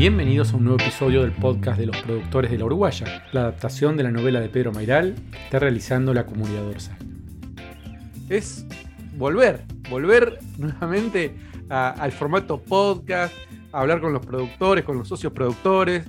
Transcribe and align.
Bienvenidos 0.00 0.54
a 0.54 0.56
un 0.56 0.64
nuevo 0.64 0.80
episodio 0.80 1.20
del 1.20 1.32
podcast 1.32 1.78
de 1.78 1.84
los 1.84 2.00
productores 2.00 2.50
de 2.50 2.56
la 2.56 2.64
Uruguaya, 2.64 3.22
la 3.32 3.42
adaptación 3.42 3.98
de 3.98 4.04
la 4.04 4.10
novela 4.10 4.40
de 4.40 4.48
Pedro 4.48 4.72
Mairal 4.72 5.14
que 5.30 5.36
está 5.36 5.58
realizando 5.58 6.14
la 6.14 6.24
comunidad 6.24 6.62
Dorsa. 6.62 6.96
Es 8.30 8.66
volver, 9.18 9.62
volver 9.90 10.38
nuevamente 10.56 11.36
al 11.68 12.12
formato 12.12 12.62
podcast, 12.62 13.34
a 13.72 13.80
hablar 13.82 14.00
con 14.00 14.14
los 14.14 14.24
productores, 14.24 14.86
con 14.86 14.96
los 14.96 15.06
socios 15.06 15.34
productores. 15.34 16.06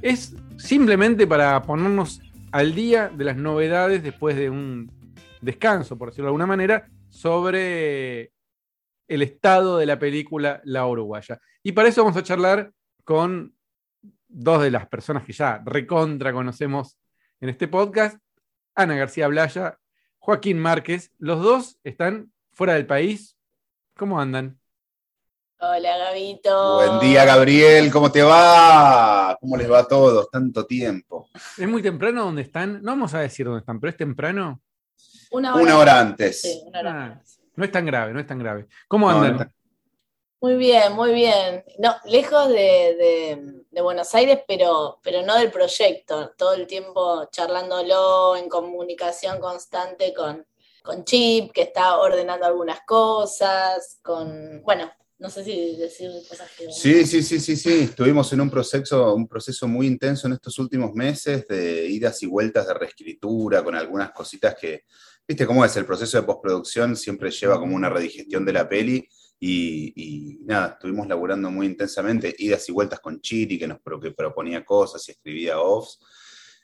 Es 0.00 0.34
simplemente 0.56 1.26
para 1.26 1.60
ponernos 1.60 2.22
al 2.52 2.74
día 2.74 3.10
de 3.10 3.24
las 3.24 3.36
novedades 3.36 4.02
después 4.02 4.34
de 4.34 4.48
un 4.48 4.90
descanso, 5.42 5.98
por 5.98 6.08
decirlo 6.08 6.28
de 6.28 6.30
alguna 6.30 6.46
manera, 6.46 6.88
sobre 7.10 8.32
el 9.08 9.20
estado 9.20 9.76
de 9.76 9.84
la 9.84 9.98
película 9.98 10.62
La 10.64 10.86
Uruguaya. 10.86 11.38
Y 11.62 11.72
para 11.72 11.90
eso 11.90 12.02
vamos 12.02 12.16
a 12.16 12.22
charlar 12.22 12.72
con 13.08 13.56
dos 14.28 14.60
de 14.60 14.70
las 14.70 14.86
personas 14.86 15.24
que 15.24 15.32
ya 15.32 15.62
recontra 15.64 16.30
conocemos 16.30 16.98
en 17.40 17.48
este 17.48 17.66
podcast, 17.66 18.18
Ana 18.74 18.96
García 18.96 19.28
Blaya, 19.28 19.78
Joaquín 20.18 20.58
Márquez. 20.58 21.10
Los 21.16 21.42
dos 21.42 21.78
están 21.84 22.30
fuera 22.52 22.74
del 22.74 22.84
país. 22.84 23.38
¿Cómo 23.96 24.20
andan? 24.20 24.60
Hola, 25.58 25.96
Gabito. 25.96 26.74
Buen 26.74 27.00
día, 27.00 27.24
Gabriel. 27.24 27.90
¿Cómo 27.90 28.12
te 28.12 28.22
va? 28.22 29.38
¿Cómo 29.40 29.56
les 29.56 29.72
va 29.72 29.78
a 29.78 29.88
todos? 29.88 30.30
Tanto 30.30 30.66
tiempo. 30.66 31.30
Es 31.56 31.66
muy 31.66 31.80
temprano 31.80 32.26
donde 32.26 32.42
están. 32.42 32.82
No 32.82 32.92
vamos 32.92 33.14
a 33.14 33.20
decir 33.20 33.46
dónde 33.46 33.60
están, 33.60 33.80
pero 33.80 33.90
es 33.90 33.96
temprano. 33.96 34.60
Una 35.30 35.54
hora, 35.54 35.98
antes. 35.98 36.42
Sí, 36.42 36.60
una 36.66 36.80
hora 36.80 36.92
ah, 36.92 37.04
antes. 37.06 37.40
No 37.56 37.64
es 37.64 37.72
tan 37.72 37.86
grave, 37.86 38.12
no 38.12 38.20
es 38.20 38.26
tan 38.26 38.38
grave. 38.38 38.66
¿Cómo 38.86 39.08
andan? 39.08 39.50
Muy 40.40 40.54
bien, 40.54 40.92
muy 40.92 41.12
bien. 41.12 41.64
No, 41.78 41.96
lejos 42.04 42.48
de, 42.48 43.64
Buenos 43.82 44.14
Aires, 44.14 44.40
pero, 44.46 45.00
pero 45.02 45.22
no 45.22 45.36
del 45.36 45.50
proyecto. 45.50 46.32
Todo 46.36 46.54
el 46.54 46.66
tiempo 46.66 47.28
charlándolo 47.30 48.36
en 48.36 48.48
comunicación 48.48 49.40
constante 49.40 50.14
con, 50.14 50.46
con 50.82 51.04
Chip, 51.04 51.52
que 51.52 51.62
está 51.62 51.98
ordenando 51.98 52.46
algunas 52.46 52.80
cosas, 52.86 53.98
con, 54.02 54.62
bueno, 54.62 54.90
no 55.18 55.28
sé 55.28 55.42
si 55.42 55.76
decir 55.76 56.10
cosas 56.28 56.48
que... 56.56 56.70
Sí, 56.70 57.04
sí, 57.04 57.22
sí, 57.22 57.40
sí, 57.40 57.56
sí. 57.56 57.80
Estuvimos 57.82 58.32
en 58.32 58.40
un 58.40 58.50
proceso, 58.50 59.14
un 59.14 59.26
proceso 59.26 59.66
muy 59.66 59.88
intenso 59.88 60.28
en 60.28 60.34
estos 60.34 60.56
últimos 60.60 60.92
meses 60.94 61.46
de 61.48 61.86
idas 61.86 62.22
y 62.22 62.26
vueltas 62.26 62.68
de 62.68 62.74
reescritura, 62.74 63.64
con 63.64 63.74
algunas 63.74 64.12
cositas 64.12 64.54
que, 64.54 64.84
viste 65.26 65.46
cómo 65.46 65.64
es, 65.64 65.76
el 65.76 65.86
proceso 65.86 66.20
de 66.20 66.26
postproducción 66.26 66.96
siempre 66.96 67.32
lleva 67.32 67.58
como 67.58 67.74
una 67.74 67.90
redigestión 67.90 68.44
de 68.44 68.52
la 68.52 68.68
peli 68.68 69.08
y, 69.40 70.38
nada, 70.42 70.72
estuvimos 70.74 71.06
laburando 71.06 71.50
muy 71.50 71.66
intensamente, 71.66 72.34
idas 72.38 72.68
y 72.68 72.72
vueltas 72.72 73.00
con 73.00 73.20
Chiri, 73.20 73.58
que 73.58 73.68
nos 73.68 73.78
que 74.02 74.10
proponía 74.10 74.64
cosas 74.64 75.06
y 75.08 75.12
escribía 75.12 75.60
offs. 75.60 76.00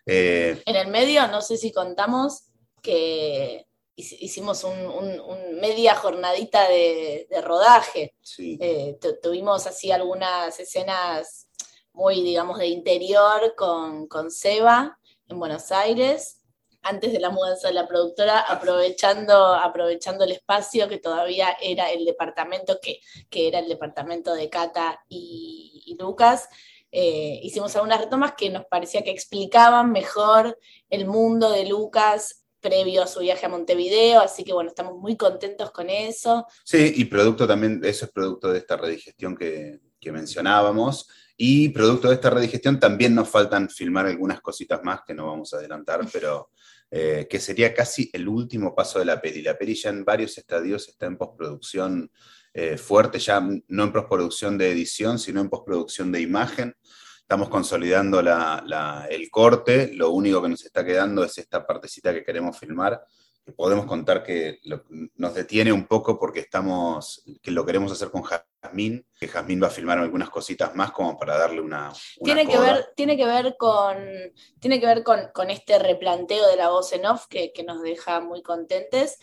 Eh, 0.06 0.60
en 0.66 0.76
el 0.76 0.88
medio, 0.88 1.26
no 1.28 1.40
sé 1.40 1.56
si 1.56 1.72
contamos 1.72 2.48
que 2.82 3.66
hicimos 3.96 4.64
un, 4.64 5.60
media 5.60 5.94
jornadita 5.94 6.68
de, 6.68 7.26
rodaje. 7.42 8.14
Eh, 8.38 8.98
tuvimos 9.22 9.66
así 9.66 9.92
algunas 9.92 10.58
escenas 10.58 11.48
muy, 11.92 12.22
digamos, 12.22 12.58
de 12.58 12.66
interior 12.66 13.54
con, 13.56 14.08
con 14.08 14.30
Seba 14.30 14.98
en 15.28 15.38
Buenos 15.38 15.70
Aires 15.70 16.43
antes 16.84 17.12
de 17.12 17.20
la 17.20 17.30
mudanza 17.30 17.68
de 17.68 17.74
la 17.74 17.88
productora, 17.88 18.40
aprovechando, 18.40 19.54
aprovechando 19.54 20.24
el 20.24 20.32
espacio 20.32 20.88
que 20.88 20.98
todavía 20.98 21.56
era 21.60 21.90
el 21.90 22.04
departamento, 22.04 22.78
que, 22.80 23.00
era 23.30 23.58
el 23.58 23.68
departamento 23.68 24.34
de 24.34 24.48
Cata 24.48 25.00
y, 25.08 25.96
Lucas. 25.98 26.48
Eh, 26.92 27.40
hicimos 27.42 27.74
algunas 27.74 28.00
retomas 28.00 28.34
que 28.36 28.50
nos 28.50 28.66
parecía 28.66 29.02
que 29.02 29.10
explicaban 29.10 29.90
mejor 29.90 30.58
el 30.90 31.06
mundo 31.06 31.50
de 31.50 31.66
Lucas 31.66 32.44
previo 32.60 33.02
a 33.02 33.06
su 33.06 33.20
viaje 33.20 33.46
a 33.46 33.48
Montevideo, 33.48 34.20
así 34.20 34.42
que 34.42 34.52
bueno, 34.52 34.70
estamos 34.70 34.96
muy 34.96 35.16
contentos 35.16 35.70
con 35.70 35.90
eso. 35.90 36.46
Sí, 36.64 36.94
y 36.96 37.04
producto 37.04 37.46
también, 37.46 37.80
eso 37.84 38.06
es 38.06 38.12
producto 38.12 38.50
de 38.50 38.58
esta 38.58 38.76
redigestión 38.76 39.36
que, 39.36 39.80
que 40.00 40.12
mencionábamos. 40.12 41.08
Y 41.36 41.70
producto 41.70 42.08
de 42.08 42.14
esta 42.14 42.30
redigestión 42.30 42.78
también 42.78 43.14
nos 43.14 43.28
faltan 43.28 43.68
filmar 43.68 44.06
algunas 44.06 44.40
cositas 44.40 44.80
más 44.84 45.00
que 45.04 45.14
no 45.14 45.26
vamos 45.26 45.52
a 45.52 45.56
adelantar, 45.56 46.06
pero 46.12 46.50
eh, 46.96 47.26
que 47.28 47.40
sería 47.40 47.74
casi 47.74 48.08
el 48.12 48.28
último 48.28 48.72
paso 48.72 49.00
de 49.00 49.04
la 49.04 49.20
peli. 49.20 49.42
La 49.42 49.58
peli 49.58 49.74
ya 49.74 49.90
en 49.90 50.04
varios 50.04 50.38
estadios 50.38 50.88
está 50.88 51.06
en 51.06 51.16
postproducción 51.16 52.08
eh, 52.52 52.78
fuerte, 52.78 53.18
ya 53.18 53.40
no 53.40 53.82
en 53.82 53.92
postproducción 53.92 54.56
de 54.56 54.70
edición, 54.70 55.18
sino 55.18 55.40
en 55.40 55.48
postproducción 55.50 56.12
de 56.12 56.20
imagen. 56.20 56.76
Estamos 57.18 57.48
consolidando 57.48 58.20
el 58.20 59.28
corte, 59.28 59.92
lo 59.92 60.10
único 60.10 60.40
que 60.40 60.50
nos 60.50 60.64
está 60.64 60.84
quedando 60.84 61.24
es 61.24 61.36
esta 61.36 61.66
partecita 61.66 62.14
que 62.14 62.22
queremos 62.22 62.56
filmar 62.56 63.02
podemos 63.52 63.86
contar 63.86 64.22
que 64.22 64.60
nos 65.16 65.34
detiene 65.34 65.72
un 65.72 65.86
poco 65.86 66.18
porque 66.18 66.40
estamos, 66.40 67.22
que 67.42 67.50
lo 67.50 67.66
queremos 67.66 67.92
hacer 67.92 68.10
con 68.10 68.22
Jazmín, 68.22 69.06
que 69.18 69.28
Jazmín 69.28 69.62
va 69.62 69.66
a 69.66 69.70
filmar 69.70 69.98
algunas 69.98 70.30
cositas 70.30 70.74
más 70.74 70.92
como 70.92 71.18
para 71.18 71.36
darle 71.36 71.60
una... 71.60 71.92
tiene, 72.22 72.46
que 72.46 72.58
ver, 72.58 72.92
tiene 72.96 73.16
que 73.16 73.26
ver 73.26 73.56
con, 73.58 73.96
tiene 74.60 74.80
que 74.80 74.86
ver 74.86 75.02
con, 75.02 75.50
este 75.50 75.78
replanteo 75.78 76.46
de 76.48 76.56
la 76.56 76.70
voz 76.70 76.92
en 76.92 77.04
off 77.04 77.26
que, 77.26 77.52
nos 77.66 77.82
deja 77.82 78.20
muy 78.20 78.42
contentes, 78.42 79.18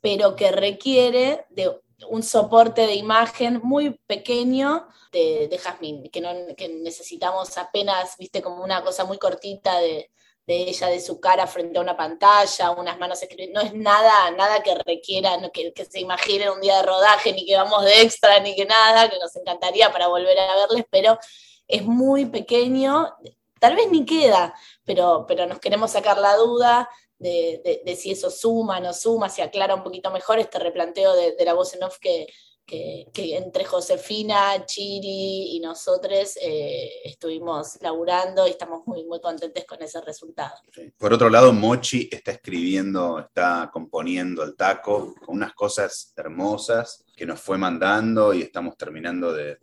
pero 0.00 0.36
que 0.36 0.52
requiere 0.52 1.46
de 1.50 1.70
un 2.08 2.22
soporte 2.22 2.86
de 2.86 2.94
imagen 2.94 3.60
muy 3.62 3.98
pequeño 4.06 4.86
de, 5.10 5.48
de 5.48 5.58
Jazmín, 5.58 6.10
que, 6.10 6.20
no, 6.20 6.30
que 6.56 6.68
necesitamos 6.68 7.56
apenas, 7.56 8.16
viste, 8.18 8.42
como 8.42 8.62
una 8.62 8.82
cosa 8.82 9.04
muy 9.04 9.18
cortita 9.18 9.80
de 9.80 10.10
de 10.46 10.56
ella, 10.68 10.88
de 10.88 11.00
su 11.00 11.20
cara 11.20 11.46
frente 11.46 11.78
a 11.78 11.80
una 11.80 11.96
pantalla, 11.96 12.70
unas 12.72 12.98
manos 12.98 13.22
escribiendo, 13.22 13.60
no 13.60 13.66
es 13.66 13.74
nada, 13.74 14.30
nada 14.32 14.62
que 14.62 14.74
requiera, 14.74 15.38
que, 15.52 15.72
se 15.90 16.00
imaginen 16.00 16.50
un 16.50 16.60
día 16.60 16.76
de 16.76 16.82
rodaje, 16.82 17.32
ni 17.32 17.46
que 17.46 17.56
vamos 17.56 17.84
de 17.84 18.02
extra, 18.02 18.40
ni 18.40 18.54
que 18.54 18.66
nada, 18.66 19.08
que 19.08 19.18
nos 19.18 19.34
encantaría 19.36 19.90
para 19.90 20.08
volver 20.08 20.38
a 20.38 20.56
verles, 20.56 20.84
pero 20.90 21.18
es 21.66 21.84
muy 21.84 22.26
pequeño, 22.26 23.14
tal 23.58 23.74
vez 23.76 23.90
ni 23.90 24.04
queda, 24.04 24.54
pero, 24.84 25.24
pero 25.26 25.46
nos 25.46 25.60
queremos 25.60 25.92
sacar 25.92 26.18
la 26.18 26.36
duda 26.36 26.90
de, 27.18 27.96
si 27.98 28.10
eso 28.10 28.30
suma, 28.30 28.80
no 28.80 28.92
suma, 28.92 29.30
si 29.30 29.40
aclara 29.40 29.74
un 29.74 29.82
poquito 29.82 30.10
mejor 30.10 30.38
este 30.38 30.58
replanteo 30.58 31.14
de, 31.14 31.34
de 31.36 31.44
la 31.46 31.54
voz 31.54 31.72
en 31.74 31.84
off 31.84 31.98
que, 31.98 32.26
que, 32.66 33.36
entre 33.36 33.64
Josefina, 33.64 34.64
Chiri 34.64 35.56
y 35.56 35.60
nosotros 35.60 36.36
eh, 36.40 36.90
estuvimos 37.04 37.78
laburando 37.80 38.46
y 38.46 38.50
estamos 38.50 38.86
muy, 38.86 39.04
muy 39.04 39.20
contentos 39.20 39.64
con 39.64 39.82
ese 39.82 40.00
resultado. 40.00 40.54
Por 40.96 41.12
otro 41.12 41.28
lado, 41.28 41.52
Mochi 41.52 42.08
está 42.10 42.32
escribiendo, 42.32 43.18
está 43.18 43.70
componiendo 43.72 44.42
el 44.42 44.56
taco 44.56 45.14
con 45.24 45.36
unas 45.36 45.54
cosas 45.54 46.12
hermosas 46.16 47.04
que 47.14 47.26
nos 47.26 47.40
fue 47.40 47.58
mandando 47.58 48.32
y 48.34 48.42
estamos 48.42 48.76
terminando 48.76 49.32
de, 49.32 49.58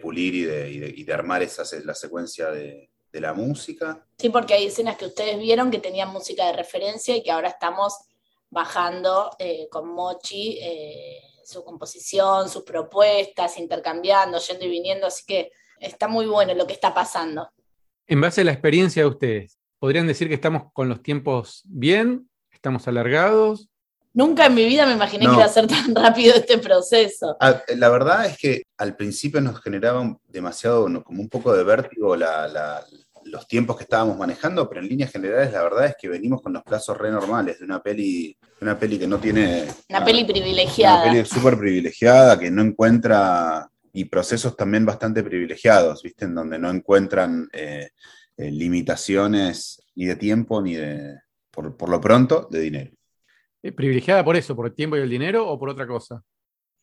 pulir 0.00 0.34
y 0.34 1.04
de, 1.04 1.14
armar 1.14 1.42
esa, 1.42 1.64
la 1.84 1.94
secuencia 1.94 2.50
de, 2.50 2.90
la 3.12 3.32
música. 3.32 4.06
Sí, 4.18 4.28
porque 4.28 4.52
hay 4.52 4.66
escenas 4.66 4.98
que 4.98 5.06
ustedes 5.06 5.38
vieron 5.38 5.70
que 5.70 5.78
tenían 5.78 6.12
música 6.12 6.48
de 6.48 6.52
referencia 6.52 7.16
y 7.16 7.22
que 7.22 7.30
ahora 7.30 7.48
estamos 7.48 7.94
bajando 8.50 9.30
eh, 9.38 9.68
con 9.70 9.88
Mochi. 9.88 10.58
Eh, 10.60 11.25
su 11.46 11.64
composición, 11.64 12.48
sus 12.48 12.64
propuestas, 12.64 13.56
intercambiando, 13.58 14.38
yendo 14.38 14.64
y 14.64 14.68
viniendo, 14.68 15.06
así 15.06 15.24
que 15.26 15.52
está 15.78 16.08
muy 16.08 16.26
bueno 16.26 16.54
lo 16.54 16.66
que 16.66 16.72
está 16.72 16.92
pasando. 16.92 17.48
En 18.06 18.20
base 18.20 18.40
a 18.40 18.44
la 18.44 18.52
experiencia 18.52 19.02
de 19.02 19.08
ustedes, 19.08 19.58
¿podrían 19.78 20.06
decir 20.06 20.28
que 20.28 20.34
estamos 20.34 20.72
con 20.72 20.88
los 20.88 21.02
tiempos 21.02 21.62
bien? 21.66 22.28
¿Estamos 22.50 22.88
alargados? 22.88 23.68
Nunca 24.12 24.46
en 24.46 24.54
mi 24.54 24.64
vida 24.64 24.86
me 24.86 24.94
imaginé 24.94 25.26
que 25.26 25.34
iba 25.34 25.44
a 25.44 25.48
ser 25.48 25.66
tan 25.66 25.94
rápido 25.94 26.34
este 26.34 26.58
proceso. 26.58 27.36
Ah, 27.38 27.62
la 27.76 27.90
verdad 27.90 28.26
es 28.26 28.38
que 28.38 28.62
al 28.78 28.96
principio 28.96 29.40
nos 29.40 29.60
generaba 29.60 30.16
demasiado, 30.26 30.84
como 31.04 31.20
un 31.20 31.28
poco 31.28 31.54
de 31.54 31.62
vértigo 31.62 32.16
los 33.26 33.46
tiempos 33.46 33.76
que 33.76 33.84
estábamos 33.84 34.16
manejando, 34.16 34.68
pero 34.68 34.80
en 34.80 34.88
líneas 34.88 35.12
generales 35.12 35.52
la 35.52 35.62
verdad 35.62 35.86
es 35.86 35.96
que 36.00 36.08
venimos 36.08 36.42
con 36.42 36.52
los 36.52 36.62
plazos 36.62 36.96
re 36.96 37.10
normales 37.10 37.58
de 37.58 37.64
una 37.64 37.82
peli 37.82 38.36
una 38.60 38.78
peli 38.78 38.98
que 38.98 39.06
no 39.06 39.18
tiene... 39.18 39.66
Una 39.90 40.04
peli 40.04 40.24
privilegiada. 40.24 41.02
Una 41.02 41.12
peli 41.12 41.26
súper 41.26 41.58
privilegiada, 41.58 42.38
que 42.38 42.50
no 42.50 42.62
encuentra, 42.62 43.68
y 43.92 44.04
procesos 44.06 44.56
también 44.56 44.86
bastante 44.86 45.22
privilegiados, 45.22 46.02
¿viste? 46.02 46.24
En 46.24 46.34
donde 46.34 46.58
no 46.58 46.70
encuentran 46.70 47.48
eh, 47.52 47.90
eh, 48.36 48.50
limitaciones 48.50 49.82
ni 49.94 50.06
de 50.06 50.16
tiempo, 50.16 50.62
ni 50.62 50.74
de, 50.74 51.18
por, 51.50 51.88
lo 51.88 52.00
pronto, 52.00 52.48
de 52.50 52.60
dinero. 52.60 52.90
¿Privilegiada 53.60 54.24
por 54.24 54.36
eso, 54.36 54.54
por 54.54 54.66
el 54.66 54.74
tiempo 54.74 54.96
y 54.96 55.00
el 55.00 55.10
dinero 55.10 55.48
o 55.48 55.58
por 55.58 55.70
otra 55.70 55.86
cosa? 55.86 56.22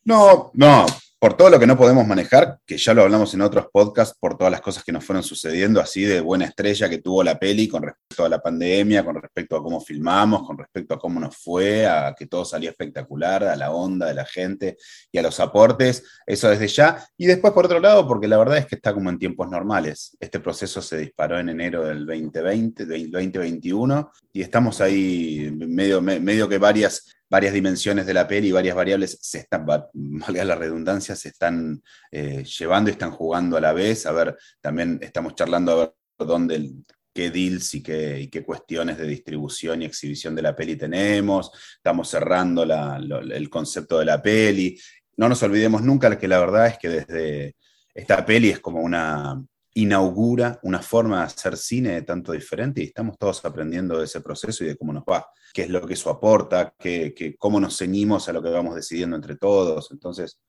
No, 0.04 0.50
no, 0.54 0.84
por 1.24 1.38
todo 1.38 1.48
lo 1.48 1.58
que 1.58 1.66
no 1.66 1.78
podemos 1.78 2.06
manejar, 2.06 2.58
que 2.66 2.76
ya 2.76 2.92
lo 2.92 3.00
hablamos 3.00 3.32
en 3.32 3.40
otros 3.40 3.68
podcasts, 3.72 4.14
por 4.20 4.36
todas 4.36 4.50
las 4.50 4.60
cosas 4.60 4.84
que 4.84 4.92
nos 4.92 5.06
fueron 5.06 5.22
sucediendo, 5.22 5.80
así 5.80 6.02
de 6.02 6.20
buena 6.20 6.44
estrella 6.44 6.86
que 6.90 6.98
tuvo 6.98 7.24
la 7.24 7.38
peli 7.38 7.66
con 7.66 7.82
respecto 7.82 8.26
a 8.26 8.28
la 8.28 8.42
pandemia, 8.42 9.02
con 9.02 9.14
respecto 9.14 9.56
a 9.56 9.62
cómo 9.62 9.80
filmamos, 9.80 10.46
con 10.46 10.58
respecto 10.58 10.92
a 10.92 10.98
cómo 10.98 11.18
nos 11.18 11.34
fue, 11.34 11.86
a 11.86 12.14
que 12.14 12.26
todo 12.26 12.44
salía 12.44 12.68
espectacular, 12.68 13.42
a 13.44 13.56
la 13.56 13.72
onda 13.72 14.04
de 14.04 14.12
la 14.12 14.26
gente 14.26 14.76
y 15.10 15.16
a 15.16 15.22
los 15.22 15.40
aportes, 15.40 16.04
eso 16.26 16.50
desde 16.50 16.68
ya. 16.68 17.02
Y 17.16 17.24
después, 17.24 17.54
por 17.54 17.64
otro 17.64 17.80
lado, 17.80 18.06
porque 18.06 18.28
la 18.28 18.36
verdad 18.36 18.58
es 18.58 18.66
que 18.66 18.74
está 18.74 18.92
como 18.92 19.08
en 19.08 19.18
tiempos 19.18 19.48
normales. 19.48 20.14
Este 20.20 20.40
proceso 20.40 20.82
se 20.82 20.98
disparó 20.98 21.38
en 21.38 21.48
enero 21.48 21.86
del 21.86 22.04
2020, 22.04 22.84
del 22.84 23.10
2021, 23.10 24.10
y 24.30 24.42
estamos 24.42 24.78
ahí 24.82 25.50
medio, 25.56 26.02
medio 26.02 26.46
que 26.50 26.58
varias 26.58 27.14
varias 27.28 27.54
dimensiones 27.54 28.06
de 28.06 28.14
la 28.14 28.28
peli 28.28 28.48
y 28.48 28.52
varias 28.52 28.76
variables 28.76 29.18
se 29.20 29.38
están, 29.38 29.66
valga 29.66 30.44
la 30.44 30.54
redundancia, 30.54 31.16
se 31.16 31.28
están 31.30 31.82
eh, 32.10 32.44
llevando 32.44 32.90
y 32.90 32.92
están 32.92 33.10
jugando 33.10 33.56
a 33.56 33.60
la 33.60 33.72
vez. 33.72 34.06
A 34.06 34.12
ver, 34.12 34.36
también 34.60 34.98
estamos 35.02 35.34
charlando 35.34 35.72
a 35.72 35.76
ver 35.76 35.94
dónde, 36.18 36.70
qué 37.12 37.30
deals 37.30 37.74
y 37.74 37.82
qué, 37.82 38.28
qué, 38.30 38.44
cuestiones 38.44 38.98
de 38.98 39.06
distribución 39.06 39.82
y 39.82 39.84
exhibición 39.86 40.34
de 40.34 40.42
la 40.42 40.54
peli 40.54 40.76
tenemos. 40.76 41.50
Estamos 41.76 42.08
cerrando 42.08 42.62
el 42.62 43.50
concepto 43.50 43.98
de 43.98 44.04
la 44.04 44.20
peli. 44.20 44.78
No 45.16 45.28
nos 45.28 45.42
olvidemos 45.42 45.82
nunca 45.82 46.18
que 46.18 46.28
la 46.28 46.40
verdad 46.40 46.66
es 46.66 46.78
que 46.78 46.88
desde 46.88 47.56
esta 47.94 48.26
peli 48.26 48.50
es 48.50 48.60
como 48.60 48.80
una, 48.80 49.40
inaugura 49.74 50.60
una 50.62 50.80
forma 50.80 51.18
de 51.18 51.24
hacer 51.24 51.56
cine 51.56 52.02
tanto 52.02 52.32
diferente 52.32 52.80
y 52.80 52.84
estamos 52.86 53.18
todos 53.18 53.44
aprendiendo 53.44 53.98
de 53.98 54.04
ese 54.04 54.20
proceso 54.20 54.64
y 54.64 54.68
de 54.68 54.76
cómo 54.76 54.92
nos 54.92 55.02
va, 55.02 55.26
qué 55.52 55.62
es 55.62 55.70
lo 55.70 55.84
que 55.84 55.94
eso 55.94 56.10
aporta, 56.10 56.72
qué, 56.78 57.34
cómo 57.38 57.58
nos 57.58 57.76
ceñimos 57.76 58.28
a 58.28 58.32
lo 58.32 58.42
que 58.42 58.50
vamos 58.50 58.76
decidiendo 58.76 59.16
entre 59.16 59.36
todos. 59.36 59.90
Entonces, 59.90 60.40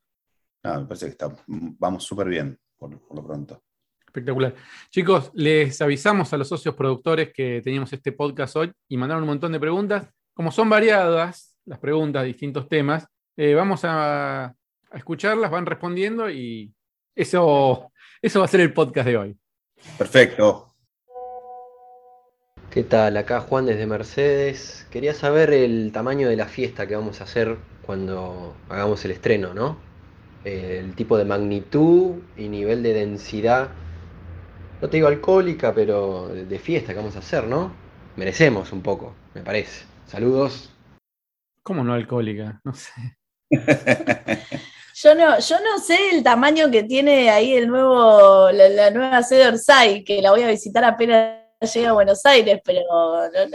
me 0.63 0.86
parece 0.86 1.16
que 1.16 1.25
vamos 1.48 2.04
súper 2.04 2.27
bien 2.27 2.57
por, 2.77 2.92
lo 2.92 3.25
pronto. 3.25 3.63
Espectacular. 4.06 4.56
Chicos, 4.92 5.31
les 5.33 5.81
avisamos 5.81 6.31
a 6.31 6.38
los 6.38 6.48
socios 6.48 6.75
productores 6.75 7.33
que 7.33 7.62
teníamos 7.63 7.92
este 7.94 8.12
podcast 8.12 8.56
hoy 8.56 8.71
y 8.88 8.95
mandaron 8.95 9.24
un 9.24 9.30
montón 9.30 9.51
de 9.51 9.60
preguntas. 9.60 10.07
Como 10.33 10.51
son 10.51 10.69
variadas 10.69 11.57
las 11.66 11.80
preguntas, 11.80 12.24
distintos 12.25 12.69
temas, 12.69 13.07
eh, 13.36 13.56
vamos 13.56 13.81
a 13.83 14.54
escucharlas, 14.94 15.50
van 15.50 15.66
respondiendo 15.66 16.30
y 16.30 16.71
eso 17.16 17.92
eso 18.25 18.39
va 18.39 18.45
a 18.45 18.48
ser 18.48 18.62
el 18.62 18.74
podcast 18.74 19.07
de 19.07 19.18
hoy. 19.18 19.38
Perfecto. 20.00 20.74
¿Qué 22.72 22.83
tal? 22.83 23.18
Acá 23.18 23.39
Juan 23.39 23.68
desde 23.68 23.86
Mercedes. 23.86 24.88
Quería 24.89 25.13
saber 25.13 25.54
el 25.54 25.92
tamaño 25.94 26.27
de 26.27 26.36
la 26.36 26.48
fiesta 26.48 26.88
que 26.88 26.95
vamos 26.95 27.22
a 27.22 27.25
hacer 27.25 27.57
cuando 27.83 28.56
hagamos 28.68 29.06
el 29.06 29.12
estreno, 29.12 29.54
¿no? 29.54 29.77
El 30.44 30.95
tipo 30.95 31.19
de 31.19 31.25
magnitud 31.25 32.16
y 32.36 32.48
nivel 32.50 32.81
de 32.81 32.94
densidad, 32.94 33.69
no 34.81 34.89
te 34.89 34.98
digo 34.98 35.07
alcohólica, 35.07 35.74
pero 35.74 36.28
de 36.30 36.60
fiesta 36.60 36.94
que 36.94 37.00
vamos 37.00 37.16
a 37.16 37.19
hacer, 37.19 37.45
¿no? 37.45 37.74
Merecemos 38.16 38.71
un 38.71 38.81
poco, 38.81 39.16
me 39.36 39.42
parece. 39.42 39.86
Saludos. 40.07 40.74
¿Cómo 41.62 41.83
no 41.83 41.94
alcohólica? 41.94 42.60
No 42.63 42.74
sé. 42.74 42.92
Yo 44.97 45.13
no, 45.13 45.38
yo 45.39 45.57
no 45.59 45.77
sé 45.77 46.12
el 46.12 46.24
tamaño 46.24 46.71
que 46.71 46.83
tiene 46.83 47.30
ahí 47.30 47.53
el 47.53 47.68
nuevo, 47.68 48.50
la, 48.50 48.89
nueva 48.92 49.21
sede 49.24 49.50
Orsay, 49.50 50.06
que 50.06 50.21
la 50.21 50.31
voy 50.31 50.44
a 50.44 50.47
visitar 50.47 50.86
apenas 50.86 51.42
llegue 51.59 51.88
a 51.88 51.92
Buenos 51.92 52.25
Aires, 52.25 52.62
pero 52.63 52.80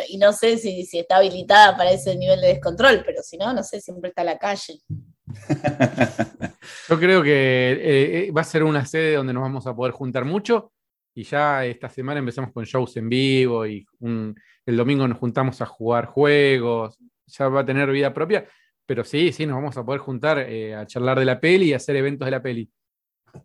y 0.06 0.18
no 0.18 0.34
sé 0.34 0.58
si, 0.58 0.84
si, 0.84 0.98
está 0.98 1.16
habilitada 1.16 1.78
para 1.78 1.92
ese 1.92 2.14
nivel 2.14 2.42
de 2.42 2.48
descontrol, 2.48 3.02
pero 3.06 3.22
si 3.22 3.38
no, 3.38 3.54
no 3.54 3.62
sé, 3.62 3.80
siempre 3.80 4.10
está 4.10 4.20
a 4.20 4.26
la 4.26 4.38
calle. 4.38 4.80
Yo 6.88 6.98
creo 6.98 7.22
que 7.22 7.30
eh, 7.72 8.18
eh, 8.26 8.30
va 8.32 8.42
a 8.42 8.44
ser 8.44 8.62
una 8.62 8.84
sede 8.84 9.14
donde 9.14 9.32
nos 9.32 9.42
vamos 9.42 9.66
a 9.66 9.74
poder 9.74 9.94
juntar 9.94 10.26
mucho 10.26 10.72
y 11.14 11.22
ya 11.22 11.64
esta 11.64 11.88
semana 11.88 12.18
empezamos 12.18 12.52
con 12.52 12.64
shows 12.64 12.98
en 12.98 13.08
vivo 13.08 13.66
y 13.66 13.86
el 14.02 14.76
domingo 14.76 15.08
nos 15.08 15.18
juntamos 15.18 15.62
a 15.62 15.66
jugar 15.66 16.04
juegos, 16.04 16.98
ya 17.24 17.48
va 17.48 17.60
a 17.60 17.66
tener 17.66 17.90
vida 17.90 18.12
propia 18.12 18.46
pero 18.90 19.04
sí, 19.04 19.32
sí, 19.32 19.46
nos 19.46 19.54
vamos 19.54 19.76
a 19.76 19.84
poder 19.84 20.00
juntar 20.00 20.40
eh, 20.40 20.74
a 20.74 20.84
charlar 20.84 21.16
de 21.16 21.24
la 21.24 21.38
peli 21.38 21.66
y 21.66 21.74
hacer 21.74 21.94
eventos 21.94 22.26
de 22.26 22.32
la 22.32 22.42
peli. 22.42 22.68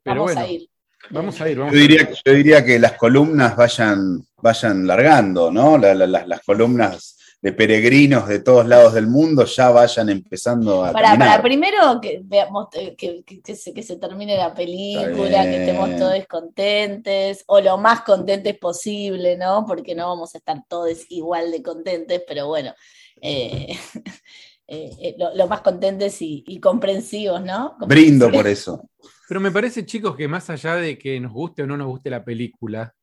Pero 0.01 0.21
vamos 0.21 0.33
bueno, 0.33 0.41
a 0.41 0.47
ir. 0.47 0.69
Vamos 1.11 1.39
a 1.39 1.47
ir. 1.47 1.57
yo, 1.57 1.69
diría, 1.69 2.09
yo 2.25 2.33
diría 2.33 2.65
que 2.65 2.79
las 2.79 2.93
columnas 2.93 3.55
vayan, 3.55 4.25
vayan 4.37 4.87
largando, 4.87 5.51
¿no? 5.51 5.77
las 5.77 6.41
columnas 6.43 7.37
de 7.43 7.53
peregrinos 7.53 8.27
de 8.27 8.39
todos 8.39 8.65
lados 8.65 8.95
del 8.95 9.05
mundo 9.05 9.45
ya 9.45 9.69
vayan 9.69 10.09
empezando 10.09 10.83
a. 10.83 10.91
Para, 10.91 11.15
para 11.15 11.43
primero 11.43 12.01
que 12.01 12.21
veamos 12.23 12.69
eh, 12.73 12.95
que, 12.97 13.23
que, 13.23 13.55
se, 13.55 13.71
que, 13.71 13.83
se, 13.83 13.97
termine 13.97 14.37
la 14.37 14.51
película, 14.51 15.43
que 15.43 15.57
estemos 15.59 15.95
todos 15.95 16.25
contentes, 16.25 17.43
o 17.45 17.61
lo 17.61 17.77
más 17.77 18.01
contentes 18.01 18.57
posible, 18.57 19.37
¿no? 19.37 19.63
Porque 19.67 19.93
no 19.93 20.07
vamos 20.07 20.33
a 20.33 20.39
estar 20.39 20.63
todos 20.67 21.05
igual 21.09 21.51
de 21.51 21.61
contentes, 21.61 22.23
pero 22.27 22.47
bueno. 22.47 22.73
Eh, 23.21 23.77
eh, 24.67 24.89
eh, 24.99 25.15
lo, 25.35 25.47
más 25.47 25.61
contentes 25.61 26.17
y, 26.21 26.59
comprensivos, 26.59 27.43
¿no? 27.43 27.75
Brindo 27.87 28.31
por 28.31 28.47
eso. 28.47 28.89
Pero 29.27 29.39
me 29.39 29.51
parece, 29.51 29.85
chicos, 29.85 30.15
que 30.15 30.27
más 30.27 30.49
allá 30.49 30.75
de 30.75 30.97
que 30.97 31.19
nos 31.19 31.31
guste 31.31 31.63
o 31.63 31.67
no 31.67 31.77
nos 31.77 31.87
guste 31.87 32.09
la 32.09 32.23
película, 32.23 32.93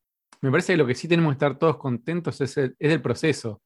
me 0.40 0.50
parece 0.50 0.72
que 0.72 0.76
lo 0.76 0.86
que 0.86 0.94
sí 0.94 1.06
tenemos 1.06 1.32
que 1.32 1.34
estar 1.34 1.58
todos 1.58 1.76
contentos 1.76 2.40
es 2.40 2.56
el, 2.56 3.02
proceso. 3.02 3.62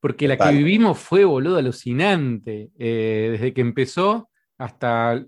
Porque 0.00 0.28
la 0.28 0.36
que 0.36 0.52
vivimos 0.52 0.98
fue, 0.98 1.24
boludo, 1.24 1.56
alucinante. 1.56 2.70
Eh, 2.78 3.30
desde 3.32 3.52
que 3.52 3.60
empezó 3.60 4.28
hasta. 4.58 5.24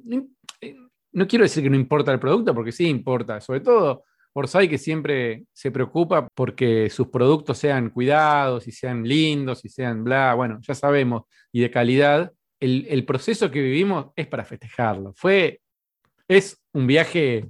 No 1.13 1.27
quiero 1.27 1.45
decir 1.45 1.63
que 1.63 1.71
no 1.71 1.77
importa 1.77 2.13
el 2.13 2.21
producto, 2.21 2.55
porque 2.55 2.73
sí 2.73 2.87
importa. 2.87 3.41
Sobre 3.41 3.61
todo 3.61 4.05
Orsay 4.39 4.69
que 4.69 4.79
siempre 4.79 5.45
se 5.53 5.71
preocupa 5.71 6.29
porque 6.35 6.91
sus 6.91 7.09
productos 7.09 7.59
sean 7.59 7.91
cuidados 7.91 8.69
y 8.69 8.73
sean 8.73 9.03
lindos 9.03 9.65
y 9.65 9.69
sean 9.69 10.05
bla, 10.05 10.35
bueno, 10.35 10.59
ya 10.61 10.75
sabemos, 10.75 11.23
y 11.53 11.61
de 11.61 11.71
calidad. 11.71 12.33
El, 12.61 13.05
proceso 13.05 13.51
que 13.51 13.61
vivimos 13.61 14.07
es 14.17 14.27
para 14.27 14.45
festejarlo. 14.45 15.13
Fue, 15.15 15.61
es 16.27 16.59
un 16.73 16.87
viaje 16.87 17.49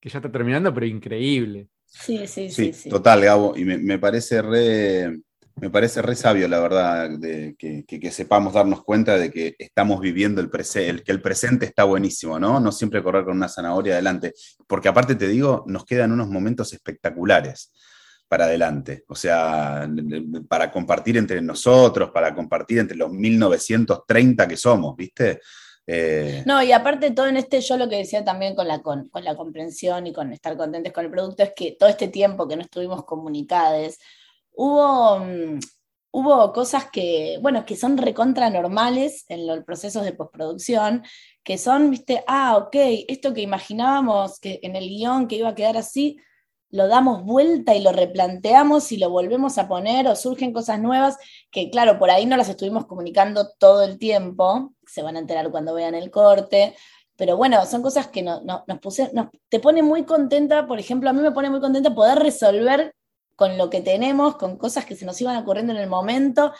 que 0.00 0.08
ya 0.08 0.18
está 0.18 0.30
terminando, 0.30 0.72
pero 0.72 0.86
increíble. 0.86 1.68
Sí, 1.86 2.26
sí, 2.26 2.50
sí. 2.50 2.72
sí, 2.72 2.88
Total, 2.88 3.20
Gabo, 3.20 3.56
y 3.56 3.64
me 3.64 3.98
parece 3.98 4.42
re 4.42 5.20
me 5.60 5.68
parece 5.68 6.00
re 6.00 6.16
sabio, 6.16 6.48
la 6.48 6.58
verdad, 6.58 7.10
que, 7.58 8.10
sepamos 8.10 8.54
darnos 8.54 8.82
cuenta 8.82 9.18
de 9.18 9.30
que 9.30 9.54
estamos 9.58 10.00
viviendo 10.00 10.40
el 10.40 10.48
presente, 10.48 11.02
que 11.02 11.12
el 11.12 11.20
presente 11.20 11.66
está 11.66 11.84
buenísimo, 11.84 12.38
¿no? 12.40 12.58
No 12.60 12.72
siempre 12.72 13.02
correr 13.02 13.24
con 13.24 13.36
una 13.36 13.48
zanahoria 13.48 13.92
adelante, 13.92 14.32
porque 14.66 14.88
aparte 14.88 15.14
te 15.14 15.28
digo, 15.28 15.64
nos 15.66 15.84
quedan 15.84 16.12
unos 16.12 16.28
momentos 16.28 16.72
espectaculares 16.72 17.72
para 18.26 18.44
adelante, 18.44 19.04
o 19.08 19.14
sea, 19.14 19.86
para 20.48 20.70
compartir 20.70 21.18
entre 21.18 21.42
nosotros, 21.42 22.10
para 22.10 22.34
compartir 22.34 22.78
entre 22.78 22.96
los 22.96 23.10
1930 23.10 24.48
que 24.48 24.56
somos, 24.56 24.96
¿viste? 24.96 25.40
Eh, 25.86 26.42
no, 26.46 26.62
y 26.62 26.72
aparte 26.72 27.10
todo 27.10 27.26
en 27.26 27.36
este, 27.36 27.60
yo 27.60 27.76
lo 27.76 27.88
que 27.88 27.96
decía 27.96 28.24
también 28.24 28.54
con 28.54 28.68
la, 28.68 28.80
con, 28.80 29.08
con 29.08 29.24
la 29.24 29.36
comprensión 29.36 30.06
y 30.06 30.12
con 30.12 30.32
estar 30.32 30.56
contentes 30.56 30.92
con 30.92 31.04
el 31.04 31.10
producto 31.10 31.42
es 31.42 31.52
que 31.54 31.76
todo 31.78 31.88
este 31.88 32.08
tiempo 32.08 32.46
que 32.46 32.56
no 32.56 32.62
estuvimos 32.62 33.04
comunicados, 33.04 33.98
hubo, 34.54 35.18
mm, 35.20 35.60
hubo 36.12 36.52
cosas 36.52 36.90
que, 36.90 37.38
bueno, 37.42 37.64
que 37.64 37.76
son 37.76 37.96
recontra 37.98 38.50
normales 38.50 39.24
en 39.28 39.46
los 39.46 39.64
procesos 39.64 40.04
de 40.04 40.12
postproducción, 40.12 41.04
que 41.44 41.58
son, 41.58 41.90
viste, 41.90 42.24
ah, 42.26 42.56
ok, 42.56 42.76
esto 43.08 43.34
que 43.34 43.42
imaginábamos 43.42 44.38
que 44.40 44.60
en 44.62 44.76
el 44.76 44.88
guion 44.88 45.28
que 45.28 45.36
iba 45.36 45.48
a 45.50 45.54
quedar 45.54 45.76
así, 45.76 46.18
lo 46.70 46.86
damos 46.86 47.24
vuelta 47.24 47.74
y 47.74 47.82
lo 47.82 47.92
replanteamos 47.92 48.92
y 48.92 48.96
lo 48.98 49.10
volvemos 49.10 49.58
a 49.58 49.68
poner 49.68 50.06
o 50.06 50.14
surgen 50.14 50.52
cosas 50.52 50.80
nuevas 50.80 51.16
que, 51.50 51.70
claro, 51.70 51.98
por 51.98 52.10
ahí 52.10 52.26
no 52.26 52.36
las 52.36 52.48
estuvimos 52.48 52.86
comunicando 52.86 53.50
todo 53.58 53.82
el 53.82 53.98
tiempo, 53.98 54.72
se 54.86 55.02
van 55.02 55.16
a 55.16 55.20
enterar 55.20 55.50
cuando 55.50 55.74
vean 55.74 55.94
el 55.94 56.10
corte, 56.10 56.76
pero 57.16 57.36
bueno, 57.36 57.64
son 57.66 57.82
cosas 57.82 58.08
que 58.08 58.22
nos, 58.22 58.40
puse, 58.80 59.10
te 59.48 59.60
pone 59.60 59.82
muy 59.82 60.04
contenta, 60.04 60.66
por 60.66 60.78
ejemplo, 60.78 61.10
a 61.10 61.12
mí 61.12 61.20
me 61.20 61.32
pone 61.32 61.50
muy 61.50 61.60
contenta 61.60 61.94
poder 61.94 62.18
resolver 62.18 62.94
con 63.40 63.56
lo 63.56 63.70
que 63.70 63.80
tenemos, 63.80 64.36
con 64.36 64.58
cosas 64.58 64.84
que 64.84 64.94
se 64.94 65.06
nos 65.06 65.18
iban 65.18 65.34
ocurriendo 65.38 65.72
en 65.72 65.78
el 65.78 65.88
momento. 65.88 66.52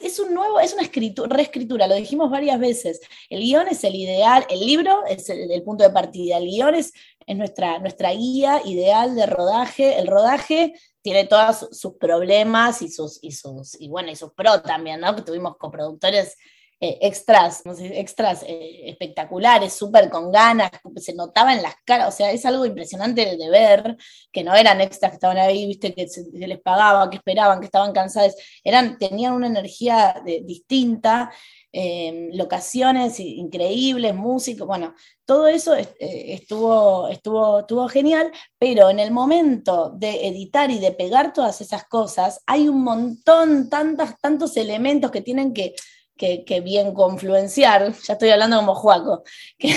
es, 0.00 0.20
un 0.20 0.32
nuevo, 0.32 0.60
es 0.60 0.74
una 0.74 0.82
escritura, 0.82 1.28
reescritura, 1.28 1.88
lo 1.88 1.96
dijimos 1.96 2.30
varias 2.30 2.60
veces. 2.60 3.00
El 3.28 3.40
guion 3.40 3.66
es 3.66 3.82
el 3.82 3.96
ideal, 3.96 4.46
el 4.48 4.60
libro 4.60 5.04
es 5.08 5.28
el, 5.28 5.60
punto 5.64 5.82
de 5.82 5.90
partida, 5.90 6.38
el 6.38 6.44
guion 6.44 6.76
es, 6.76 6.92
nuestra, 7.26 7.80
nuestra 7.80 8.12
guía 8.12 8.62
ideal 8.64 9.16
de 9.16 9.26
rodaje. 9.26 9.98
El 9.98 10.06
rodaje 10.06 10.74
tiene 11.02 11.26
todos 11.26 11.66
sus 11.72 11.94
problemas 11.94 12.80
y 12.80 12.88
sus, 12.88 13.18
y 13.20 13.32
sus, 13.32 13.74
y 13.80 13.88
bueno, 13.88 14.12
y 14.12 14.14
sus 14.14 14.32
pro 14.32 14.62
también, 14.62 15.00
¿no? 15.00 15.16
Que 15.16 15.22
tuvimos 15.22 15.56
coproductores 15.56 16.36
eh, 16.82 16.96
extras, 17.02 17.62
extras 17.78 18.42
eh, 18.46 18.88
espectaculares, 18.88 19.74
súper 19.74 20.08
con 20.08 20.32
ganas, 20.32 20.70
se 20.96 21.12
notaba 21.12 21.52
en 21.52 21.62
las 21.62 21.74
caras, 21.84 22.08
o 22.08 22.16
sea, 22.16 22.32
es 22.32 22.46
algo 22.46 22.64
impresionante 22.64 23.36
de 23.36 23.50
ver, 23.50 23.98
que 24.32 24.42
no 24.42 24.54
eran 24.54 24.80
extras 24.80 25.10
que 25.10 25.16
estaban 25.16 25.36
ahí, 25.36 25.66
viste, 25.66 25.92
que 25.92 26.08
se, 26.08 26.24
les 26.32 26.58
pagaba, 26.60 27.10
que 27.10 27.18
esperaban, 27.18 27.60
que 27.60 27.66
estaban 27.66 27.92
cansados, 27.92 28.34
eran, 28.64 28.96
tenían 28.96 29.34
una 29.34 29.48
energía 29.48 30.22
distinta. 30.44 31.30
em, 31.72 32.30
locaciones 32.34 33.20
increíbles, 33.20 34.12
músicos, 34.14 34.66
bueno, 34.66 34.92
todo 35.24 35.46
eso 35.46 35.76
eh, 35.76 35.86
estuvo, 36.00 37.08
estuvo, 37.08 37.60
estuvo 37.60 37.88
genial, 37.88 38.32
pero 38.58 38.90
en 38.90 38.98
el 38.98 39.12
momento 39.12 39.90
de 39.90 40.26
editar 40.26 40.70
y 40.72 40.80
de 40.80 40.90
pegar 40.90 41.32
todas 41.32 41.60
esas 41.60 41.84
cosas, 41.84 42.42
hay 42.46 42.68
un 42.68 42.82
montón, 42.82 43.68
tantas, 43.70 44.18
tantos 44.18 44.56
elementos 44.56 45.12
que 45.12 45.20
tienen 45.20 45.54
que 45.54 45.74
que, 46.20 46.60
bien 46.60 46.92
confluenciar, 46.92 47.94
ya 48.02 48.12
estoy 48.12 48.28
hablando 48.30 48.58
como 48.58 48.74
Juaco, 48.74 49.22
que, 49.58 49.74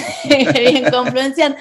bien 0.60 0.92
confluenciar, 0.92 1.58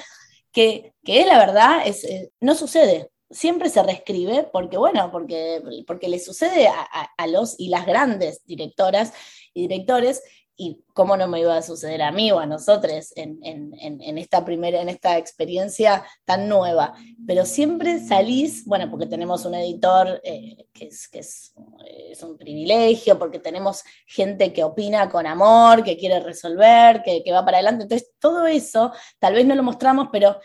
que, 0.51 0.93
que 1.03 1.25
la 1.25 1.37
verdad 1.37 1.83
es, 1.85 2.03
eh, 2.03 2.31
no 2.41 2.53
sucede. 2.55 3.09
Siempre 3.29 3.69
se 3.69 3.81
reescribe 3.81 4.47
porque, 4.51 4.77
bueno, 4.77 5.09
porque, 5.11 5.61
porque 5.87 6.09
le 6.09 6.19
sucede 6.19 6.67
a, 6.67 6.81
a 7.17 7.27
los 7.27 7.55
y 7.57 7.69
las 7.69 7.85
grandes 7.87 8.45
directoras 8.45 9.13
y 9.53 9.67
directores 9.67 10.21
y 10.55 10.83
cómo 10.93 11.17
no 11.17 11.27
me 11.27 11.39
iba 11.39 11.57
a 11.57 11.61
suceder 11.61 12.01
a 12.03 12.11
mí 12.11 12.31
o 12.31 12.39
a 12.39 12.45
nosotros 12.45 13.11
en, 13.15 14.17
esta 14.17 14.45
primera, 14.45 14.81
en 14.81 14.89
esta 14.89 15.17
experiencia 15.17 16.05
tan 16.25 16.47
nueva. 16.47 16.93
Pero 17.25 17.45
siempre 17.45 17.99
salís, 17.99 18.65
bueno, 18.65 18.89
porque 18.89 19.07
tenemos 19.07 19.45
un 19.45 19.55
editor 19.55 20.21
eh, 20.23 20.67
que, 20.71 20.87
es, 20.87 21.09
es, 21.13 22.23
un 22.23 22.37
privilegio, 22.37 23.17
porque 23.17 23.39
tenemos 23.39 23.83
gente 24.05 24.53
que 24.53 24.63
opina 24.63 25.09
con 25.09 25.25
amor, 25.25 25.83
que 25.83 25.97
quiere 25.97 26.19
resolver, 26.19 27.01
que, 27.03 27.23
que 27.23 27.31
va 27.31 27.43
para 27.43 27.57
adelante. 27.57 27.83
Entonces, 27.83 28.11
todo 28.19 28.45
eso 28.45 28.91
tal 29.19 29.33
vez 29.33 29.45
no 29.45 29.55
lo 29.55 29.63
mostramos, 29.63 30.09
pero 30.11 30.39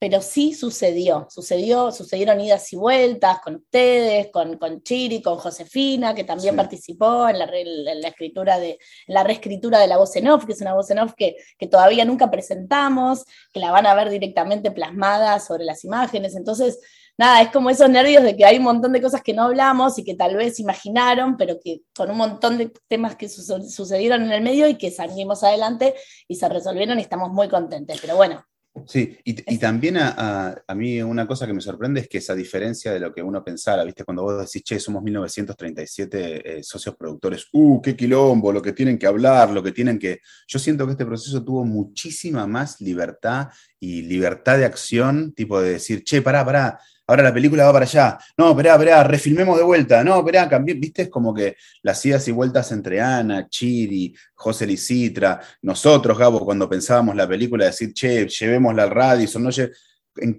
pero 0.00 0.22
sí 0.22 0.54
sucedió, 0.54 1.26
sucedió, 1.28 1.92
sucedieron 1.92 2.40
idas 2.40 2.72
y 2.72 2.76
vueltas 2.76 3.38
con 3.40 3.56
ustedes, 3.56 4.30
con, 4.32 4.56
con 4.56 4.82
Chiri, 4.82 5.20
con 5.20 5.36
Josefina, 5.36 6.14
que 6.14 6.24
también 6.24 6.56
participó 6.56 7.28
en 7.28 7.38
la, 7.38 7.44
la, 7.44 8.08
escritura 8.08 8.58
de, 8.58 8.78
la 9.08 9.24
reescritura 9.24 9.78
de 9.78 9.88
la 9.88 9.98
voz 9.98 10.16
en 10.16 10.28
off, 10.28 10.46
que 10.46 10.52
es 10.54 10.60
una 10.62 10.72
voz 10.72 10.90
en 10.90 11.00
off 11.00 11.12
que, 11.14 11.36
que, 11.58 11.66
todavía 11.66 12.06
nunca 12.06 12.30
presentamos, 12.30 13.26
que 13.52 13.60
la 13.60 13.72
van 13.72 13.84
a 13.84 13.94
ver 13.94 14.08
directamente 14.08 14.70
plasmada 14.70 15.38
sobre 15.38 15.64
las 15.64 15.84
imágenes. 15.84 16.34
Entonces, 16.34 16.80
nada, 17.18 17.42
es 17.42 17.50
como 17.50 17.68
esos 17.68 17.90
nervios 17.90 18.22
de 18.22 18.34
que 18.34 18.46
hay 18.46 18.56
un 18.56 18.64
montón 18.64 18.92
de 18.92 19.02
cosas 19.02 19.20
que 19.20 19.34
no 19.34 19.42
hablamos 19.42 19.98
y 19.98 20.04
que 20.04 20.14
tal 20.14 20.34
vez 20.34 20.58
imaginaron, 20.60 21.36
pero 21.36 21.60
que 21.62 21.82
con 21.94 22.10
un 22.10 22.16
montón 22.16 22.56
de 22.56 22.72
temas 22.88 23.16
que 23.16 23.28
sucedieron 23.28 24.22
en 24.22 24.32
el 24.32 24.40
medio 24.40 24.66
y 24.66 24.78
que 24.78 24.90
salimos 24.90 25.44
adelante 25.44 25.94
y 26.26 26.36
se 26.36 26.48
resolvieron 26.48 26.98
y 26.98 27.02
estamos 27.02 27.30
muy 27.32 27.50
contentos. 27.50 27.98
Pero 28.00 28.16
bueno, 28.16 28.46
Sí, 28.86 29.18
y, 29.24 29.58
también 29.58 29.96
a, 29.98 30.62
mí 30.74 31.02
una 31.02 31.26
cosa 31.26 31.46
que 31.46 31.52
me 31.52 31.60
sorprende 31.60 32.00
es 32.00 32.08
que 32.08 32.18
esa 32.18 32.34
diferencia 32.34 32.92
de 32.92 33.00
lo 33.00 33.12
que 33.12 33.22
uno 33.22 33.42
pensara, 33.42 33.84
¿viste? 33.84 34.04
Cuando 34.04 34.22
vos 34.22 34.38
decís, 34.38 34.62
che, 34.62 34.78
somos 34.78 35.02
1937 35.02 36.58
eh, 36.58 36.62
socios 36.62 36.96
productores, 36.96 37.46
¡uh, 37.52 37.80
qué 37.80 37.96
quilombo! 37.96 38.52
Lo 38.52 38.62
que 38.62 38.72
tienen 38.72 38.98
que 38.98 39.06
hablar, 39.06 39.50
lo 39.50 39.62
que 39.62 39.72
tienen 39.72 39.98
que... 39.98 40.20
Yo 40.46 40.58
siento 40.58 40.86
que 40.86 40.92
este 40.92 41.06
proceso 41.06 41.42
tuvo 41.44 41.64
muchísima 41.64 42.46
más 42.46 42.80
libertad 42.80 43.48
y 43.78 44.02
libertad 44.02 44.58
de 44.58 44.64
acción, 44.64 45.32
tipo 45.32 45.60
de 45.60 45.72
decir, 45.72 46.04
che, 46.04 46.22
pará, 46.22 46.44
pará, 46.44 46.80
ahora 47.10 47.24
la 47.24 47.34
película 47.34 47.64
va 47.64 47.72
para 47.72 47.84
allá, 47.84 48.18
no, 48.36 48.50
esperá, 48.50 48.74
esperá, 48.74 49.02
refilmemos 49.02 49.56
de 49.56 49.64
vuelta, 49.64 50.04
no, 50.04 50.20
esperá, 50.20 50.48
cambié, 50.48 50.74
viste, 50.74 51.02
es 51.02 51.08
como 51.08 51.34
que 51.34 51.56
las 51.82 52.04
idas 52.06 52.26
y 52.28 52.32
vueltas 52.32 52.70
entre 52.70 53.00
Ana, 53.00 53.48
Chiri, 53.48 54.14
José 54.34 54.64
Licitra, 54.66 55.40
nosotros, 55.62 56.16
Gabo, 56.16 56.44
cuando 56.44 56.68
pensábamos 56.68 57.16
la 57.16 57.26
película, 57.28 57.66
decir, 57.66 57.92
che, 57.92 58.26
llevémosla 58.26 58.84
al 58.84 58.90
Radisson, 58.90 59.42
no 59.42 59.50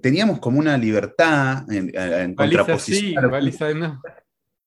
teníamos 0.01 0.39
como 0.39 0.59
una 0.59 0.77
libertad 0.77 1.69
en, 1.69 1.91
en 1.93 2.35
contraposición. 2.35 3.21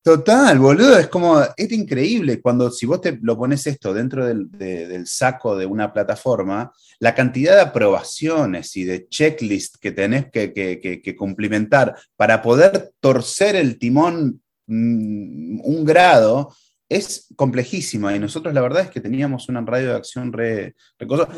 Total, 0.04 0.58
boludo, 0.58 0.98
es 0.98 1.08
como, 1.08 1.40
es 1.56 1.72
increíble 1.72 2.42
cuando 2.42 2.70
si 2.70 2.84
vos 2.84 3.00
te 3.00 3.18
lo 3.22 3.38
pones 3.38 3.66
esto 3.66 3.94
dentro 3.94 4.26
del, 4.26 5.06
saco 5.06 5.56
de 5.56 5.64
una 5.64 5.94
plataforma, 5.94 6.70
la 6.98 7.14
cantidad 7.14 7.54
de 7.54 7.62
aprobaciones 7.62 8.76
y 8.76 8.84
de 8.84 9.08
checklist 9.08 9.76
que 9.80 9.92
tenés 9.92 10.26
que, 10.30 11.16
cumplimentar 11.16 11.96
para 12.16 12.42
poder 12.42 12.92
torcer 13.00 13.56
el 13.56 13.78
timón 13.78 14.42
mm, 14.66 15.60
un 15.64 15.84
grado 15.86 16.54
es 16.86 17.28
complejísima 17.34 18.14
y 18.14 18.18
nosotros 18.18 18.52
la 18.52 18.60
verdad 18.60 18.82
es 18.82 18.90
que 18.90 19.00
teníamos 19.00 19.48
una 19.48 19.62
radio 19.62 19.88
de 19.88 19.96
acción 19.96 20.34
re, 20.34 20.74
re 20.98 21.06
cosa. 21.06 21.28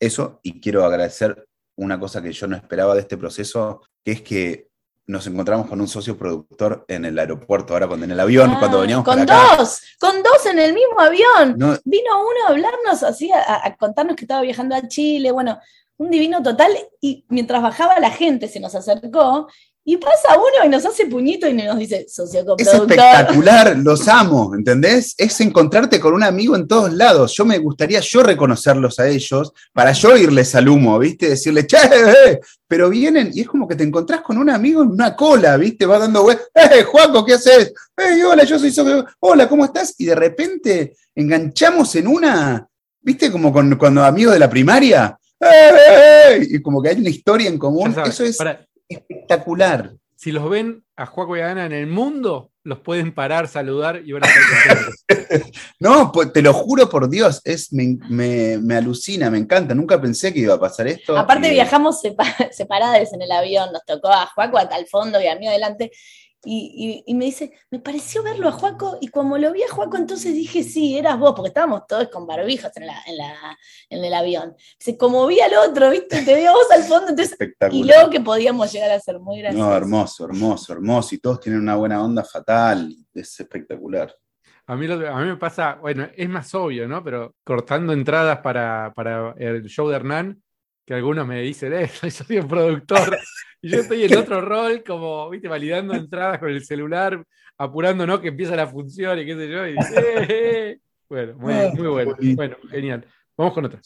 Eso, 0.00 0.40
y 0.42 0.62
quiero 0.62 0.82
agradecer 0.86 1.46
una 1.76 2.00
cosa 2.00 2.22
que 2.22 2.32
yo 2.32 2.46
no 2.46 2.56
esperaba 2.56 2.94
de 2.94 3.00
este 3.00 3.18
proceso, 3.18 3.82
que 4.02 4.12
es 4.12 4.22
que 4.22 4.68
nos 5.06 5.26
encontramos 5.26 5.66
con 5.66 5.80
un 5.80 5.88
socio 5.88 6.16
productor 6.16 6.84
en 6.88 7.04
el 7.04 7.18
aeropuerto, 7.18 7.74
ahora 7.74 7.86
cuando 7.86 8.04
en 8.04 8.12
el 8.12 8.20
avión, 8.20 8.52
ah, 8.52 8.56
cuando 8.58 8.80
veníamos 8.80 9.04
con 9.04 9.26
dos, 9.26 9.82
con 10.00 10.22
dos 10.22 10.46
en 10.46 10.58
el 10.58 10.72
mismo 10.72 10.98
avión. 10.98 11.58
Vino 11.84 12.20
uno 12.20 12.46
a 12.46 12.50
hablarnos 12.50 13.02
así, 13.02 13.30
a, 13.32 13.76
contarnos 13.76 14.16
que 14.16 14.24
estaba 14.24 14.40
viajando 14.40 14.74
a 14.74 14.88
Chile, 14.88 15.30
bueno, 15.30 15.58
un 15.98 16.10
divino 16.10 16.42
total, 16.42 16.72
y 17.00 17.24
mientras 17.28 17.62
bajaba 17.62 18.00
la 18.00 18.10
gente 18.10 18.48
se 18.48 18.60
nos 18.60 18.74
acercó 18.74 19.48
y 19.86 19.98
pasa 19.98 20.36
uno 20.36 20.64
y 20.64 20.68
nos 20.70 20.86
hace 20.86 21.04
puñito 21.06 21.46
y 21.46 21.52
nos 21.52 21.78
dice, 21.78 22.06
socio 22.08 22.42
Es 22.56 22.72
espectacular, 22.72 23.76
los 23.76 24.08
amo, 24.08 24.54
¿entendés? 24.54 25.14
Es 25.18 25.38
encontrarte 25.42 26.00
con 26.00 26.14
un 26.14 26.22
amigo 26.22 26.56
en 26.56 26.66
todos 26.66 26.90
lados. 26.94 27.34
Yo 27.36 27.44
me 27.44 27.58
gustaría 27.58 28.00
yo 28.00 28.22
reconocerlos 28.22 28.98
a 28.98 29.08
ellos 29.08 29.52
para 29.74 29.92
yo 29.92 30.16
irles 30.16 30.54
al 30.54 30.70
humo, 30.70 30.98
¿viste? 30.98 31.28
Decirle, 31.28 31.66
che, 31.66 31.76
eh", 31.76 32.40
pero 32.66 32.88
vienen 32.88 33.30
y 33.34 33.42
es 33.42 33.46
como 33.46 33.68
que 33.68 33.74
te 33.74 33.84
encontrás 33.84 34.22
con 34.22 34.38
un 34.38 34.48
amigo 34.48 34.82
en 34.82 34.88
una 34.88 35.14
cola, 35.14 35.58
¿viste? 35.58 35.84
Va 35.84 35.98
dando, 35.98 36.30
¡eh, 36.32 36.82
Juaco, 36.84 37.22
qué 37.22 37.34
haces! 37.34 37.74
¡Eh, 37.94 38.24
hola, 38.24 38.44
yo 38.44 38.58
soy 38.58 38.70
socio! 38.70 39.04
Hola, 39.20 39.46
¿cómo 39.46 39.66
estás? 39.66 39.94
Y 39.98 40.06
de 40.06 40.14
repente 40.14 40.96
enganchamos 41.14 41.94
en 41.96 42.06
una, 42.06 42.66
¿viste? 43.02 43.30
Como 43.30 43.52
con, 43.52 43.76
cuando 43.76 44.02
amigos 44.02 44.32
de 44.32 44.40
la 44.40 44.48
primaria. 44.48 45.18
¡Eh, 45.38 45.46
eh, 45.46 46.38
eh" 46.38 46.46
y 46.52 46.62
como 46.62 46.80
que 46.80 46.88
hay 46.88 46.96
una 46.96 47.10
historia 47.10 47.50
en 47.50 47.58
común. 47.58 47.94
Eso 48.06 48.24
es 48.24 48.38
espectacular. 48.88 49.92
Si 50.16 50.32
los 50.32 50.48
ven 50.48 50.84
a 50.96 51.06
Juaco 51.06 51.36
y 51.36 51.40
a 51.40 51.50
Ana 51.50 51.66
en 51.66 51.72
el 51.72 51.86
mundo, 51.86 52.52
los 52.62 52.80
pueden 52.80 53.14
parar, 53.14 53.46
saludar 53.46 54.00
y 54.04 54.12
van 54.12 54.24
a 54.24 54.26
estar 54.26 55.42
No, 55.80 56.10
pues, 56.12 56.32
te 56.32 56.40
lo 56.40 56.54
juro 56.54 56.88
por 56.88 57.10
Dios, 57.10 57.42
es, 57.44 57.72
me, 57.72 58.76
alucina, 58.76 59.30
me 59.30 59.38
encanta. 59.38 59.74
Nunca 59.74 60.00
pensé 60.00 60.32
que 60.32 60.40
iba 60.40 60.54
a 60.54 60.60
pasar 60.60 60.88
esto. 60.88 61.16
Aparte, 61.16 61.50
viajamos 61.50 62.00
separadas 62.52 63.12
en 63.12 63.22
el 63.22 63.32
avión, 63.32 63.70
nos 63.72 63.84
tocó 63.84 64.08
a 64.08 64.26
Juaco 64.26 64.56
hasta 64.56 64.78
el 64.78 64.86
fondo 64.86 65.20
y 65.20 65.26
a 65.26 65.36
mí 65.36 65.46
adelante. 65.46 65.90
Y, 66.44 67.04
me 67.14 67.26
dice, 67.26 67.52
me 67.70 67.78
pareció 67.78 68.22
verlo 68.22 68.48
a 68.48 68.52
Juaco, 68.52 68.98
y 69.00 69.08
como 69.08 69.38
lo 69.38 69.52
vi 69.52 69.62
a 69.62 69.68
Juaco, 69.68 69.96
entonces 69.96 70.34
dije, 70.34 70.62
sí, 70.62 70.96
eras 70.96 71.18
vos, 71.18 71.32
porque 71.34 71.48
estábamos 71.48 71.86
todos 71.86 72.08
con 72.08 72.26
barbijos 72.26 72.70
en, 72.76 72.84
en, 72.84 74.04
el 74.04 74.14
avión. 74.14 74.54
Dice, 74.78 74.96
como 74.96 75.26
vi 75.26 75.40
al 75.40 75.54
otro, 75.68 75.90
¿viste? 75.90 76.22
Te 76.22 76.34
vi 76.34 76.44
a 76.46 76.52
vos 76.52 76.70
al 76.72 76.82
fondo, 76.84 77.08
entonces, 77.10 77.36
y 77.70 77.84
luego 77.84 78.10
que 78.10 78.20
podíamos 78.20 78.72
llegar 78.72 78.90
a 78.90 79.00
ser 79.00 79.18
muy 79.18 79.40
graciosos. 79.40 79.68
No, 79.68 79.76
hermoso, 79.76 80.24
hermoso, 80.24 80.72
hermoso, 80.72 81.14
y 81.14 81.18
todos 81.18 81.40
tienen 81.40 81.60
una 81.60 81.76
buena 81.76 82.02
onda 82.02 82.24
fatal, 82.24 82.94
es 83.12 83.40
espectacular. 83.40 84.14
A 84.66 84.76
mí, 84.76 84.86
a 84.86 84.96
mí 84.96 85.26
me 85.26 85.36
pasa, 85.36 85.74
bueno, 85.74 86.08
es 86.16 86.28
más 86.28 86.54
obvio, 86.54 86.88
¿no? 86.88 87.04
Pero 87.04 87.34
cortando 87.44 87.92
entradas 87.92 88.38
para, 88.38 88.92
para 88.94 89.34
el 89.36 89.64
show 89.64 89.88
de 89.88 89.96
Hernán, 89.96 90.42
que 90.86 90.94
algunos 90.94 91.26
me 91.26 91.40
dicen, 91.40 91.72
eh, 91.72 91.88
soy 92.10 92.38
un 92.38 92.48
productor. 92.48 93.18
Y 93.64 93.70
yo 93.70 93.78
estoy 93.78 94.04
en 94.04 94.14
otro 94.18 94.42
rol, 94.42 94.84
como, 94.86 95.30
viste, 95.30 95.48
validando 95.48 95.94
entradas 95.94 96.38
con 96.38 96.50
el 96.50 96.62
celular, 96.62 97.24
apurando, 97.56 98.06
¿no? 98.06 98.20
Que 98.20 98.28
empieza 98.28 98.54
la 98.54 98.66
función 98.66 99.18
y 99.18 99.24
qué 99.24 99.34
sé 99.34 99.48
yo. 99.48 99.66
Y 99.66 99.72
dice, 99.72 99.94
eh, 99.96 100.26
eh". 100.28 100.78
Bueno, 101.08 101.32
muy, 101.38 101.54
ah, 101.54 101.72
muy 101.74 101.88
bueno. 101.88 102.14
Bueno, 102.36 102.56
genial. 102.68 103.06
Vamos 103.38 103.54
con 103.54 103.64
otra. 103.64 103.80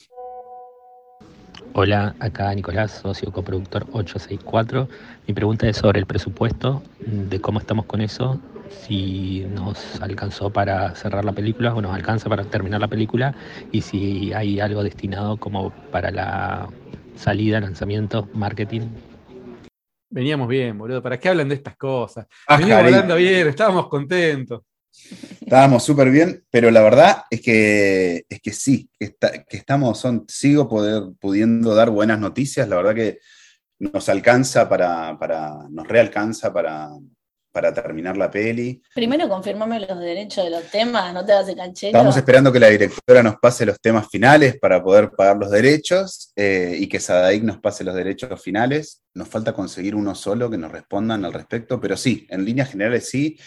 Hola, 1.74 2.16
acá 2.18 2.52
Nicolás, 2.56 2.90
socio 2.90 3.30
coproductor 3.30 3.84
864. 3.92 4.88
Mi 5.28 5.34
pregunta 5.34 5.68
es 5.68 5.76
sobre 5.76 6.00
el 6.00 6.06
presupuesto, 6.06 6.82
de 6.98 7.40
cómo 7.40 7.60
estamos 7.60 7.86
con 7.86 8.00
eso, 8.00 8.40
si 8.70 9.46
nos 9.54 10.00
alcanzó 10.02 10.50
para 10.50 10.96
cerrar 10.96 11.24
la 11.24 11.32
película 11.32 11.72
o 11.72 11.80
nos 11.80 11.94
alcanza 11.94 12.28
para 12.28 12.42
terminar 12.42 12.80
la 12.80 12.88
película 12.88 13.32
y 13.70 13.82
si 13.82 14.32
hay 14.32 14.58
algo 14.58 14.82
destinado 14.82 15.36
como 15.36 15.70
para 15.70 16.10
la 16.10 16.68
salida, 17.14 17.60
lanzamiento, 17.60 18.28
marketing. 18.34 18.88
Veníamos 20.10 20.48
bien, 20.48 20.76
boludo. 20.78 21.02
¿Para 21.02 21.18
qué 21.18 21.28
hablan 21.28 21.48
de 21.48 21.56
estas 21.56 21.76
cosas? 21.76 22.26
Ah, 22.46 22.56
Veníamos 22.56 22.84
hablando 22.84 23.16
bien, 23.16 23.48
estábamos 23.48 23.88
contentos. 23.88 24.62
Estábamos 25.40 25.84
súper 25.84 26.10
bien, 26.10 26.44
pero 26.50 26.70
la 26.70 26.82
verdad 26.82 27.24
es 27.30 27.40
que, 27.40 28.24
es 28.28 28.40
que 28.40 28.52
sí, 28.52 28.90
que, 28.98 29.14
estamos, 29.50 29.98
son, 29.98 30.24
sigo 30.28 30.68
poder, 30.68 31.02
pudiendo 31.20 31.74
dar 31.74 31.90
buenas 31.90 32.18
noticias. 32.18 32.68
La 32.68 32.76
verdad 32.76 32.94
que 32.94 33.18
nos 33.78 34.08
alcanza 34.08 34.68
para, 34.68 35.18
para 35.18 35.68
nos 35.70 35.86
realcanza 35.86 36.52
para, 36.52 36.90
para 37.52 37.72
terminar 37.72 38.16
la 38.16 38.30
peli. 38.30 38.80
Primero 38.94 39.28
confirmame 39.28 39.80
los 39.80 39.98
derechos 39.98 40.44
de 40.44 40.50
los 40.50 40.64
temas, 40.70 41.12
no 41.12 41.24
te 41.24 41.32
vas 41.32 41.46
de 41.46 41.56
canchero. 41.56 41.96
Estamos 41.96 42.16
esperando 42.16 42.52
que 42.52 42.60
la 42.60 42.68
directora 42.68 43.22
nos 43.22 43.36
pase 43.36 43.66
los 43.66 43.80
temas 43.80 44.08
finales 44.08 44.58
para 44.60 44.82
poder 44.82 45.10
pagar 45.10 45.36
los 45.36 45.50
derechos 45.50 46.32
eh, 46.36 46.76
y 46.78 46.86
que 46.88 47.00
Sadaik 47.00 47.42
nos 47.42 47.58
pase 47.58 47.84
los 47.84 47.94
derechos 47.94 48.40
finales. 48.40 49.02
Nos 49.14 49.28
falta 49.28 49.52
conseguir 49.52 49.94
uno 49.94 50.14
solo 50.14 50.50
que 50.50 50.58
nos 50.58 50.70
respondan 50.70 51.24
al 51.24 51.32
respecto, 51.32 51.80
pero 51.80 51.96
sí, 51.96 52.26
en 52.30 52.44
líneas 52.44 52.70
generales 52.70 53.08
sí. 53.08 53.38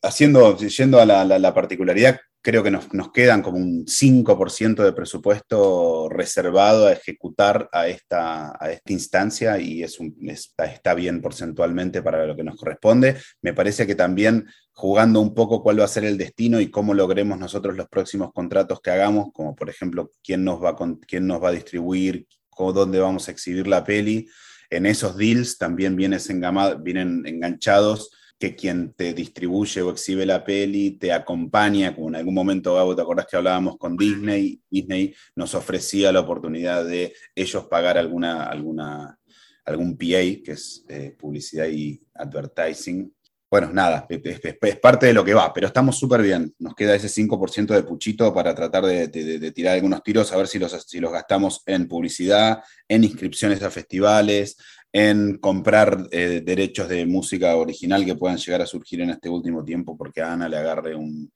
Haciendo, 0.00 0.56
yendo 0.56 1.00
a 1.00 1.04
la, 1.04 1.54
particularidad 1.54 2.20
creo 2.42 2.62
que 2.62 2.70
nos, 2.70 2.88
quedan 3.12 3.42
como 3.42 3.58
un 3.58 3.86
5% 3.86 4.82
de 4.82 4.92
presupuesto 4.92 6.08
reservado 6.08 6.86
a 6.86 6.92
ejecutar 6.92 7.68
a 7.72 7.88
esta, 7.88 8.56
a 8.58 8.70
esta 8.70 8.92
instancia 8.92 9.58
y 9.58 9.82
es 9.82 9.98
está, 10.20 10.94
bien 10.94 11.20
porcentualmente 11.20 12.02
para 12.02 12.26
lo 12.26 12.36
que 12.36 12.44
nos 12.44 12.56
corresponde. 12.56 13.16
Me 13.42 13.52
parece 13.52 13.86
que 13.86 13.94
también 13.94 14.46
jugando 14.72 15.20
un 15.20 15.34
poco 15.34 15.62
cuál 15.62 15.80
va 15.80 15.84
a 15.84 15.88
ser 15.88 16.04
el 16.04 16.18
destino 16.18 16.60
y 16.60 16.70
cómo 16.70 16.94
logremos 16.94 17.38
nosotros 17.38 17.76
los 17.76 17.88
próximos 17.88 18.32
contratos 18.32 18.80
que 18.80 18.90
hagamos, 18.90 19.28
como 19.32 19.56
por 19.56 19.68
ejemplo 19.68 20.10
quién 20.22 20.44
nos 20.44 20.62
va, 20.62 20.76
quién 21.06 21.26
nos 21.26 21.42
va 21.42 21.48
a 21.48 21.52
distribuir, 21.52 22.26
dónde 22.58 22.98
vamos 22.98 23.28
a 23.28 23.30
exhibir 23.30 23.66
la 23.66 23.84
peli. 23.84 24.28
En 24.70 24.86
esos 24.86 25.16
deals 25.16 25.58
también 25.58 25.96
vienen 25.96 27.26
enganchados 27.26 28.10
que 28.38 28.54
quien 28.54 28.92
te 28.92 29.12
distribuye 29.14 29.82
o 29.82 29.90
exhibe 29.90 30.24
la 30.24 30.44
peli 30.44 30.92
te 30.92 31.12
acompaña, 31.12 31.94
como 31.94 32.08
en 32.08 32.16
algún 32.16 32.34
momento, 32.34 32.74
Gabo, 32.74 32.94
¿te 32.94 33.02
acordás 33.02 33.26
que 33.26 33.36
hablábamos 33.36 33.76
con 33.76 33.96
Disney? 33.96 34.60
Disney 34.70 35.14
nos 35.34 35.54
ofrecía 35.54 36.12
la 36.12 36.20
oportunidad 36.20 36.84
de 36.84 37.12
ellos 37.34 37.66
pagar 37.66 37.98
alguna, 37.98 38.44
alguna, 38.44 39.18
algún 39.64 39.96
PA, 39.96 40.06
que 40.44 40.52
es 40.52 40.84
eh, 40.88 41.16
publicidad 41.18 41.66
y 41.66 42.00
advertising. 42.14 43.12
Bueno, 43.50 43.72
nada, 43.72 44.06
es, 44.10 44.76
parte 44.76 45.06
de 45.06 45.14
lo 45.14 45.24
que 45.24 45.32
va, 45.32 45.52
pero 45.54 45.66
estamos 45.66 45.98
súper 45.98 46.20
bien. 46.20 46.54
Nos 46.58 46.74
queda 46.74 46.94
ese 46.94 47.08
5% 47.08 47.74
de 47.74 47.82
puchito 47.82 48.32
para 48.32 48.54
tratar 48.54 48.84
de, 48.84 49.08
de, 49.08 49.52
tirar 49.52 49.74
algunos 49.74 50.02
tiros, 50.02 50.30
a 50.32 50.36
ver 50.36 50.46
si 50.46 50.58
los, 50.58 50.72
si 50.86 51.00
los 51.00 51.10
gastamos 51.10 51.62
en 51.64 51.88
publicidad, 51.88 52.62
en 52.86 53.04
inscripciones 53.04 53.62
a 53.62 53.70
festivales, 53.70 54.58
en 54.92 55.38
comprar 55.38 56.08
eh, 56.10 56.42
derechos 56.44 56.88
de 56.88 57.04
música 57.04 57.54
original 57.56 58.04
que 58.04 58.14
puedan 58.14 58.38
llegar 58.38 58.62
a 58.62 58.66
surgir 58.66 59.00
en 59.00 59.10
este 59.10 59.28
último 59.28 59.64
tiempo, 59.64 59.96
porque 59.96 60.22
a 60.22 60.32
Ana 60.32 60.48
le 60.48 60.56
agarre 60.56 60.94
un, 60.94 61.30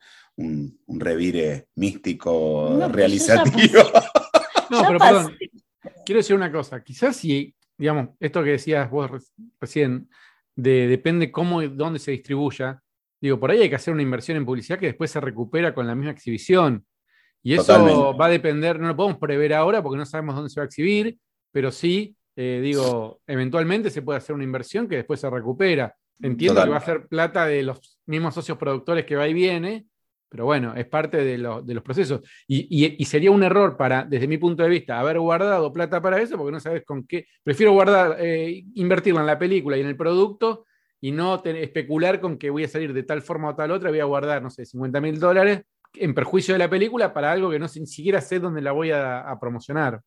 revire 0.89 1.69
místico 1.77 2.89
realizativo. 2.91 3.83
no, 4.71 4.83
pero 4.87 4.99
perdón, 4.99 5.37
quiero 6.05 6.19
decir 6.19 6.35
una 6.35 6.51
cosa, 6.51 6.83
quizás 6.83 7.17
si, 7.17 7.55
digamos, 7.77 8.11
esto 8.19 8.43
que 8.43 8.51
decías 8.51 8.91
vos 8.91 9.11
recién, 9.61 10.09
de 10.55 10.87
depende 10.87 11.31
cómo 11.31 11.63
y 11.63 11.69
dónde 11.69 11.99
se 11.99 12.11
distribuya, 12.13 12.83
digo, 13.21 13.39
por 13.39 13.51
ahí 13.51 13.61
hay 13.61 13.69
que 13.69 13.77
hacer 13.77 13.93
una 13.93 14.03
inversión 14.03 14.37
en 14.37 14.47
publicidad 14.47 14.79
que 14.79 14.87
después 14.87 15.11
se 15.11 15.21
recupera 15.21 15.75
con 15.75 15.87
la 15.87 15.95
misma 15.95 16.13
exhibición. 16.13 16.85
Y 17.45 17.55
eso 17.55 18.17
va 18.17 18.27
a 18.27 18.31
depender, 18.31 18.79
no 18.79 18.89
lo 18.89 18.97
podemos 18.97 19.19
prever 19.19 19.53
ahora 19.53 19.83
porque 19.83 19.99
no 19.99 20.07
sabemos 20.07 20.37
dónde 20.37 20.51
se 20.51 20.61
va 20.61 20.65
a 20.65 20.67
exhibir, 20.67 21.19
pero 21.51 21.73
sí 21.73 22.17
eh, 22.37 22.61
digo, 22.63 23.21
eventualmente 23.27 23.91
se 23.91 24.03
puede 24.03 24.19
hacer 24.19 24.35
una 24.35 24.45
inversión 24.45 24.89
que 24.89 24.97
después 24.97 25.21
se 25.21 25.29
recupera. 25.29 25.95
Entiendo 26.21 26.63
que 26.63 26.71
va 26.71 26.77
a 26.77 26.85
ser 26.85 27.07
plata 27.09 27.47
de 27.47 27.63
los 27.63 27.99
mismos 28.07 28.35
socios 28.35 28.57
productores 28.57 29.05
que 29.05 29.17
va 29.17 29.29
y 29.29 29.35
viene, 29.35 29.87
pero 30.29 30.47
bueno, 30.47 30.73
es 30.75 30.87
parte 30.87 31.19
de, 31.25 31.37
los 31.37 31.83
procesos. 31.83 32.21
Y, 32.47 33.05
sería 33.05 33.31
un 33.31 33.43
error 33.43 33.77
para, 33.77 34.05
desde 34.05 34.29
mi 34.29 34.39
punto 34.39 34.63
de 34.63 34.69
vista, 34.69 34.99
haber 34.99 35.19
guardado 35.19 35.73
plata 35.73 36.01
para 36.01 36.21
eso, 36.21 36.39
porque 36.39 36.53
no 36.53 36.61
sabes 36.61 36.85
con 36.85 37.07
qué. 37.07 37.27
Prefiero 37.43 37.73
guardar, 37.73 38.17
eh, 38.19 38.65
invertirla 38.75 39.21
en 39.21 39.27
la 39.27 39.39
película 39.39 39.77
y 39.77 39.81
en 39.81 39.89
el 39.89 39.97
producto 39.97 40.65
y 41.01 41.11
no 41.11 41.43
especular 41.45 42.21
con 42.21 42.39
que 42.39 42.51
voy 42.51 42.65
a 42.65 42.69
salir 42.69 42.95
de 42.95 43.03
tal 43.03 43.21
forma 43.23 43.51
o 43.51 43.57
tal 43.57 43.73
otra, 43.73 43.91
voy 43.91 44.01
a 44.01 44.05
guardar, 44.05 44.41
no 44.43 44.49
sé, 44.49 44.65
50 44.65 45.01
mil 45.01 45.19
dólares 45.19 45.63
en 45.95 46.15
perjuicio 46.15 46.55
de 46.55 46.59
la 46.59 46.71
película 46.71 47.13
para 47.13 47.33
algo 47.33 47.51
que 47.51 47.59
no 47.59 47.67
ni 47.67 47.87
siquiera 47.87 48.21
sé 48.21 48.39
dónde 48.39 48.63
la 48.63 48.73
voy 48.73 48.91
a 48.93 49.37
promocionar. 49.41 50.01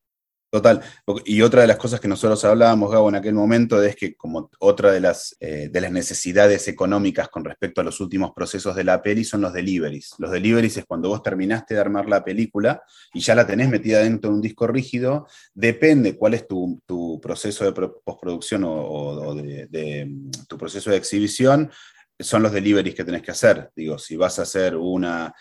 Total. 0.56 0.82
Y 1.26 1.42
otra 1.42 1.60
de 1.60 1.68
las 1.68 1.76
cosas 1.76 2.00
que 2.00 2.08
nosotros 2.08 2.46
hablábamos, 2.46 2.90
Gabo, 2.90 3.10
en 3.10 3.16
aquel 3.16 3.34
momento 3.34 3.84
es 3.84 3.94
que 3.94 4.16
como 4.16 4.50
otra 4.60 4.94
de 4.94 5.02
las, 5.02 5.36
eh, 5.42 5.68
de 5.70 5.82
las 5.82 5.92
necesidades 5.92 6.70
económicas 6.70 7.28
con 7.28 7.44
respecto 7.44 7.82
a 7.82 7.84
los 7.84 8.00
últimos 8.00 8.32
procesos 8.32 8.74
de 8.74 8.86
la 8.86 9.02
peli 9.02 9.26
son 9.26 9.42
los 9.42 9.52
deliveries. 9.52 10.16
Los 10.18 10.32
deliveries 10.32 10.78
es 10.78 10.86
cuando 10.86 11.10
vos 11.10 11.22
terminaste 11.22 11.74
de 11.74 11.82
armar 11.82 12.08
la 12.08 12.24
película 12.24 12.82
y 13.14 13.20
ya 13.20 13.36
la 13.36 13.46
tenés 13.46 13.68
metida 13.68 14.00
dentro 14.00 14.30
de 14.30 14.36
un 14.38 14.42
disco 14.42 14.66
rígido, 14.66 15.28
depende 15.54 16.16
cuál 16.16 16.36
es 16.36 16.48
tu, 16.48 16.80
proceso 17.22 17.66
de 17.66 17.74
postproducción 17.74 18.64
o, 18.66 19.36
de, 19.36 20.10
tu 20.48 20.58
proceso 20.58 20.90
de 20.90 20.96
exhibición, 20.96 21.70
son 22.18 22.44
los 22.44 22.52
deliveries 22.52 22.96
que 22.96 23.04
tenés 23.04 23.22
que 23.22 23.32
hacer. 23.32 23.72
Digo, 23.76 23.98
si 23.98 24.16
vas 24.16 24.40
a 24.40 24.44
hacer 24.44 24.76
una, 24.76 25.34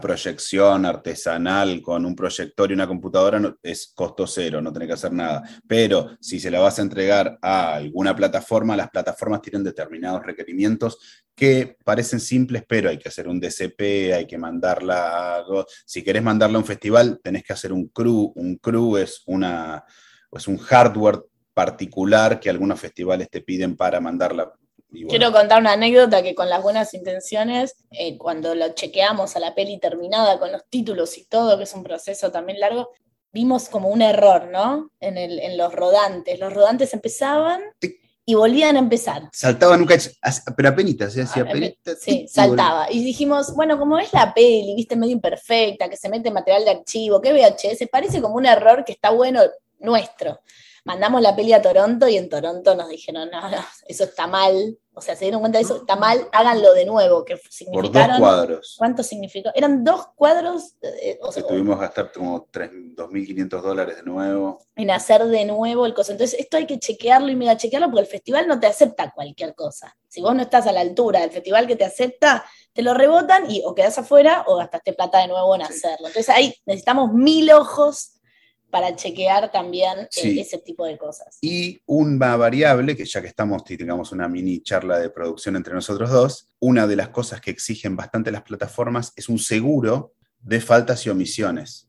proyección 0.00 0.86
artesanal 0.86 1.82
con 1.82 2.06
un 2.06 2.16
proyector 2.16 2.70
y 2.70 2.74
una 2.74 2.86
computadora, 2.86 3.54
es 3.62 3.92
costo 3.94 4.26
cero, 4.26 4.62
no 4.62 4.72
tenés 4.72 4.88
que 4.88 4.94
hacer 4.94 5.12
nada. 5.12 5.42
Pero 5.66 6.16
si 6.20 6.40
se 6.40 6.50
la 6.50 6.60
vas 6.60 6.78
a 6.78 6.82
entregar 6.82 7.38
a 7.42 7.74
alguna 7.74 8.16
plataforma, 8.16 8.76
las 8.76 8.90
plataformas 8.90 9.42
tienen 9.42 9.62
determinados 9.62 10.24
requerimientos 10.24 11.22
que 11.34 11.76
parecen 11.84 12.20
simples, 12.20 12.64
pero 12.66 12.88
hay 12.88 12.98
que 12.98 13.08
hacer 13.08 13.28
un 13.28 13.40
DCP, 13.40 14.14
hay 14.14 14.26
que 14.26 14.38
mandarla 14.38 15.36
a... 15.36 15.44
Si 15.84 16.02
querés 16.02 16.22
mandarla 16.22 16.56
a 16.56 16.60
un 16.60 16.66
festival, 16.66 17.20
tenés 17.22 17.42
que 17.44 17.52
hacer 17.52 17.72
un 17.72 17.88
crew. 17.88 18.32
Un 18.36 18.56
crew 18.56 18.96
es, 18.96 19.22
una, 19.26 19.84
es 20.30 20.48
un 20.48 20.56
hardware 20.56 21.20
particular 21.52 22.40
que 22.40 22.48
algunos 22.48 22.80
festivales 22.80 23.28
te 23.28 23.42
piden 23.42 23.76
para 23.76 24.00
mandarla 24.00 24.52
Quiero 25.08 25.32
contar 25.32 25.60
una 25.60 25.72
anécdota 25.72 26.22
que 26.22 26.34
con 26.34 26.50
las 26.50 26.62
buenas 26.62 26.92
intenciones, 26.92 27.76
eh, 27.90 28.18
cuando 28.18 28.54
lo 28.54 28.68
chequeamos 28.74 29.36
a 29.36 29.40
la 29.40 29.54
peli 29.54 29.78
terminada 29.78 30.38
con 30.38 30.52
los 30.52 30.66
títulos 30.68 31.16
y 31.16 31.24
todo, 31.24 31.56
que 31.56 31.64
es 31.64 31.72
un 31.72 31.82
proceso 31.82 32.30
también 32.30 32.60
largo, 32.60 32.90
vimos 33.32 33.70
como 33.70 33.88
un 33.88 34.02
error, 34.02 34.48
¿no? 34.52 34.90
En, 35.00 35.16
el, 35.16 35.38
en 35.38 35.56
los 35.56 35.74
rodantes. 35.74 36.38
Los 36.38 36.52
rodantes 36.52 36.92
empezaban 36.92 37.62
y 38.24 38.34
volvían 38.34 38.76
a 38.76 38.80
empezar. 38.80 39.30
Saltaban 39.32 39.80
un 39.80 39.86
cacho, 39.86 40.10
pero 40.54 40.68
apenas, 40.68 41.12
se 41.12 41.22
hacía 41.22 41.46
Sí, 41.98 42.26
saltaba. 42.28 42.92
Y 42.92 43.02
dijimos, 43.02 43.54
bueno, 43.54 43.78
como 43.78 43.98
es 43.98 44.12
la 44.12 44.34
peli, 44.34 44.74
viste, 44.76 44.94
medio 44.94 45.14
imperfecta, 45.14 45.88
que 45.88 45.96
se 45.96 46.10
mete 46.10 46.30
material 46.30 46.66
de 46.66 46.70
archivo, 46.72 47.20
que 47.20 47.32
VHS, 47.32 47.88
parece 47.90 48.20
como 48.20 48.36
un 48.36 48.44
error 48.44 48.84
que 48.84 48.92
está 48.92 49.10
bueno 49.10 49.40
nuestro 49.80 50.40
mandamos 50.84 51.22
la 51.22 51.36
peli 51.36 51.52
a 51.52 51.62
Toronto 51.62 52.08
y 52.08 52.16
en 52.16 52.28
Toronto 52.28 52.74
nos 52.74 52.88
dijeron, 52.88 53.30
no, 53.30 53.50
no, 53.50 53.58
eso 53.86 54.04
está 54.04 54.26
mal. 54.26 54.78
O 54.94 55.00
sea, 55.00 55.16
se 55.16 55.24
dieron 55.24 55.40
cuenta 55.40 55.56
de 55.56 55.64
eso, 55.64 55.76
está 55.76 55.96
mal, 55.96 56.28
háganlo 56.32 56.74
de 56.74 56.84
nuevo. 56.84 57.24
Que 57.24 57.38
significaron, 57.48 57.92
Por 57.92 57.92
dos 57.92 58.18
cuadros. 58.18 58.74
¿Cuánto 58.76 59.02
significó? 59.02 59.50
Eran 59.54 59.84
dos 59.84 60.08
cuadros. 60.14 60.74
Eh, 60.82 61.18
o 61.22 61.32
sea, 61.32 61.46
tuvimos 61.46 61.76
que 61.76 61.86
gastar 61.86 62.12
como 62.12 62.46
2.500 62.46 63.62
dólares 63.62 63.96
de 63.96 64.02
nuevo. 64.02 64.58
En 64.76 64.90
hacer 64.90 65.24
de 65.24 65.46
nuevo 65.46 65.86
el 65.86 65.94
coso. 65.94 66.12
Entonces, 66.12 66.38
esto 66.38 66.58
hay 66.58 66.66
que 66.66 66.78
chequearlo 66.78 67.30
y 67.30 67.36
mega 67.36 67.56
chequearlo 67.56 67.86
porque 67.86 68.02
el 68.02 68.06
festival 68.06 68.46
no 68.46 68.60
te 68.60 68.66
acepta 68.66 69.12
cualquier 69.12 69.54
cosa. 69.54 69.96
Si 70.08 70.20
vos 70.20 70.34
no 70.34 70.42
estás 70.42 70.66
a 70.66 70.72
la 70.72 70.80
altura 70.80 71.20
del 71.20 71.30
festival 71.30 71.66
que 71.66 71.76
te 71.76 71.86
acepta, 71.86 72.44
te 72.74 72.82
lo 72.82 72.92
rebotan 72.92 73.50
y 73.50 73.62
o 73.64 73.74
quedas 73.74 73.96
afuera 73.96 74.44
o 74.46 74.56
gastaste 74.56 74.92
plata 74.92 75.20
de 75.20 75.28
nuevo 75.28 75.54
en 75.54 75.62
hacerlo. 75.62 76.08
Entonces, 76.08 76.28
ahí 76.28 76.54
necesitamos 76.66 77.14
mil 77.14 77.50
ojos 77.50 78.20
para 78.72 78.96
chequear 78.96 79.52
también 79.52 80.08
eh, 80.16 80.40
ese 80.40 80.56
tipo 80.56 80.86
de 80.86 80.96
cosas. 80.96 81.36
Y 81.42 81.82
una 81.84 82.36
variable, 82.36 82.96
que 82.96 83.04
ya 83.04 83.20
que 83.20 83.28
estamos, 83.28 83.64
tengamos 83.64 84.12
una 84.12 84.28
mini 84.28 84.62
charla 84.62 84.98
de 84.98 85.10
producción 85.10 85.56
entre 85.56 85.74
nosotros 85.74 86.10
dos, 86.10 86.48
una 86.58 86.86
de 86.86 86.96
las 86.96 87.10
cosas 87.10 87.42
que 87.42 87.50
exigen 87.50 87.96
bastante 87.96 88.32
las 88.32 88.42
plataformas 88.42 89.12
es 89.14 89.28
un 89.28 89.38
seguro 89.38 90.14
de 90.40 90.62
faltas 90.62 91.04
y 91.04 91.10
omisiones. 91.10 91.86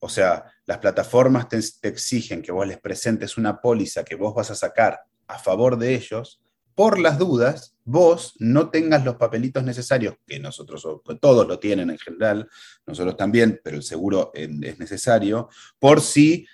O 0.00 0.08
sea, 0.08 0.44
las 0.66 0.78
plataformas 0.78 1.48
te, 1.48 1.60
te 1.80 1.88
exigen 1.88 2.42
que 2.42 2.50
vos 2.50 2.66
les 2.66 2.80
presentes 2.80 3.38
una 3.38 3.60
póliza 3.60 4.04
que 4.04 4.16
vos 4.16 4.34
vas 4.34 4.50
a 4.50 4.56
sacar 4.56 5.04
a 5.28 5.38
favor 5.38 5.78
de 5.78 5.94
ellos 5.94 6.42
por 6.74 6.98
las 6.98 7.18
dudas, 7.18 7.74
vos 7.84 8.34
no 8.38 8.70
tengas 8.70 9.04
los 9.04 9.16
papelitos 9.16 9.62
necesarios, 9.62 10.16
que 10.26 10.38
nosotros 10.38 10.86
todos 11.20 11.46
lo 11.46 11.58
tienen 11.58 11.90
en 11.90 11.98
general, 11.98 12.48
nosotros 12.86 13.16
también, 13.16 13.60
pero 13.62 13.76
el 13.76 13.82
seguro 13.82 14.32
es 14.34 14.78
necesario, 14.78 15.48
por 15.78 16.00
si 16.00 16.46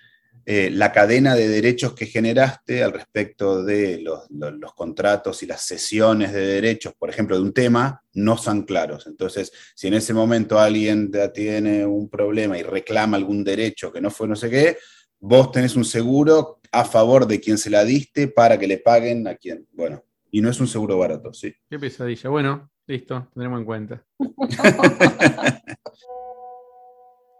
eh, 0.47 0.71
la 0.71 0.91
cadena 0.91 1.37
de 1.37 1.49
derechos 1.49 1.95
que 1.95 2.07
generaste 2.07 2.83
al 2.83 2.93
respecto 2.93 3.63
de 3.63 4.01
los, 4.01 4.27
contratos 4.75 5.43
y 5.43 5.47
las 5.47 5.63
sesiones 5.63 6.33
de 6.33 6.45
derechos, 6.45 6.95
por 6.99 7.11
ejemplo, 7.11 7.37
de 7.37 7.43
un 7.43 7.53
tema, 7.53 8.03
no 8.15 8.37
son 8.37 8.63
claros. 8.63 9.07
Entonces, 9.07 9.53
si 9.75 9.89
en 9.89 9.95
ese 9.95 10.15
momento 10.15 10.59
alguien 10.59 11.13
tiene 11.35 11.85
un 11.85 12.09
problema 12.09 12.59
y 12.59 12.63
reclama 12.63 13.17
algún 13.17 13.45
derecho 13.45 13.93
que 13.93 14.01
no 14.01 14.11
fue 14.11 14.27
no 14.27 14.35
sé 14.35 14.51
qué, 14.51 14.79
vos 15.21 15.53
tenés 15.53 15.77
un 15.77 15.85
seguro 15.85 16.61
a 16.73 16.85
favor 16.85 17.27
de 17.27 17.41
quien 17.41 17.59
se 17.59 17.71
la 17.71 17.85
diste 17.85 18.29
para 18.29 18.59
que 18.59 18.67
le 18.67 18.79
paguen 18.79 19.29
a 19.29 19.35
quien, 19.37 19.67
bueno, 19.73 20.05
y 20.31 20.41
no 20.41 20.49
es 20.51 20.61
un 20.61 20.69
seguro 20.69 20.99
barato, 20.99 21.33
sí. 21.33 21.55
Qué 21.69 21.79
pesadilla. 21.79 22.31
Bueno, 22.31 22.71
listo, 22.87 23.29
tendremos 23.35 23.61
en 23.61 23.65
cuenta. 23.65 24.05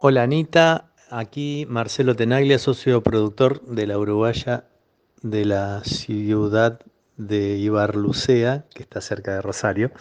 Hola 0.01 0.23
Anita, 0.23 0.91
aquí 1.09 1.65
Marcelo 1.69 2.15
Tenaglia, 2.15 2.57
socio 2.57 3.03
productor 3.03 3.63
de 3.65 3.85
la 3.87 3.99
Uruguaya 3.99 4.65
de 5.21 5.45
la 5.45 5.83
ciudad 5.83 6.79
de 7.17 7.57
Ibarlucea, 7.57 8.65
que 8.73 8.81
está 8.83 9.01
cerca 9.01 9.35
de 9.35 9.41
Rosario. 9.41 9.91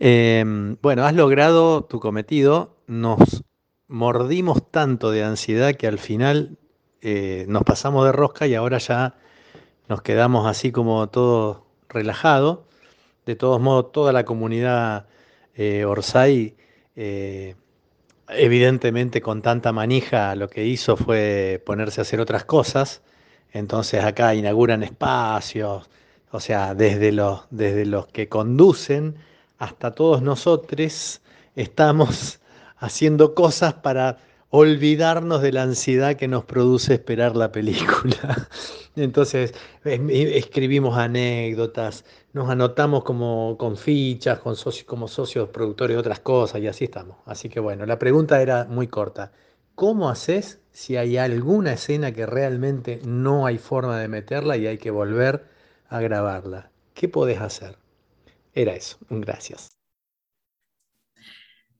Em, 0.00 0.76
bueno, 0.82 1.04
has 1.04 1.14
logrado 1.14 1.84
tu 1.84 2.00
cometido, 2.00 2.76
nos 2.86 3.44
mordimos 3.86 4.70
tanto 4.70 5.10
de 5.10 5.22
ansiedad 5.24 5.74
que 5.74 5.86
al 5.86 5.98
final 5.98 6.58
eh, 7.00 7.46
nos 7.48 7.62
pasamos 7.62 8.04
de 8.04 8.12
rosca 8.12 8.46
y 8.46 8.54
ahora 8.54 8.78
ya 8.78 9.16
nos 9.88 10.02
quedamos 10.02 10.46
así 10.46 10.72
como 10.72 11.08
todos 11.08 11.67
relajado. 11.88 12.66
De 13.26 13.36
todos 13.36 13.60
modos, 13.60 13.92
toda 13.92 14.12
la 14.12 14.24
comunidad 14.24 15.06
eh, 15.54 15.84
Orsay 15.84 16.56
eh, 16.96 17.54
evidentemente 18.28 19.20
con 19.20 19.42
tanta 19.42 19.72
manija 19.72 20.34
lo 20.34 20.48
que 20.48 20.66
hizo 20.66 20.96
fue 20.96 21.62
ponerse 21.64 22.00
a 22.00 22.02
hacer 22.02 22.20
otras 22.20 22.44
cosas. 22.44 23.02
Entonces 23.52 24.04
acá 24.04 24.34
inauguran 24.34 24.82
espacios, 24.82 25.88
o 26.30 26.40
sea, 26.40 26.74
desde 26.74 27.12
los, 27.12 27.42
desde 27.50 27.86
los 27.86 28.06
que 28.08 28.28
conducen 28.28 29.16
hasta 29.58 29.94
todos 29.94 30.22
nosotros 30.22 31.20
estamos 31.56 32.40
haciendo 32.78 33.34
cosas 33.34 33.74
para 33.74 34.18
olvidarnos 34.50 35.42
de 35.42 35.52
la 35.52 35.62
ansiedad 35.62 36.16
que 36.16 36.28
nos 36.28 36.44
produce 36.44 36.94
esperar 36.94 37.36
la 37.36 37.52
película. 37.52 38.48
Entonces, 38.96 39.54
escribimos 39.84 40.96
anécdotas, 40.98 42.04
nos 42.32 42.50
anotamos 42.50 43.04
como 43.04 43.56
con 43.58 43.76
fichas, 43.76 44.40
con 44.40 44.56
socios, 44.56 44.86
como 44.86 45.08
socios 45.08 45.48
productores 45.50 45.94
de 45.94 46.00
otras 46.00 46.20
cosas 46.20 46.60
y 46.60 46.66
así 46.66 46.84
estamos. 46.84 47.16
Así 47.26 47.48
que 47.48 47.60
bueno, 47.60 47.86
la 47.86 47.98
pregunta 47.98 48.40
era 48.42 48.64
muy 48.64 48.88
corta. 48.88 49.32
¿Cómo 49.74 50.08
haces 50.08 50.60
si 50.72 50.96
hay 50.96 51.18
alguna 51.18 51.74
escena 51.74 52.12
que 52.12 52.26
realmente 52.26 53.00
no 53.04 53.46
hay 53.46 53.58
forma 53.58 54.00
de 54.00 54.08
meterla 54.08 54.56
y 54.56 54.66
hay 54.66 54.78
que 54.78 54.90
volver 54.90 55.46
a 55.88 56.00
grabarla? 56.00 56.70
¿Qué 56.94 57.08
podés 57.08 57.40
hacer? 57.40 57.78
Era 58.54 58.74
eso. 58.74 58.96
Gracias. 59.08 59.77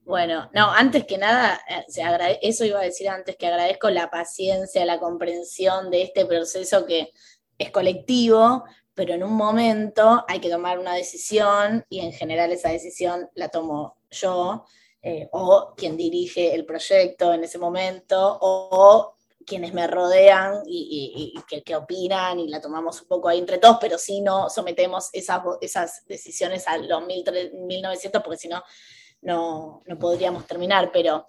Bueno, 0.08 0.48
no, 0.54 0.72
antes 0.72 1.04
que 1.04 1.18
nada, 1.18 1.60
eh, 1.68 2.38
eso 2.40 2.64
iba 2.64 2.80
a 2.80 2.84
decir 2.84 3.10
antes, 3.10 3.36
que 3.36 3.46
agradezco 3.46 3.90
la 3.90 4.08
paciencia, 4.08 4.86
la 4.86 4.98
comprensión 4.98 5.90
de 5.90 6.00
este 6.00 6.24
proceso 6.24 6.86
que 6.86 7.12
es 7.58 7.70
colectivo, 7.70 8.64
pero 8.94 9.12
en 9.12 9.22
un 9.22 9.34
momento 9.34 10.24
hay 10.26 10.40
que 10.40 10.48
tomar 10.48 10.78
una 10.78 10.94
decisión 10.94 11.84
y 11.90 12.00
en 12.00 12.14
general 12.14 12.50
esa 12.52 12.70
decisión 12.70 13.28
la 13.34 13.50
tomo 13.50 13.98
yo 14.10 14.64
eh, 15.02 15.28
o 15.30 15.74
quien 15.76 15.98
dirige 15.98 16.54
el 16.54 16.64
proyecto 16.64 17.34
en 17.34 17.44
ese 17.44 17.58
momento 17.58 18.38
o 18.40 19.14
quienes 19.44 19.74
me 19.74 19.86
rodean 19.86 20.62
y, 20.64 21.34
que, 21.66 21.76
opinan 21.76 22.40
y 22.40 22.48
la 22.48 22.62
tomamos 22.62 23.02
un 23.02 23.08
poco 23.08 23.28
ahí 23.28 23.40
entre 23.40 23.58
todos, 23.58 23.76
pero 23.78 23.98
si 23.98 24.22
no 24.22 24.48
sometemos 24.48 25.10
esas, 25.12 25.42
esas 25.60 26.06
decisiones 26.06 26.66
a 26.66 26.78
los 26.78 27.02
1900 27.04 28.22
porque 28.22 28.38
si 28.38 28.48
no 28.48 28.62
no, 29.22 29.82
no 29.86 29.98
podríamos 29.98 30.46
terminar, 30.46 30.90
pero, 30.92 31.26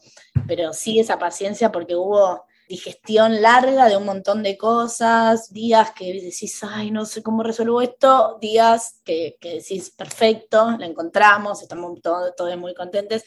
pero 0.47 0.73
sí 0.73 0.99
esa 0.99 1.17
paciencia 1.17 1.71
porque 1.71 1.95
hubo 1.95 2.45
digestión 2.69 3.41
larga 3.41 3.89
de 3.89 3.97
un 3.97 4.06
montón 4.06 4.43
de 4.43 4.56
cosas, 4.56 5.52
días 5.52 5.91
que 5.91 6.13
decís, 6.13 6.62
ay, 6.63 6.91
no 6.91 7.04
sé 7.06 7.23
cómo 7.23 7.41
resuelvo 7.41 7.82
esto, 7.82 8.38
días 8.39 9.02
que, 9.04 9.38
decís, 9.41 9.89
perfecto, 9.89 10.78
la 10.78 10.86
encontramos, 10.86 11.63
estamos 11.63 11.99
todos, 11.99 12.36
todos 12.36 12.56
muy 12.58 12.75
contentes. 12.75 13.25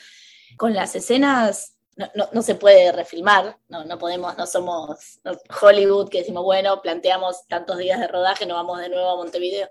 Con 0.57 0.75
las 0.75 0.94
escenas 0.94 1.77
no, 1.96 2.07
no, 2.33 2.42
se 2.42 2.55
puede 2.55 2.92
refilmar, 2.92 3.59
no, 3.68 3.85
no 3.85 3.98
podemos, 3.98 4.38
no 4.38 4.46
somos 4.46 5.20
Hollywood 5.61 6.09
que 6.09 6.18
decimos, 6.18 6.44
bueno, 6.44 6.81
planteamos 6.81 7.46
tantos 7.48 7.79
días 7.79 7.98
de 7.98 8.07
rodaje, 8.07 8.46
nos 8.46 8.57
vamos 8.57 8.79
de 8.79 8.90
nuevo 8.90 9.11
a 9.11 9.16
Montevideo. 9.16 9.68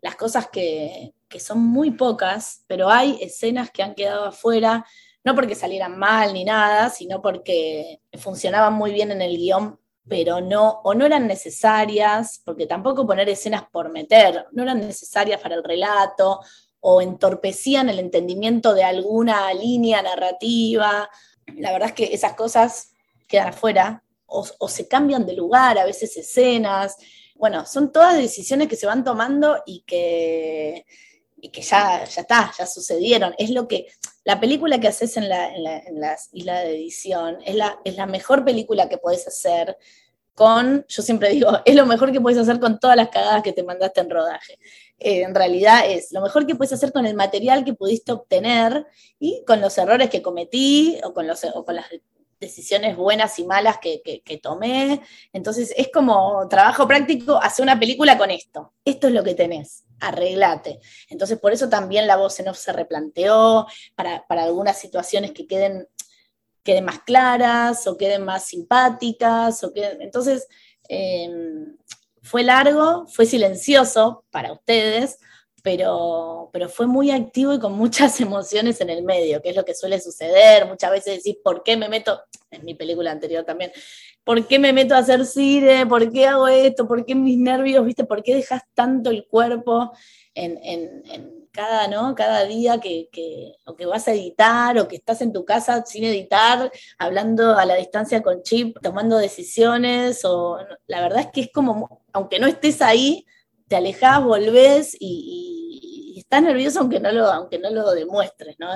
Las 0.00 0.16
cosas 0.16 0.48
que, 0.48 1.12
que 1.32 1.40
son 1.40 1.58
muy 1.64 1.90
pocas, 1.90 2.62
pero 2.68 2.90
hay 2.90 3.18
escenas 3.20 3.70
que 3.70 3.82
han 3.82 3.94
quedado 3.94 4.26
afuera, 4.26 4.84
no 5.24 5.34
porque 5.34 5.54
salieran 5.54 5.98
mal 5.98 6.34
ni 6.34 6.44
nada, 6.44 6.90
sino 6.90 7.22
porque 7.22 8.00
funcionaban 8.18 8.74
muy 8.74 8.92
bien 8.92 9.10
en 9.10 9.22
el 9.22 9.36
guion, 9.36 9.80
pero 10.06 10.40
no, 10.40 10.80
o 10.84 10.94
no 10.94 11.06
eran 11.06 11.26
necesarias, 11.26 12.42
porque 12.44 12.66
tampoco 12.66 13.06
poner 13.06 13.28
escenas 13.28 13.64
por 13.72 13.90
meter, 13.90 14.46
no 14.52 14.62
eran 14.62 14.80
necesarias 14.80 15.40
para 15.40 15.54
el 15.54 15.64
relato, 15.64 16.40
o 16.80 17.00
entorpecían 17.00 17.88
el 17.88 18.00
entendimiento 18.00 18.74
de 18.74 18.82
alguna 18.82 19.54
línea 19.54 20.02
narrativa. 20.02 21.08
La 21.56 21.72
verdad 21.72 21.90
es 21.90 21.94
que 21.94 22.12
esas 22.12 22.34
cosas 22.34 22.92
quedan 23.28 23.48
afuera, 23.48 24.02
o, 24.26 24.44
o 24.58 24.68
se 24.68 24.88
cambian 24.88 25.24
de 25.24 25.34
lugar, 25.34 25.78
a 25.78 25.84
veces 25.84 26.16
escenas. 26.16 26.96
Bueno, 27.36 27.64
son 27.66 27.92
todas 27.92 28.16
decisiones 28.16 28.66
que 28.66 28.76
se 28.76 28.86
van 28.86 29.04
tomando 29.04 29.62
y 29.64 29.82
que 29.82 30.84
y 31.42 31.48
que 31.48 31.60
ya, 31.60 32.04
ya 32.04 32.20
está, 32.20 32.52
ya 32.56 32.66
sucedieron. 32.66 33.34
Es 33.36 33.50
lo 33.50 33.66
que, 33.66 33.88
la 34.24 34.38
película 34.38 34.78
que 34.78 34.86
haces 34.86 35.16
en 35.16 35.28
la, 35.28 35.52
en 35.52 36.00
la, 36.00 36.16
isla 36.30 36.60
de 36.60 36.76
edición 36.76 37.38
es 37.44 37.56
la, 37.56 37.80
es 37.84 37.96
la 37.96 38.06
mejor 38.06 38.44
película 38.44 38.88
que 38.88 38.96
puedes 38.96 39.26
hacer 39.26 39.76
con, 40.34 40.86
yo 40.88 41.02
siempre 41.02 41.30
digo, 41.30 41.50
es 41.64 41.74
lo 41.74 41.84
mejor 41.84 42.12
que 42.12 42.20
puedes 42.20 42.38
hacer 42.38 42.60
con 42.60 42.78
todas 42.78 42.96
las 42.96 43.08
cagadas 43.08 43.42
que 43.42 43.52
te 43.52 43.64
mandaste 43.64 44.00
en 44.00 44.10
rodaje. 44.10 44.60
Eh, 45.00 45.22
en 45.22 45.34
realidad 45.34 45.82
es 45.84 46.12
lo 46.12 46.20
mejor 46.20 46.46
que 46.46 46.54
puedes 46.54 46.72
hacer 46.72 46.92
con 46.92 47.06
el 47.06 47.16
material 47.16 47.64
que 47.64 47.74
pudiste 47.74 48.12
obtener 48.12 48.86
y 49.18 49.42
con 49.44 49.60
los 49.60 49.76
errores 49.78 50.10
que 50.10 50.22
cometí 50.22 51.00
o 51.02 51.12
con, 51.12 51.26
los, 51.26 51.44
con 51.66 51.74
las 51.74 51.86
decisiones 52.42 52.96
buenas 52.96 53.38
y 53.38 53.44
malas 53.44 53.78
que, 53.78 54.40
tomé. 54.42 55.00
Entonces 55.32 55.72
es 55.76 55.88
como 55.92 56.46
trabajo 56.48 56.86
práctico, 56.86 57.36
hace 57.42 57.62
una 57.62 57.80
película 57.80 58.18
con 58.18 58.30
esto. 58.30 58.74
Esto 58.84 59.08
es 59.08 59.14
lo 59.14 59.24
que 59.24 59.34
tenés, 59.34 59.84
arreglate. 60.02 60.80
Entonces 61.08 61.38
por 61.38 61.52
eso 61.52 61.68
también 61.68 62.06
la 62.06 62.16
voz 62.16 62.38
en 62.40 62.48
off 62.48 62.58
se 62.58 62.72
replanteó, 62.72 63.66
para, 63.94 64.24
algunas 64.28 64.78
situaciones 64.78 65.32
que 65.32 65.46
queden, 65.46 65.88
queden 66.62 66.84
más 66.84 67.00
claras 67.00 67.86
o 67.86 67.96
queden 67.96 68.24
más 68.24 68.46
simpáticas. 68.46 69.62
O 69.64 69.72
Entonces 69.74 70.46
em, 70.88 71.76
fue 72.22 72.42
largo, 72.42 73.06
fue 73.06 73.26
silencioso 73.26 74.24
para 74.30 74.52
ustedes, 74.52 75.18
pero, 75.62 76.50
pero 76.52 76.68
fue 76.68 76.86
muy 76.86 77.10
activo 77.10 77.54
y 77.54 77.60
con 77.60 77.72
muchas 77.72 78.20
emociones 78.20 78.80
en 78.80 78.90
el 78.90 79.04
medio, 79.04 79.40
que 79.40 79.50
es 79.50 79.56
lo 79.56 79.64
que 79.64 79.74
suele 79.74 80.00
suceder. 80.00 80.66
Muchas 80.66 80.90
veces 80.90 81.16
decís, 81.16 81.36
¿por 81.42 81.62
qué 81.62 81.76
me 81.76 81.88
meto? 81.88 82.20
En 82.52 82.64
mi 82.64 82.74
película 82.74 83.10
anterior 83.10 83.44
también, 83.44 83.72
¿por 84.24 84.46
qué 84.46 84.58
me 84.58 84.72
meto 84.72 84.94
a 84.94 84.98
hacer 84.98 85.24
cine? 85.26 85.86
¿Por 85.86 86.12
qué 86.12 86.26
hago 86.26 86.46
esto? 86.48 86.86
¿Por 86.86 87.04
qué 87.04 87.14
mis 87.14 87.38
nervios? 87.38 87.84
¿Viste? 87.84 88.04
¿Por 88.04 88.22
qué 88.22 88.34
dejas 88.34 88.62
tanto 88.74 89.10
el 89.10 89.26
cuerpo 89.26 89.92
en, 90.34 90.58
cada, 91.50 91.88
¿no? 91.88 92.14
cada 92.14 92.44
día 92.44 92.78
que, 92.78 93.08
que, 93.12 93.54
o 93.66 93.76
que 93.76 93.86
vas 93.86 94.08
a 94.08 94.12
editar 94.12 94.78
o 94.78 94.88
que 94.88 94.96
estás 94.96 95.20
en 95.20 95.32
tu 95.32 95.44
casa 95.44 95.84
sin 95.84 96.04
editar, 96.04 96.70
hablando 96.98 97.56
a 97.58 97.66
la 97.66 97.74
distancia 97.74 98.22
con 98.22 98.42
Chip, 98.42 98.78
tomando 98.80 99.18
decisiones? 99.18 100.24
O, 100.24 100.58
la 100.86 101.00
verdad 101.00 101.20
es 101.20 101.26
que 101.32 101.40
es 101.42 101.52
como, 101.52 102.02
aunque 102.12 102.38
no 102.38 102.46
estés 102.46 102.80
ahí, 102.80 103.26
te 103.68 103.76
alejas, 103.76 104.22
volvés 104.22 104.96
y, 105.00 105.61
estás 106.32 106.42
nervioso 106.42 106.80
aunque 106.80 106.98
no 106.98 107.12
lo, 107.12 107.26
aunque 107.30 107.58
no 107.58 107.68
lo 107.68 107.90
demuestres, 107.92 108.56
¿no? 108.58 108.68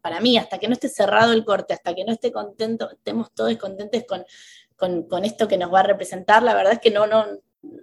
Para, 0.00 0.20
mí, 0.20 0.38
hasta 0.38 0.58
que 0.58 0.68
no 0.68 0.72
esté 0.72 0.88
cerrado 0.88 1.34
el 1.34 1.44
corte, 1.44 1.74
hasta 1.74 1.94
que 1.94 2.02
no 2.02 2.12
esté 2.12 2.32
contento, 2.32 2.90
estemos 2.90 3.30
todos 3.34 3.54
contentos 3.58 4.04
con, 4.08 5.02
con, 5.02 5.24
esto 5.24 5.46
que 5.46 5.58
nos 5.58 5.72
va 5.72 5.80
a 5.80 5.82
representar, 5.82 6.42
la 6.42 6.54
verdad 6.54 6.72
es 6.72 6.78
que 6.78 6.90
no, 6.90 7.06
no, 7.06 7.26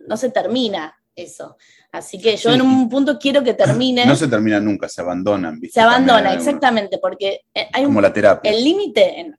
no 0.07 0.17
se 0.17 0.31
termina 0.31 0.97
eso. 1.15 1.55
Así 1.91 2.19
que 2.19 2.36
yo 2.36 2.51
en 2.51 2.63
un 2.63 2.89
punto 2.89 3.19
quiero 3.19 3.43
que 3.43 3.53
termine. 3.53 4.07
No 4.07 4.15
se 4.15 4.27
termina 4.27 4.60
nunca, 4.60 4.89
se 4.89 5.01
abandonan. 5.01 5.62
Se 5.71 5.81
abandona, 5.81 6.34
exactamente, 6.34 6.97
porque 6.97 7.41
eh, 7.53 7.67
hay 7.71 7.84
Como 7.84 8.01
la 8.01 8.12
terapia. 8.12 8.49
El 8.49 8.63
límite, 8.63 9.36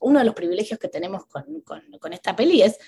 uno 0.00 0.18
de 0.18 0.24
los 0.24 0.34
privilegios 0.34 0.80
que 0.80 0.88
tenemos 0.88 1.26
con, 1.26 1.60
con, 1.60 1.82
con, 2.00 2.12
esta 2.12 2.34
peli 2.34 2.62
es 2.62 2.78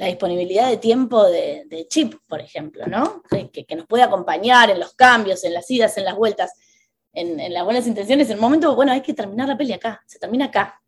la 0.00 0.06
disponibilidad 0.06 0.66
de 0.70 0.78
tiempo 0.78 1.26
de, 1.26 1.86
Chip, 1.90 2.14
por 2.26 2.40
ejemplo, 2.40 2.86
¿no? 2.86 3.22
Que, 3.28 3.76
nos 3.76 3.86
puede 3.86 4.02
acompañar 4.02 4.70
en 4.70 4.80
los 4.80 4.94
cambios, 4.94 5.44
en 5.44 5.52
las 5.52 5.70
idas, 5.70 5.98
en 5.98 6.06
las 6.06 6.16
vueltas, 6.16 6.54
en, 7.12 7.52
las 7.52 7.64
buenas 7.64 7.86
intenciones. 7.86 8.28
En 8.28 8.36
el 8.36 8.40
momento, 8.40 8.74
bueno, 8.74 8.92
hay 8.92 9.02
que 9.02 9.12
terminar 9.12 9.46
la 9.46 9.58
peli 9.58 9.74
acá, 9.74 10.02
se 10.06 10.18
termina 10.18 10.46
acá. 10.46 10.80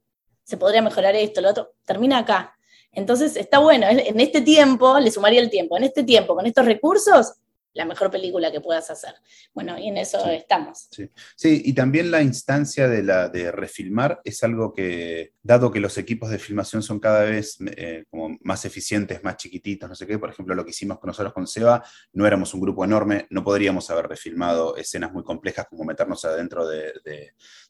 Se 0.44 0.56
podría 0.56 0.80
mejorar 0.80 1.14
esto, 1.14 1.42
lo 1.42 1.50
otro, 1.50 1.74
termina 1.84 2.16
acá. 2.16 2.56
Entonces 2.90 3.36
está 3.36 3.58
bueno, 3.58 3.86
en 3.86 4.18
este 4.18 4.40
tiempo, 4.40 4.98
le 4.98 5.10
sumaría 5.10 5.42
el 5.42 5.50
tiempo, 5.50 5.76
en 5.76 5.84
este 5.84 6.04
tiempo, 6.04 6.34
con 6.34 6.46
estos 6.46 6.64
recursos, 6.64 7.34
la 7.74 7.84
mejor 7.84 8.10
película 8.10 8.50
que 8.52 8.60
puedas 8.60 8.90
hacer. 8.90 9.14
Bueno, 9.54 9.78
y 9.78 9.88
en 9.88 9.96
eso 9.96 10.24
estamos. 10.26 10.88
Sí. 10.90 11.10
sí. 11.36 11.62
y 11.64 11.72
también 11.72 12.10
la 12.10 12.22
instancia 12.22 12.88
de, 12.88 13.02
la, 13.02 13.28
de 13.28 13.50
refilmar 13.50 14.20
es 14.24 14.42
algo 14.42 14.72
que, 14.72 15.32
dado 15.42 15.70
que 15.70 15.80
los 15.80 15.98
equipos 15.98 16.30
de 16.30 16.38
filmación 16.38 16.82
son 16.82 17.00
cada 17.00 17.24
vez 17.24 17.56
eh, 17.76 18.04
como 18.10 18.36
más 18.42 18.64
eficientes, 18.64 19.22
más 19.24 19.36
chiquititos, 19.36 19.88
no 19.88 19.94
sé 19.94 20.06
qué, 20.06 20.18
por 20.18 20.30
ejemplo, 20.30 20.54
lo 20.54 20.64
que 20.64 20.70
hicimos 20.70 20.98
con 20.98 21.08
nosotros 21.08 21.32
con 21.32 21.46
Seba, 21.46 21.82
no 22.12 22.26
éramos 22.26 22.54
un 22.54 22.60
grupo 22.60 22.84
enorme, 22.84 23.26
no 23.30 23.42
podríamos 23.42 23.90
haber 23.90 24.06
refilmado 24.06 24.76
escenas 24.76 25.12
muy 25.12 25.22
complejas 25.22 25.66
como 25.68 25.84
meternos 25.84 26.24
adentro 26.24 26.66
de, 26.66 26.92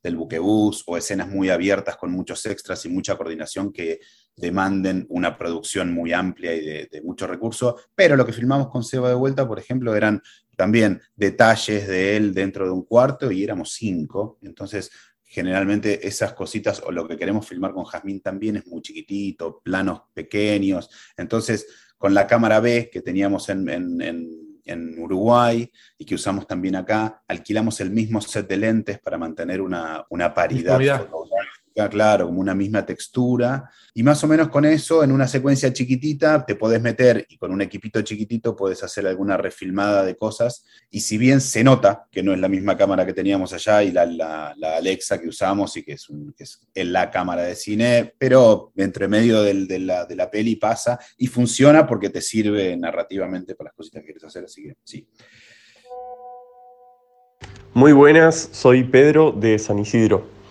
del 0.03 0.17
buquebús 0.17 0.83
o 0.87 0.97
escenas 0.97 1.29
muy 1.29 1.51
abiertas 1.51 1.97
con 1.97 2.11
muchos 2.11 2.45
extras 2.47 2.85
y 2.85 2.89
mucha 2.89 3.17
coordinación 3.17 3.73
que 3.73 4.01
demanden 4.37 5.07
una 5.09 5.37
producción 5.37 5.93
muy 5.93 6.13
amplia 6.13 6.55
y 6.55 6.61
de, 6.61 6.89
de 6.91 7.03
mucho 7.03 7.27
recurso, 7.27 7.77
pero 7.95 8.17
lo 8.17 8.25
que 8.25 8.33
filmamos 8.33 8.69
con 8.69 8.83
Seba 8.83 9.09
de 9.09 9.15
vuelta, 9.15 9.47
por 9.47 9.59
ejemplo, 9.59 9.95
eran 9.95 10.23
también 10.57 11.01
detalles 11.17 11.89
de 11.89 12.17
él 12.17 12.35
dentro 12.35 12.65
de 12.65 12.71
un 12.71 12.85
cuarto 12.85 13.31
y 13.31 13.43
éramos 13.43 13.73
cinco. 13.73 14.39
Entonces, 14.43 14.91
generalmente 15.33 16.07
esas 16.07 16.35
cositas 16.35 16.83
o 16.85 16.93
lo 16.93 17.09
que 17.09 17.17
queremos 17.17 17.49
filmar 17.49 17.73
con 17.73 17.85
Jazmín 17.85 18.21
también 18.21 18.57
es 18.57 18.67
muy 18.67 18.83
chiquitito, 18.83 19.63
planos 19.65 20.03
pequeños. 20.13 20.91
Entonces, 21.17 21.67
con 21.97 22.13
la 22.13 22.27
cámara 22.27 22.61
B 22.61 22.91
que 22.93 23.01
teníamos 23.01 23.49
en, 23.49 24.39
Uruguay 24.99 25.71
y 25.99 26.05
que 26.05 26.15
usamos 26.15 26.47
también 26.47 26.77
acá, 26.77 27.23
alquilamos 27.27 27.81
el 27.81 27.91
mismo 27.91 28.21
set 28.21 28.47
de 28.47 28.57
lentes 28.59 28.99
para 28.99 29.17
mantener 29.19 29.61
una, 29.61 30.05
paridad 30.35 30.79
claro, 31.91 32.27
como 32.27 32.41
una 32.41 32.55
misma 32.55 32.85
textura. 32.85 33.71
Y 33.95 34.03
más 34.03 34.23
o 34.25 34.29
menos 34.29 34.49
con 34.49 34.65
eso, 34.65 35.05
en 35.05 35.13
una 35.13 35.29
secuencia 35.29 35.73
chiquitita, 35.73 36.45
te 36.47 36.55
podés 36.55 36.81
meter 36.81 37.27
y 37.29 37.37
con 37.37 37.53
un 37.53 37.61
equipito 37.61 38.01
chiquitito 38.03 38.57
podés 38.57 38.83
hacer 38.83 39.07
alguna 39.07 39.37
refilmada 39.37 40.05
de 40.05 40.17
cosas. 40.17 40.65
Y 40.91 41.01
si 41.01 41.19
bien 41.19 41.41
se 41.41 41.63
nota 41.65 42.07
que 42.11 42.23
no 42.23 42.33
es 42.33 42.41
la 42.41 42.49
misma 42.49 42.77
cámara 42.77 43.05
que 43.05 43.13
teníamos 43.13 43.53
allá 43.53 43.83
y 43.83 43.91
la, 43.91 44.55
Alexa 44.77 45.21
que 45.21 45.29
usamos 45.29 45.77
y 45.77 45.83
que 45.83 45.93
es, 45.93 46.09
que 46.37 46.45
es 46.45 46.87
la 46.87 47.11
cámara 47.11 47.43
de 47.43 47.55
cine, 47.55 48.15
pero 48.19 48.73
entre 48.77 49.09
medio 49.09 49.43
de, 49.43 49.79
la, 49.79 50.07
de 50.07 50.17
la 50.17 50.31
peli 50.31 50.57
pasa 50.57 50.99
y 51.17 51.27
funciona 51.27 51.87
porque 51.87 52.11
te 52.11 52.21
sirve 52.21 52.77
narrativamente 52.77 53.55
para 53.55 53.69
las 53.69 53.75
cositas 53.75 54.01
que 54.01 54.07
quieres 54.07 54.25
hacer. 54.25 54.45
Así 54.45 54.63
que 54.63 54.77
sí. 54.85 55.07
Muy 57.75 57.93
buenas, 57.93 58.51
soy 58.53 58.85
Pedro 58.85 59.33
de 59.33 59.59
San 59.59 59.79
Isidro. 59.79 60.42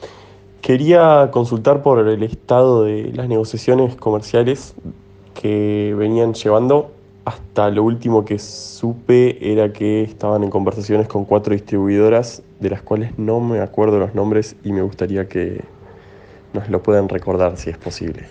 Quería 0.62 1.30
consultar 1.32 1.82
por 1.82 2.08
el 2.08 2.21
estado 2.21 2.84
de 2.84 3.12
las 3.13 3.28
negociaciones 3.28 3.95
comerciales 3.95 4.76
que 5.34 5.95
venían 5.97 6.36
llevando. 6.36 6.93
Hasta 7.26 7.71
lo 7.71 7.84
último 7.84 8.26
que 8.26 8.38
supe 8.38 9.52
era 9.52 9.74
que 9.74 10.04
estaban 10.04 10.43
en 10.43 10.52
conversaciones 10.52 11.08
con 11.08 11.26
cuatro 11.26 11.54
distribuidoras, 11.54 12.43
de 12.60 12.69
las 12.69 12.84
cuales 12.84 13.17
no 13.17 13.39
me 13.39 13.60
acuerdo 13.60 13.97
los 13.97 14.13
nombres 14.13 14.56
y 14.63 14.71
me 14.71 14.84
gustaría 14.84 15.28
que 15.28 15.62
nos 16.54 16.69
lo 16.69 16.84
puedan 16.84 17.10
recordar 17.10 17.58
si 17.58 17.71
es 17.71 17.78
posible. 17.78 18.28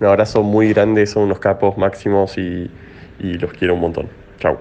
Un 0.00 0.06
abrazo 0.08 0.42
muy 0.42 0.72
grande, 0.72 1.06
son 1.06 1.24
unos 1.24 1.38
capos 1.38 1.78
máximos 1.78 2.38
y, 2.38 2.68
y 3.20 3.34
los 3.34 3.52
quiero 3.52 3.74
un 3.74 3.80
montón. 3.80 4.08
Chau. 4.40 4.58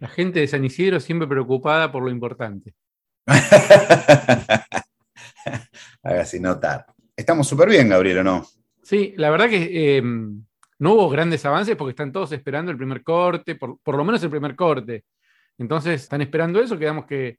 La 0.00 0.08
gente 0.08 0.40
de 0.40 0.48
San 0.48 0.64
Isidro 0.64 0.98
siempre 0.98 1.28
preocupada 1.28 1.92
por 1.92 2.02
lo 2.02 2.10
importante. 2.10 2.74
Hágase 6.02 6.40
notar. 6.40 6.86
Estamos 7.16 7.48
súper 7.48 7.68
bien, 7.68 7.88
Gabriel, 7.88 8.18
¿o 8.18 8.24
no? 8.24 8.46
Sí, 8.82 9.14
la 9.16 9.30
verdad 9.30 9.48
que 9.48 9.98
eh, 9.98 10.02
no 10.02 10.94
hubo 10.94 11.08
grandes 11.10 11.44
avances 11.44 11.76
porque 11.76 11.90
están 11.90 12.12
todos 12.12 12.32
esperando 12.32 12.70
el 12.72 12.78
primer 12.78 13.02
corte, 13.02 13.54
por, 13.54 13.78
lo 13.96 14.04
menos 14.04 14.22
el 14.22 14.30
primer 14.30 14.56
corte. 14.56 15.04
Entonces, 15.58 16.02
están 16.02 16.22
esperando 16.22 16.60
eso, 16.60 16.78
quedamos 16.78 17.04
que, 17.04 17.38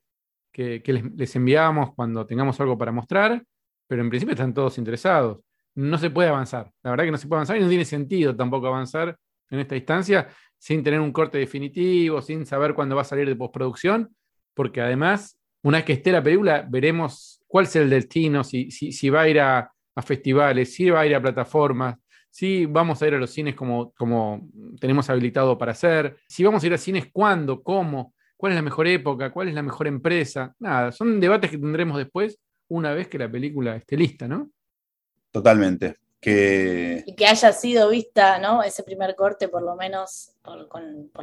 que, 0.51 0.81
les, 0.85 1.03
les, 1.15 1.35
enviamos 1.35 1.93
cuando 1.95 2.25
tengamos 2.25 2.59
algo 2.59 2.77
para 2.77 2.91
mostrar, 2.91 3.43
pero 3.87 4.01
en 4.01 4.09
principio 4.09 4.33
están 4.33 4.53
todos 4.53 4.77
interesados. 4.77 5.39
No 5.73 5.97
se 5.97 6.09
puede 6.09 6.29
avanzar, 6.29 6.71
la 6.83 6.91
verdad 6.91 7.05
que 7.05 7.11
no 7.11 7.17
se 7.17 7.27
puede 7.27 7.39
avanzar 7.39 7.57
y 7.57 7.61
no 7.61 7.69
tiene 7.69 7.85
sentido 7.85 8.35
tampoco 8.35 8.67
avanzar 8.67 9.17
en 9.49 9.59
esta 9.59 9.75
instancia 9.75 10.27
sin 10.57 10.83
tener 10.83 10.99
un 10.99 11.11
corte 11.11 11.39
definitivo, 11.39 12.21
sin 12.21 12.45
saber 12.45 12.75
cuándo 12.75 12.95
va 12.95 13.01
a 13.01 13.05
salir 13.05 13.27
de 13.27 13.35
postproducción, 13.35 14.15
porque 14.53 14.79
además, 14.79 15.39
una 15.63 15.79
vez 15.79 15.85
que 15.85 15.93
esté 15.93 16.11
la 16.11 16.21
película, 16.21 16.65
veremos 16.69 17.40
cuál 17.51 17.65
es 17.65 17.75
el 17.75 17.89
destino, 17.89 18.43
si, 18.43 18.71
si, 18.71 19.09
va 19.09 19.21
a 19.21 19.27
ir 19.27 19.39
a, 19.39 19.71
festivales, 20.03 20.73
si 20.73 20.89
va 20.89 21.01
a 21.01 21.05
ir 21.05 21.13
a 21.13 21.21
plataformas, 21.21 21.97
si 22.29 22.65
vamos 22.65 23.01
a 23.01 23.07
ir 23.07 23.13
a 23.13 23.17
los 23.17 23.29
cines 23.29 23.55
como, 23.55 23.91
como 23.93 24.49
tenemos 24.79 25.09
habilitado 25.09 25.57
para 25.57 25.73
hacer, 25.73 26.17
si 26.27 26.43
vamos 26.43 26.63
a 26.63 26.67
ir 26.67 26.73
a 26.73 26.77
cines 26.77 27.09
cuándo, 27.11 27.61
cómo, 27.61 28.13
cuál 28.37 28.53
es 28.53 28.55
la 28.55 28.61
mejor 28.61 28.87
época, 28.87 29.31
cuál 29.31 29.49
es 29.49 29.53
la 29.53 29.61
mejor 29.61 29.87
empresa. 29.87 30.55
Nada, 30.59 30.91
son 30.91 31.19
debates 31.19 31.51
que 31.51 31.57
tendremos 31.57 31.97
después 31.97 32.39
una 32.69 32.93
vez 32.93 33.09
que 33.09 33.19
la 33.19 33.29
película 33.29 33.75
esté 33.75 33.97
lista, 33.97 34.27
¿no? 34.27 34.49
Totalmente 35.29 35.97
que... 36.21 37.03
Y 37.05 37.15
que 37.15 37.25
haya 37.25 37.51
sido 37.51 37.89
vista, 37.89 38.37
¿no? 38.37 38.63
Ese 38.63 38.83
primer 38.83 39.15
corte, 39.15 39.49
por 39.49 39.63
lo 39.63 39.75
menos, 39.75 40.33
por, 40.43 40.69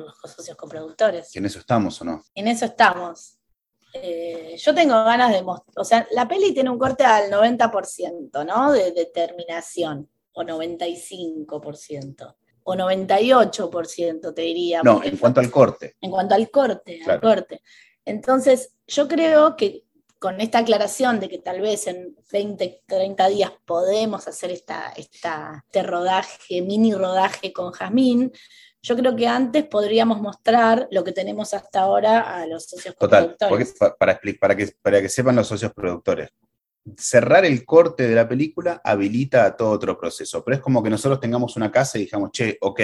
los 0.01 0.19
socios 0.35 0.57
coproductores. 0.57 1.35
¿En 1.37 1.47
eso 1.47 1.61
estamos 1.61 2.03
o 2.03 2.05
no? 2.05 2.23
En 2.35 2.49
eso 2.49 2.67
estamos. 2.67 3.38
Eh, 3.93 4.57
yo 4.59 4.75
tengo 4.75 4.95
ganas 5.05 5.33
de 5.33 5.43
mostrar, 5.43 5.75
o 5.77 5.85
sea, 5.85 6.07
la 6.11 6.29
peli 6.29 6.53
tiene 6.53 6.71
un 6.71 6.79
corte 6.79 7.05
al 7.05 7.31
90%, 7.31 8.45
¿no? 8.45 8.73
De 8.73 8.93
determinación, 8.93 10.09
o 10.33 10.43
95%, 10.43 12.37
o 12.65 12.75
98%, 12.75 14.35
te 14.35 14.43
diría. 14.43 14.83
No, 14.83 15.03
en 15.03 15.17
cuanto 15.17 15.41
al 15.41 15.51
corte. 15.51 15.97
En 16.01 16.11
cuanto 16.11 16.35
al 16.35 16.51
corte, 16.51 17.01
al 17.07 17.21
corte. 17.21 17.63
Entonces, 18.05 18.75
yo 18.87 19.09
creo 19.09 19.57
que 19.57 19.85
con 20.19 20.41
esta 20.41 20.59
aclaración 20.59 21.21
de 21.21 21.29
que 21.29 21.39
tal 21.39 21.61
vez 21.61 21.87
en 21.87 22.17
20, 22.33 22.83
30 22.87 23.29
días 23.29 23.53
podemos 23.65 24.27
hacer 24.27 24.51
esta, 24.51 24.93
este 24.97 25.83
rodaje, 25.83 26.61
mini 26.63 26.93
rodaje 26.93 27.53
con 27.53 27.73
Jazmín, 27.73 28.33
yo 28.83 28.97
creo 28.97 29.17
que 29.17 29.27
antes 29.27 29.65
podríamos 29.67 30.21
mostrar 30.21 30.89
lo 30.91 31.05
que 31.05 31.13
tenemos 31.13 31.55
hasta 31.55 31.81
ahora 31.81 32.37
a 32.37 32.47
los 32.47 32.65
socios 32.65 32.97
Total, 32.97 33.37
para, 33.99 34.19
para, 34.19 34.57
que, 34.57 34.75
para 34.81 35.01
que 35.01 35.09
sepan 35.09 35.37
los 35.37 35.49
socios 35.49 35.73
productores, 35.73 36.31
cerrar 36.97 37.45
el 37.45 37.65
corte 37.65 38.09
de 38.09 38.15
la 38.15 38.29
película 38.29 38.81
habilita 38.85 39.45
a 39.45 39.57
todo 39.57 39.71
otro 39.71 39.99
proceso, 39.99 40.45
pero 40.45 40.57
es 40.57 40.63
como 40.63 40.83
que 40.83 40.91
nosotros 40.91 41.21
tengamos 41.21 41.57
una 41.57 41.71
casa 41.71 41.99
y 41.99 42.03
digamos, 42.05 42.31
che, 42.33 42.57
ok, 42.61 42.81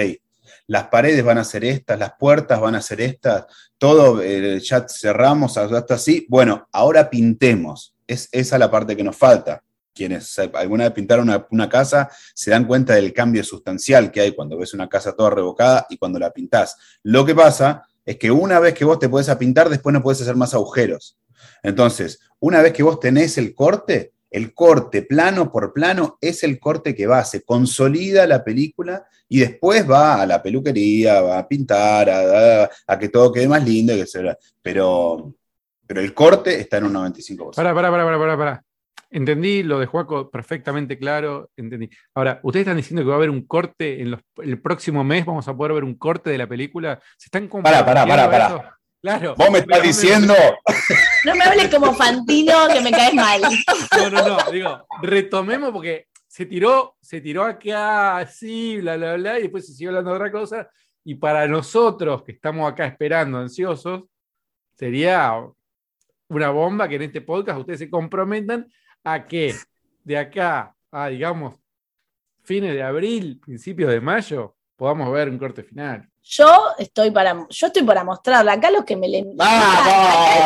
las 0.67 0.87
paredes 0.87 1.23
van 1.23 1.37
a 1.37 1.43
ser 1.43 1.63
estas, 1.65 1.99
las 1.99 2.13
puertas 2.17 2.59
van 2.59 2.75
a 2.75 2.81
ser 2.81 3.01
estas, 3.01 3.45
todo 3.77 4.21
eh, 4.21 4.59
ya 4.59 4.85
cerramos 4.87 5.57
hasta 5.57 5.93
así. 5.93 6.25
Bueno, 6.29 6.67
ahora 6.71 7.09
pintemos. 7.09 7.93
Es 8.07 8.29
esa 8.31 8.57
la 8.59 8.69
parte 8.69 8.95
que 8.95 9.03
nos 9.03 9.15
falta. 9.15 9.63
Quienes 9.95 10.37
alguna 10.53 10.83
vez 10.83 10.93
pintaron 10.93 11.31
una, 11.49 11.69
casa 11.69 12.09
se 12.33 12.51
dan 12.51 12.65
cuenta 12.65 12.95
del 12.95 13.13
cambio 13.13 13.43
sustancial 13.45 14.11
que 14.11 14.19
hay 14.19 14.35
cuando 14.35 14.57
ves 14.57 14.73
una 14.73 14.89
casa 14.89 15.15
toda 15.15 15.29
revocada 15.29 15.87
y 15.89 15.97
cuando 15.97 16.19
la 16.19 16.31
pintás. 16.31 16.75
Lo 17.01 17.25
que 17.25 17.33
pasa 17.33 17.87
es 18.05 18.17
que 18.17 18.29
una 18.29 18.59
vez 18.59 18.73
que 18.73 18.83
vos 18.83 18.99
te 18.99 19.07
puedes 19.07 19.29
a 19.29 19.39
pintar, 19.39 19.69
después 19.69 19.93
no 19.93 20.03
puedes 20.03 20.21
hacer 20.21 20.35
más 20.35 20.53
agujeros. 20.53 21.17
Entonces, 21.63 22.19
una 22.39 22.61
vez 22.61 22.73
que 22.73 22.83
vos 22.83 22.99
tenés 22.99 23.37
el 23.37 23.55
corte, 23.55 24.13
el 24.29 24.53
corte 24.53 25.01
plano 25.01 25.49
por 25.49 25.71
plano 25.71 26.17
es 26.19 26.43
el 26.43 26.59
corte 26.59 26.93
que 26.93 27.07
va, 27.07 27.23
se 27.23 27.43
consolida 27.43 28.27
la 28.27 28.43
película 28.43 29.05
y 29.29 29.39
después 29.39 29.89
va 29.89 30.21
a 30.21 30.25
la 30.25 30.43
peluquería, 30.43 31.21
va 31.21 31.39
a 31.39 31.47
pintar, 31.47 32.09
a, 32.09 32.99
que 32.99 33.07
todo 33.07 33.31
quede 33.31 33.47
más 33.47 33.63
lindo, 33.63 33.93
pero, 34.61 35.33
pero 35.87 36.01
el 36.01 36.13
corte 36.13 36.59
está 36.59 36.79
en 36.79 36.83
un 36.83 36.93
95%. 36.93 37.55
Para, 37.55 37.73
para, 37.73 37.89
para, 37.89 38.19
para, 38.19 38.37
para. 38.37 38.65
Entendí 39.15 39.63
lo 39.63 39.79
de 39.79 39.85
Juaco 39.85 40.29
perfectamente 40.29 40.99
claro, 40.99 41.49
entendí. 41.55 41.89
Ahora, 42.13 42.41
ustedes 42.43 42.65
están 42.65 42.75
diciendo 42.75 43.01
que 43.01 43.07
va 43.07 43.13
a 43.13 43.15
haber 43.15 43.29
un 43.29 43.47
corte 43.47 44.01
en 44.01 44.19
el 44.43 44.61
próximo 44.61 45.05
mes, 45.05 45.25
vamos 45.25 45.47
a 45.47 45.55
poder 45.55 45.71
ver 45.71 45.85
un 45.85 45.95
corte 45.95 46.31
de 46.31 46.37
la 46.37 46.47
película. 46.47 46.99
¿Se 47.17 47.27
están 47.27 47.47
Para, 47.47 47.85
para, 47.85 48.05
para, 48.05 48.29
para. 48.29 48.77
Claro. 49.01 49.33
Vos 49.37 49.49
me 49.51 49.59
estás 49.59 49.81
diciendo. 49.81 50.33
No 51.23 51.33
me 51.33 51.45
hables 51.45 51.73
como 51.73 51.93
Fantino, 51.93 52.67
que 52.67 52.81
me 52.81 52.91
caes 52.91 53.13
mal. 53.13 53.41
No, 53.97 54.09
no, 54.09 54.27
no. 54.27 54.51
Digo, 54.51 54.85
retomemos 55.01 55.71
porque 55.71 56.07
se 56.27 56.45
tiró, 56.45 56.97
se 56.99 57.21
tiró 57.21 57.45
acá 57.45 58.17
así, 58.17 58.81
bla, 58.81 58.97
bla, 58.97 59.15
bla, 59.15 59.39
y 59.39 59.43
después 59.43 59.65
se 59.65 59.71
siguió 59.71 59.91
hablando 59.91 60.09
de 60.09 60.15
otra 60.17 60.31
cosa. 60.33 60.69
Y 61.05 61.15
para 61.15 61.47
nosotros 61.47 62.21
que 62.21 62.33
estamos 62.33 62.69
acá 62.69 62.85
esperando, 62.85 63.37
ansiosos, 63.37 64.03
sería 64.77 65.41
una 66.27 66.49
bomba 66.49 66.89
que 66.89 66.95
en 66.95 67.03
este 67.03 67.21
podcast 67.21 67.59
ustedes 67.61 67.79
se 67.79 67.89
comprometan 67.89 68.67
a 69.05 69.25
que 69.25 69.55
de 70.03 70.17
acá 70.17 70.75
a, 70.91 71.07
digamos, 71.07 71.55
fines 72.43 72.73
de 72.73 72.83
abril, 72.83 73.39
principios 73.39 73.91
de 73.91 74.01
mayo, 74.01 74.55
podamos 74.75 75.11
ver 75.11 75.29
un 75.29 75.37
corte 75.37 75.63
final. 75.63 76.09
Yo 76.23 76.47
estoy 76.79 77.11
para, 77.11 77.45
yo 77.49 77.67
estoy 77.67 77.83
para 77.83 78.03
mostrarla. 78.03 78.53
Acá 78.53 78.71
lo 78.71 78.83
que 78.83 78.95
me, 78.95 79.07
limita, 79.07 79.45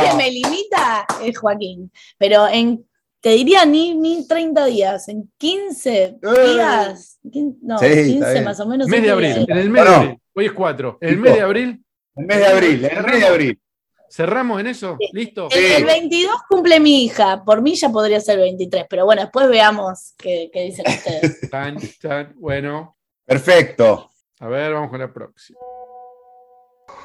que 0.04 0.18
me 0.18 0.30
limita 0.30 1.06
es 1.24 1.38
Joaquín. 1.38 1.92
Pero 2.18 2.48
en, 2.48 2.86
te 3.22 3.30
diría 3.30 3.66
ni, 3.66 3.96
ni 3.96 4.28
30 4.28 4.66
días, 4.66 5.08
en 5.08 5.32
15 5.38 6.04
eh. 6.04 6.18
días, 6.22 7.20
no, 7.62 7.80
15 7.80 8.42
más 8.42 8.60
o 8.60 8.68
menos. 8.68 8.88
Mes 8.88 9.02
de 9.02 9.12
abril, 9.12 9.46
en 9.48 9.58
el 9.58 9.70
mes 9.70 9.84
de 9.84 9.90
abril. 9.90 10.20
Hoy 10.34 10.46
es 10.46 10.52
4. 10.52 10.98
En 11.02 11.10
el 11.10 11.18
mes 11.18 11.34
de 11.34 11.42
abril. 11.42 11.86
El 12.16 12.26
mes 12.26 12.38
de 12.38 12.46
abril, 12.46 12.86
en 12.86 12.98
el 12.98 13.06
mes 13.06 13.20
de 13.20 13.28
abril. 13.28 13.62
¿Cerramos 14.10 14.60
en 14.60 14.68
eso? 14.68 14.98
¿Listo? 15.14 15.48
El, 15.52 15.86
22 15.86 16.36
cumple 16.50 16.80
mi 16.80 17.06
hija. 17.06 17.44
Por 17.44 17.62
mí 17.62 17.76
ya 17.76 17.90
podría 17.90 18.20
ser 18.20 18.40
el 18.40 18.46
23, 18.46 18.86
pero 18.90 19.06
bueno, 19.06 19.22
después 19.22 19.48
veamos 19.50 20.14
qué, 20.18 20.50
qué 20.52 20.64
dicen 20.64 20.86
ustedes. 20.88 21.50
bueno. 22.36 22.96
Perfecto. 23.26 24.10
A 24.40 24.48
ver, 24.48 24.74
vamos 24.74 24.90
con 24.90 25.00
la 25.00 25.14
próxima. 25.14 25.60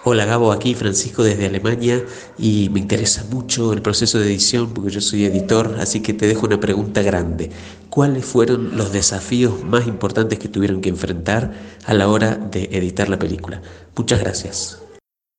Hola 0.07 0.27
Gabo, 0.27 0.53
aquí 0.53 0.75
Francisco 0.75 1.23
desde 1.23 1.47
Alemania 1.47 2.05
y 2.39 2.69
me 2.71 2.79
interesa 2.79 3.25
mucho 3.31 3.73
el 3.73 3.81
proceso 3.81 4.19
de 4.19 4.27
edición 4.27 4.75
porque 4.75 4.91
yo 4.91 5.01
soy 5.01 5.25
editor, 5.25 5.77
así 5.79 6.03
que 6.03 6.13
te 6.13 6.27
dejo 6.27 6.47
una 6.47 6.61
pregunta 6.61 7.01
grande. 7.01 7.51
¿Cuáles 7.89 8.25
fueron 8.25 8.77
los 8.77 8.93
desafíos 8.93 9.65
más 9.65 9.87
importantes 9.87 10.39
que 10.39 10.49
tuvieron 10.49 10.83
que 10.83 10.91
enfrentar 10.91 11.55
a 11.87 11.95
la 11.95 12.09
hora 12.09 12.37
de 12.37 12.65
editar 12.73 13.09
la 13.09 13.19
película? 13.19 13.63
Muchas 13.97 14.21
gracias. 14.21 14.84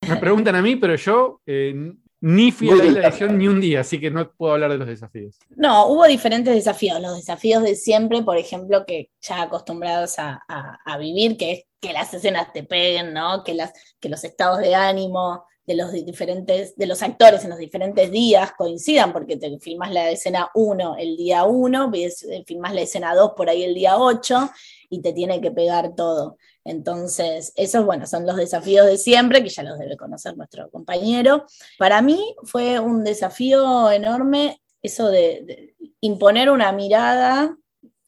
Me 0.08 0.16
preguntan 0.16 0.54
a 0.56 0.62
mí, 0.62 0.76
pero 0.76 0.94
yo 0.96 1.40
eh, 1.46 1.92
Ni 2.20 2.50
fui 2.50 2.70
a 2.70 2.74
la. 2.76 3.10
Gion 3.12 3.36
ni 3.38 3.46
un 3.46 3.60
día, 3.60 3.80
así 3.80 4.00
que 4.00 4.10
no 4.10 4.30
puedo 4.32 4.54
hablar 4.54 4.70
de 4.72 4.78
los 4.78 4.88
desafíos. 4.88 5.38
No, 5.50 5.86
hubo 5.88 6.04
diferentes 6.06 6.54
desafíos. 6.54 7.00
Los 7.00 7.16
desafíos 7.16 7.62
de 7.62 7.74
siempre, 7.76 8.22
por 8.22 8.36
ejemplo, 8.38 8.84
que 8.86 9.10
ya 9.20 9.42
acostumbrados 9.42 10.18
a, 10.18 10.42
a- 10.48 10.78
a 10.84 10.98
vivir, 10.98 11.36
que 11.36 11.52
es 11.52 11.64
que 11.80 11.92
las 11.92 12.12
escenas 12.14 12.52
te 12.52 12.62
peguen, 12.64 13.12
¿no? 13.12 13.44
Que, 13.44 13.54
las, 13.54 13.72
que 14.00 14.08
los 14.08 14.24
estados 14.24 14.58
de 14.58 14.74
ánimo 14.74 15.44
de 15.66 15.74
los 15.76 15.92
di- 15.92 16.04
diferentes, 16.04 16.74
de 16.76 16.86
los 16.86 17.02
actores 17.02 17.42
en 17.44 17.50
los 17.50 17.58
diferentes 17.58 18.10
días 18.10 18.52
coincidan, 18.56 19.12
porque 19.12 19.36
te 19.36 19.58
filmas 19.58 19.92
la 19.92 20.10
escena 20.10 20.48
1 20.54 20.96
el 20.96 21.16
día 21.16 21.44
1, 21.44 21.90
filmas 22.46 22.72
la 22.74 22.80
escena 22.80 23.14
2 23.14 23.32
por 23.36 23.50
ahí 23.50 23.62
el 23.64 23.74
día 23.74 23.98
8, 23.98 24.50
y 24.88 25.02
te 25.02 25.12
tiene 25.12 25.40
que 25.40 25.50
pegar 25.50 25.94
todo. 25.94 26.38
Entonces, 26.66 27.52
esos, 27.56 27.84
bueno, 27.84 28.06
son 28.06 28.26
los 28.26 28.36
desafíos 28.36 28.86
de 28.86 28.98
siempre, 28.98 29.42
que 29.42 29.48
ya 29.48 29.62
los 29.62 29.78
debe 29.78 29.96
conocer 29.96 30.36
nuestro 30.36 30.68
compañero. 30.70 31.46
Para 31.78 32.02
mí 32.02 32.34
fue 32.42 32.80
un 32.80 33.04
desafío 33.04 33.90
enorme 33.90 34.60
eso 34.82 35.08
de, 35.08 35.74
imponer 36.00 36.50
una 36.50 36.72
mirada, 36.72 37.56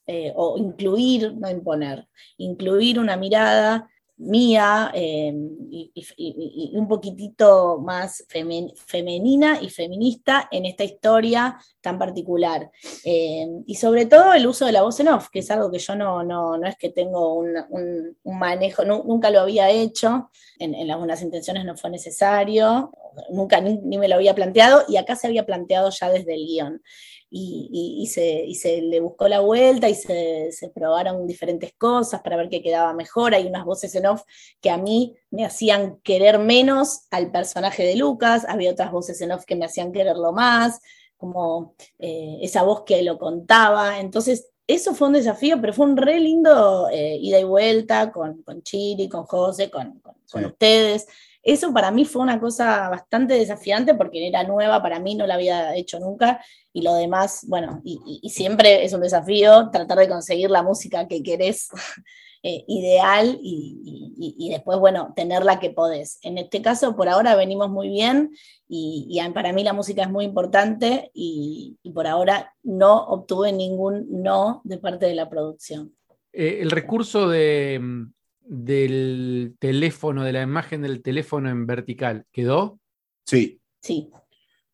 eh, 0.07 0.33
o 0.37 0.57
incluir, 0.57 1.35
no 1.35 1.51
imponer, 1.51 2.09
incluir 2.37 2.99
una 2.99 3.17
mirada 3.17 3.91
mía 4.19 4.91
eh, 4.95 5.33
y, 5.71 6.73
un 6.77 6.89
poquitito 6.89 7.79
más 7.79 8.25
femen- 8.29 8.73
femenina 8.77 9.59
y 9.61 9.71
feminista 9.71 10.49
en 10.51 10.67
esta 10.67 10.85
historia 10.85 11.57
tan 11.81 11.99
particular. 11.99 12.71
Eh, 13.05 13.47
y 13.67 13.75
sobre 13.77 14.07
todo 14.07 14.35
el 14.35 14.47
uso 14.47 14.67
de 14.67 14.73
la 14.73 14.83
voz 14.83 14.99
en 15.01 15.09
off, 15.09 15.29
que 15.31 15.39
es 15.41 15.51
algo 15.51 15.71
que 15.71 15.79
yo 15.79 15.95
no, 15.95 16.23
no, 16.23 16.59
no 16.59 16.67
es 16.67 16.77
que 16.77 16.91
tengo 16.91 17.35
un, 17.35 17.55
un- 17.71 18.17
manejo, 18.25 18.85
nu- 18.85 19.05
nunca 19.05 19.31
lo 19.31 19.41
había 19.41 19.71
hecho, 19.71 20.31
en, 20.59 20.75
buenas 20.99 21.23
intenciones 21.23 21.65
no 21.65 21.77
fue 21.77 21.91
necesario, 21.91 22.93
nunca 23.31 23.61
ni, 23.61 23.79
ni 23.79 23.99
me 23.99 24.09
lo 24.09 24.17
había 24.17 24.35
planteado, 24.35 24.83
y 24.89 24.97
acá 24.97 25.17
se 25.17 25.27
había 25.27 25.47
planteado 25.47 25.91
ya 25.91 26.11
desde 26.11 26.35
el 26.35 26.45
guion. 26.47 26.83
Y, 27.31 27.69
y- 27.71 28.03
y 28.03 28.07
se, 28.07 28.45
y 28.47 28.55
se 28.55 28.81
le 28.81 29.01
buscó 29.01 29.29
la 29.29 29.41
vuelta 29.41 29.89
y 29.89 29.95
se, 29.95 30.51
se 30.53 30.71
probaron 30.71 31.27
diferentes 31.27 31.73
cosas 31.75 32.23
para 32.23 32.37
ver 32.37 32.49
qué 32.49 32.63
quedaba 32.63 32.93
mejor. 32.95 33.35
Hay 33.35 33.47
unas 33.47 33.65
voces 33.65 33.95
en 33.95 34.07
off 34.07 34.23
que 34.61 34.71
a 34.71 34.79
mí 34.79 35.15
me 35.31 35.45
hacían 35.45 35.99
querer 36.03 36.39
menos 36.39 37.03
al 37.11 37.31
personaje 37.31 37.83
de 37.85 37.97
Lucas, 37.97 38.47
había 38.49 38.71
otras 38.73 38.91
voces 38.93 39.21
en 39.21 39.33
off 39.33 39.45
que 39.45 39.57
me 39.57 39.67
hacían 39.67 39.93
quererlo 39.93 40.33
más, 40.33 40.81
como 41.19 41.75
eh, 41.99 42.39
esa 42.43 42.63
voz 42.63 42.83
que 42.85 43.03
lo 43.03 43.19
contaba. 43.19 43.99
Entonces, 44.01 44.49
eso 44.67 44.95
fue 44.95 45.09
un 45.09 45.15
desafío, 45.15 45.61
pero 45.61 45.73
fue 45.73 45.87
un 45.87 45.97
re 45.97 46.21
lindo 46.21 46.89
eh, 46.91 47.17
ida 47.21 47.41
y 47.41 47.45
vuelta 47.45 48.13
con, 48.13 48.43
con 48.43 48.63
Chiri, 48.63 49.09
con 49.09 49.25
José, 49.25 49.71
con, 49.71 49.99
con- 50.01 50.15
ustedes. 50.45 51.07
Eso 51.49 51.73
para 51.73 51.91
mí 51.91 52.05
fue 52.05 52.21
una 52.21 52.39
cosa 52.39 52.91
bastante 52.91 53.33
desafiante 53.33 53.95
porque 53.95 54.29
era 54.29 54.43
nueva 54.43 54.83
para 54.83 55.01
mí, 55.01 55.15
no 55.15 55.27
la 55.27 55.37
había 55.37 55.75
hecho 55.77 55.99
nunca. 55.99 56.45
Y 56.75 56.83
lo 56.83 56.93
demás, 56.93 57.47
bueno, 57.49 57.81
y, 57.83 58.29
siempre 58.29 58.85
es 58.85 58.93
un 58.93 59.01
desafío 59.01 59.71
tratar 59.71 59.97
de 59.97 60.11
conseguir 60.11 60.51
la 60.51 60.63
música 60.63 61.09
que 61.09 61.23
querés 61.23 61.71
eh, 62.43 62.65
ideal 62.69 63.39
y, 63.43 64.13
y- 64.37 64.51
después, 64.51 64.79
bueno, 64.79 65.15
tener 65.17 65.43
la 65.43 65.59
que 65.59 65.71
podés. 65.71 66.19
En 66.21 66.37
este 66.37 66.61
caso, 66.61 66.95
por 66.97 67.09
ahora 67.09 67.35
venimos 67.35 67.71
muy 67.71 67.89
bien 67.89 68.31
y, 68.69 69.19
para 69.33 69.55
mí 69.55 69.65
la 69.65 69.73
música 69.73 70.03
es 70.03 70.11
muy 70.11 70.27
importante 70.27 71.11
y, 71.15 71.79
y 71.83 71.93
por 71.93 72.07
ahora 72.07 72.55
no 72.63 73.07
obtuve 73.07 73.53
ningún 73.53 74.07
no 74.11 74.61
de 74.65 74.77
parte 74.77 75.07
de 75.07 75.15
la 75.15 75.31
producción. 75.31 75.95
Eh, 76.31 76.59
el 76.61 76.71
recurso 76.71 77.27
de, 77.27 77.79
mm, 77.81 78.13
del 78.49 79.55
teléfono, 79.59 80.25
de 80.25 80.33
la 80.33 80.43
imagen 80.43 80.83
del 80.83 81.03
teléfono 81.03 81.51
en 81.51 81.67
vertical, 81.67 82.27
¿quedó? 82.33 82.81
Sí, 83.27 83.61
Sí, 83.81 84.11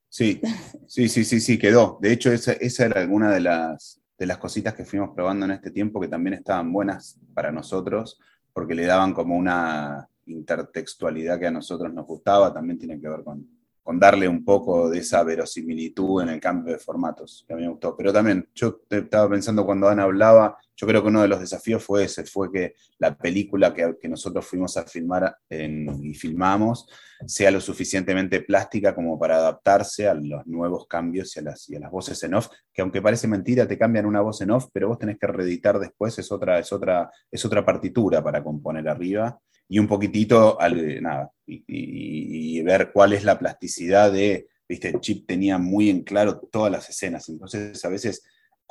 sí, 0.08 0.40
sí, 0.86 1.08
sí, 1.08 1.24
sí, 1.24 1.40
sí, 1.40 1.58
quedó. 1.58 1.98
De 2.00 2.12
hecho, 2.12 2.30
esa, 2.32 2.52
esa 2.52 2.86
era 2.86 3.00
alguna 3.00 3.32
de 3.32 3.40
las, 3.40 4.00
de 4.16 4.26
las 4.26 4.38
cositas 4.38 4.74
que 4.74 4.84
fuimos 4.84 5.10
probando 5.14 5.44
en 5.46 5.52
este 5.52 5.70
tiempo 5.70 6.00
que 6.00 6.08
también 6.08 6.34
estaban 6.34 6.72
buenas 6.72 7.18
para 7.34 7.50
nosotros, 7.50 8.18
porque 8.52 8.74
le 8.74 8.86
daban 8.86 9.12
como 9.12 9.36
una 9.36 10.08
intertextualidad 10.26 11.38
que 11.38 11.48
a 11.48 11.50
nosotros 11.50 11.92
nos 11.92 12.06
gustaba, 12.06 12.52
también 12.54 12.78
tiene 12.78 13.00
que 13.00 13.08
ver 13.08 13.24
con, 13.24 13.46
con 13.82 13.98
darle 13.98 14.28
un 14.28 14.44
poco 14.44 14.88
de 14.88 14.98
esa 15.00 15.22
verosimilitud 15.24 16.22
en 16.22 16.28
el 16.30 16.40
cambio 16.40 16.72
de 16.74 16.78
formatos, 16.78 17.44
que 17.46 17.52
a 17.52 17.56
mí 17.56 17.62
me 17.62 17.68
gustó. 17.70 17.96
Pero 17.96 18.12
también, 18.12 18.48
yo 18.54 18.76
te- 18.88 18.98
estaba 18.98 19.28
pensando 19.28 19.66
cuando 19.66 19.88
Ana 19.88 20.04
hablaba, 20.04 20.56
yo 20.76 20.86
creo 20.86 21.02
que 21.02 21.08
uno 21.08 21.22
de 21.22 21.28
los 21.28 21.40
desafíos 21.40 21.82
fue 21.84 22.04
ese, 22.04 22.24
fue 22.24 22.50
que 22.52 22.74
la 22.98 23.16
película 23.16 23.72
que, 23.72 23.94
que 24.00 24.08
nosotros 24.08 24.44
fuimos 24.46 24.76
a 24.76 24.84
filmar 24.84 25.36
en- 25.48 25.88
y 26.04 26.14
filmamos 26.14 26.88
sea 27.26 27.50
lo 27.50 27.60
suficientemente 27.60 28.40
plástica 28.42 28.94
como 28.94 29.18
para 29.18 29.36
adaptarse 29.36 30.08
a 30.08 30.14
los 30.14 30.46
nuevos 30.46 30.86
cambios 30.86 31.34
y 31.36 31.40
a, 31.40 31.42
las, 31.44 31.68
y 31.70 31.76
a 31.76 31.80
las 31.80 31.90
voces 31.90 32.22
en 32.24 32.34
off, 32.34 32.48
que 32.72 32.82
aunque 32.82 33.00
parece 33.00 33.28
mentira, 33.28 33.66
te 33.66 33.78
cambian 33.78 34.06
una 34.06 34.20
voz 34.20 34.40
en 34.42 34.50
off, 34.50 34.66
pero 34.72 34.88
vos 34.88 34.98
tenés 34.98 35.18
que 35.18 35.26
reeditar 35.26 35.78
después, 35.78 36.18
es 36.18 36.30
otra, 36.32 36.58
es 36.58 36.72
otra, 36.72 37.10
es 37.30 37.44
otra 37.44 37.64
partitura 37.64 38.22
para 38.22 38.42
componer 38.42 38.88
arriba, 38.88 39.38
y 39.68 39.78
un 39.78 39.88
poquitito, 39.88 40.60
al, 40.60 41.00
nada, 41.02 41.30
y, 41.46 41.64
y- 41.66 42.58
y 42.58 42.62
ver 42.62 42.90
cuál 42.92 43.12
es 43.14 43.24
la 43.24 43.38
plasticidad 43.38 44.12
de, 44.12 44.48
viste, 44.68 44.98
Chip 45.00 45.26
tenía 45.26 45.56
muy 45.58 45.88
en 45.90 46.02
claro 46.02 46.38
todas 46.52 46.70
las 46.70 46.88
escenas, 46.90 47.28
entonces 47.28 47.82
a 47.84 47.88
veces 47.88 48.22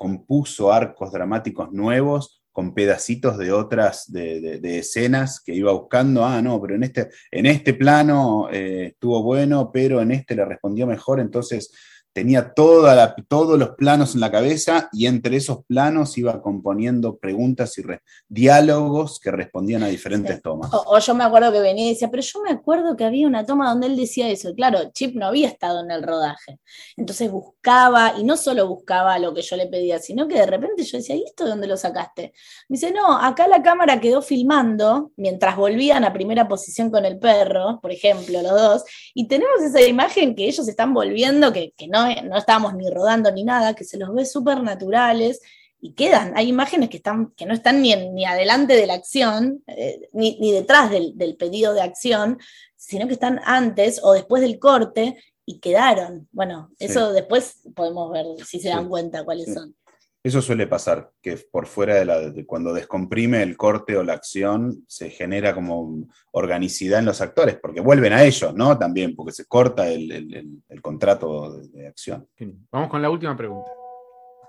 compuso 0.04 0.74
arcos 0.74 1.14
dramáticos 1.14 1.72
nuevos 1.72 2.44
con 2.52 2.74
pedacitos 2.74 3.38
de 3.38 3.54
otras, 3.54 4.12
de, 4.12 4.60
de- 4.60 4.78
escenas 4.80 5.40
que 5.42 5.56
iba 5.56 5.72
buscando, 5.72 6.26
ah, 6.26 6.42
no, 6.42 6.60
pero 6.62 6.76
en 6.76 6.84
este, 6.84 7.08
en 7.32 7.46
este 7.46 7.74
plano 7.74 8.50
eh, 8.52 8.88
estuvo 8.88 9.24
bueno, 9.24 9.72
pero 9.72 10.02
en 10.02 10.12
este 10.12 10.36
le 10.36 10.44
respondió 10.44 10.86
mejor, 10.86 11.22
entonces 11.22 11.72
tenía 12.14 12.54
toda 12.54 12.96
la- 12.96 13.16
todos 13.28 13.58
los 13.58 13.70
planos 13.72 14.14
en 14.14 14.22
la 14.22 14.32
cabeza 14.32 14.90
y 14.94 15.08
entre 15.08 15.38
esos 15.38 15.66
planos 15.66 16.18
iba 16.18 16.42
componiendo 16.42 17.18
preguntas 17.18 17.78
y 17.78 17.82
re- 17.82 18.02
diálogos 18.30 19.20
que 19.20 19.32
respondían 19.32 19.84
a 19.84 19.88
diferentes 19.88 20.42
tomas. 20.42 20.74
O, 20.74 20.84
o 20.96 21.00
yo 21.00 21.16
me 21.16 21.24
acuerdo 21.24 21.52
que 21.52 21.60
venía 21.60 21.86
y 21.88 21.90
decía, 21.90 22.10
pero 22.12 22.22
yo 22.22 22.42
me 22.42 22.52
acuerdo 22.52 22.96
que 22.96 23.04
había 23.06 23.28
una 23.28 23.46
toma 23.46 23.70
donde 23.70 23.88
él 23.88 23.96
decía 23.96 24.30
eso. 24.30 24.50
Y 24.50 24.56
claro, 24.56 24.80
Chip 24.94 25.16
no 25.16 25.26
había 25.28 25.48
estado 25.48 25.82
en 25.84 25.92
el 25.92 26.04
rodaje. 26.04 26.60
Entonces 26.98 27.32
buscaba, 27.32 28.14
y 28.18 28.24
no 28.24 28.38
solo 28.38 28.68
buscaba 28.68 29.18
lo 29.20 29.34
que 29.34 29.42
yo 29.42 29.56
le 29.56 29.68
pedía, 29.68 30.00
sino 30.00 30.28
que 30.28 30.36
de 30.36 30.46
repente 30.46 30.84
yo 30.84 30.98
decía, 30.98 31.16
¿y 31.16 31.24
esto 31.24 31.46
de 31.46 31.50
dónde 31.52 31.68
lo 31.68 31.78
sacaste? 31.78 32.34
Me 32.70 32.76
dice, 32.76 32.92
no, 32.92 33.18
acá 33.18 33.48
la 33.48 33.64
cámara 33.64 34.00
quedó 34.00 34.22
filmando 34.22 35.12
mientras 35.16 35.56
volvían 35.56 36.04
a 36.06 36.14
primera 36.14 36.48
posición 36.48 36.92
con 36.92 37.06
el 37.06 37.18
perro, 37.18 37.80
por 37.82 37.92
ejemplo, 37.92 38.42
los 38.42 38.52
dos, 38.52 38.84
y 39.14 39.28
tenemos 39.28 39.62
esa 39.62 39.82
imagen 39.82 40.36
que 40.36 40.46
ellos 40.48 40.68
están 40.68 40.94
volviendo, 40.94 41.52
que, 41.54 41.74
que 41.76 41.88
no, 41.88 42.03
no 42.24 42.38
estábamos 42.38 42.74
ni 42.76 42.90
rodando 42.90 43.32
ni 43.32 43.44
nada, 43.44 43.74
que 43.74 43.84
se 43.84 43.98
los 43.98 44.14
ve 44.14 44.26
súper 44.26 44.62
naturales 44.64 45.42
y 45.82 45.94
quedan. 45.94 46.34
Hay 46.38 46.48
imágenes 46.48 46.90
que, 46.90 46.98
están, 46.98 47.32
que 47.36 47.46
no 47.46 47.54
están 47.54 47.82
ni, 47.82 47.94
ni 48.12 48.26
adelante 48.26 48.74
de 48.76 48.88
la 48.88 48.94
acción, 48.94 49.64
eh, 49.68 50.10
ni, 50.14 50.38
ni 50.40 50.52
detrás 50.52 50.90
del, 50.90 51.18
del 51.18 51.36
pedido 51.36 51.74
de 51.74 51.82
acción, 51.82 52.38
sino 52.76 53.08
que 53.08 53.14
están 53.14 53.40
antes 53.46 54.00
o 54.04 54.14
después 54.14 54.42
del 54.42 54.60
corte 54.60 55.18
y 55.46 55.60
quedaron. 55.60 56.28
Bueno, 56.32 56.70
Sí. 56.80 56.86
eso 56.86 57.12
después 57.12 57.62
podemos 57.76 58.12
ver 58.12 58.26
si 58.46 58.60
se 58.60 58.70
dan 58.70 58.84
Sí. 58.84 58.90
cuenta 58.90 59.24
cuáles 59.26 59.48
Sí. 59.48 59.54
son. 59.54 59.76
Eso 60.24 60.42
suele 60.42 60.68
pasar, 60.68 61.12
que 61.22 61.36
por 61.52 61.68
fuera 61.68 61.96
de 61.96 62.06
la, 62.06 62.20
de 62.30 62.46
cuando 62.46 62.74
descomprime 62.74 63.44
el 63.44 63.58
corte 63.58 63.98
o 63.98 64.04
la 64.04 64.14
acción, 64.14 64.86
se 64.88 65.10
genera 65.10 65.54
como 65.54 66.08
organicidad 66.32 67.00
en 67.00 67.06
los 67.06 67.20
actores, 67.20 67.58
porque 67.62 67.82
vuelven 67.82 68.14
a 68.14 68.24
ellos, 68.24 68.56
¿no? 68.56 68.78
También, 68.78 69.16
porque 69.18 69.34
se 69.34 69.46
corta 69.46 69.88
el, 69.90 70.10
el- 70.12 70.34
el- 70.34 70.64
el 70.70 70.82
contrato 70.82 71.52
de, 71.58 71.68
de 71.68 71.88
acción. 71.88 72.26
Vamos 72.72 72.90
con 72.90 73.02
la 73.02 73.10
última 73.10 73.36
pregunta. 73.36 73.70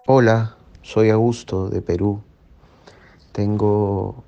Hola, 0.06 0.56
soy 0.82 1.10
Augusto 1.10 1.68
de 1.68 1.82
Perú. 1.82 2.22
Tengo 3.32 4.22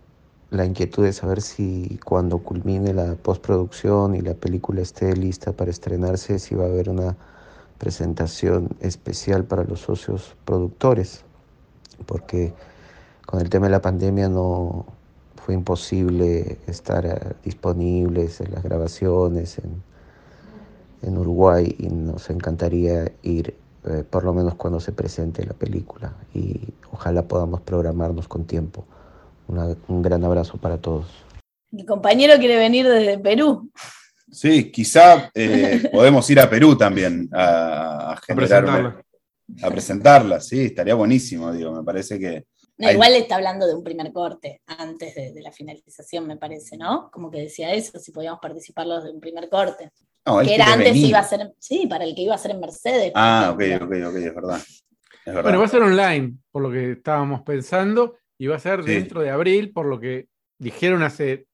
la 0.51 0.65
inquietud 0.65 1.05
de 1.05 1.13
saber 1.13 1.41
si 1.43 2.01
cuando 2.05 2.39
culmine 2.39 2.93
la 2.93 3.15
postproducción 3.15 4.15
y 4.17 4.21
la 4.21 4.35
película 4.35 4.81
esté 4.83 5.15
lista 5.15 5.53
para 5.53 5.71
estrenarse, 5.71 6.39
si 6.41 6.55
va 6.57 6.65
a 6.65 6.69
haber 6.69 6.89
una 6.89 7.17
presentación 7.79 8.71
especial 8.81 9.45
para 9.45 9.65
los 9.65 9.81
socios 9.81 10.35
productores, 10.45 11.25
porque 12.07 12.53
con 13.27 13.41
el 13.41 13.49
tema 13.51 13.67
de 13.67 13.73
la 13.73 13.83
pandemia 13.83 14.29
no 14.29 14.87
fue 15.45 15.55
imposible 15.55 16.59
estar 16.67 17.07
eh, 17.07 17.19
disponibles 17.45 18.41
en 18.41 18.53
las 18.53 18.63
grabaciones 18.63 19.59
en, 19.59 19.83
en 21.03 21.19
Uruguay 21.19 21.75
y 21.79 21.89
nos 21.89 22.31
encantaría 22.31 23.13
ir 23.23 23.55
eh, 23.85 24.03
por 24.09 24.25
lo 24.25 24.33
menos 24.33 24.55
cuando 24.57 24.81
se 24.81 24.93
presente 24.93 25.45
la 25.47 25.53
película 25.55 26.13
y 26.35 26.61
ojalá 26.93 27.23
podamos 27.23 27.61
programarnos 27.61 28.27
con 28.29 28.45
tiempo. 28.45 28.85
Una- 29.49 29.77
un 29.87 30.03
gran 30.03 30.25
abrazo 30.25 30.59
para 30.59 30.79
todos. 30.79 31.07
Mi 31.71 31.85
compañero 31.87 32.35
quiere 32.39 32.57
venir 32.57 32.89
desde 32.89 33.19
Perú. 33.19 33.71
Sí, 34.33 34.73
quizá 34.73 35.31
eh, 35.35 35.89
podemos 35.93 36.29
ir 36.31 36.41
a 36.41 36.51
Perú 36.51 36.77
también 36.77 37.29
a, 37.33 38.13
a 38.13 38.17
generar. 38.17 39.05
A 39.63 39.71
presentarla, 39.71 40.41
sí, 40.41 40.67
estaría 40.67 40.95
buenísimo, 40.95 41.53
digo, 41.53 41.73
me 41.73 41.83
parece 41.85 42.19
que 42.19 42.45
No, 42.79 42.89
Ahí- 42.89 42.95
igual 42.95 43.15
está 43.15 43.37
hablando 43.37 43.67
de 43.67 43.75
un 43.75 43.83
primer 43.83 44.13
corte 44.13 44.61
antes 44.67 45.15
de, 45.15 45.33
de 45.33 45.41
la 45.41 45.51
finalización, 45.51 46.27
me 46.27 46.37
parece, 46.37 46.77
¿no? 46.77 47.11
Como 47.11 47.31
que 47.31 47.39
decía 47.41 47.73
eso, 47.73 47.99
si 47.99 48.13
podíamos 48.13 48.39
participar 48.41 48.87
los 48.87 49.03
de 49.05 49.11
un 49.13 49.21
primer 49.21 49.49
corte. 49.49 49.91
No, 50.27 50.41
que 50.41 50.55
era 50.55 50.73
antes 50.73 50.93
venir. 50.93 51.07
iba 51.09 51.21
a 51.21 51.25
ser, 51.25 51.55
sí, 51.59 51.87
para 51.87 52.05
el 52.05 52.15
que 52.15 52.23
iba 52.23 52.35
a 52.35 52.39
ser 52.39 52.51
en 52.51 52.61
Mercedes. 52.61 53.13
Ah, 53.15 53.53
ok, 53.55 53.63
ok, 53.81 53.93
ok, 54.09 54.17
es 54.17 54.35
verdad. 54.35 54.59
Es 55.25 55.25
verdad. 55.35 55.43
Bueno, 55.43 55.59
va 55.61 55.65
a 55.65 55.69
ser 55.69 55.83
online, 55.83 56.37
por 56.51 56.63
lo 56.63 56.71
que 56.71 56.93
estábamos 56.93 57.41
pensando, 57.43 58.17
y 58.37 58.47
va 58.49 58.57
a 58.57 58.61
ser 58.61 58.83
Sí. 58.85 58.91
dentro 58.91 59.23
de 59.23 59.31
abril, 59.31 59.73
por 59.73 59.87
lo 59.87 59.99
que 59.99 60.27
dijeron 60.59 61.03
hace 61.03 61.47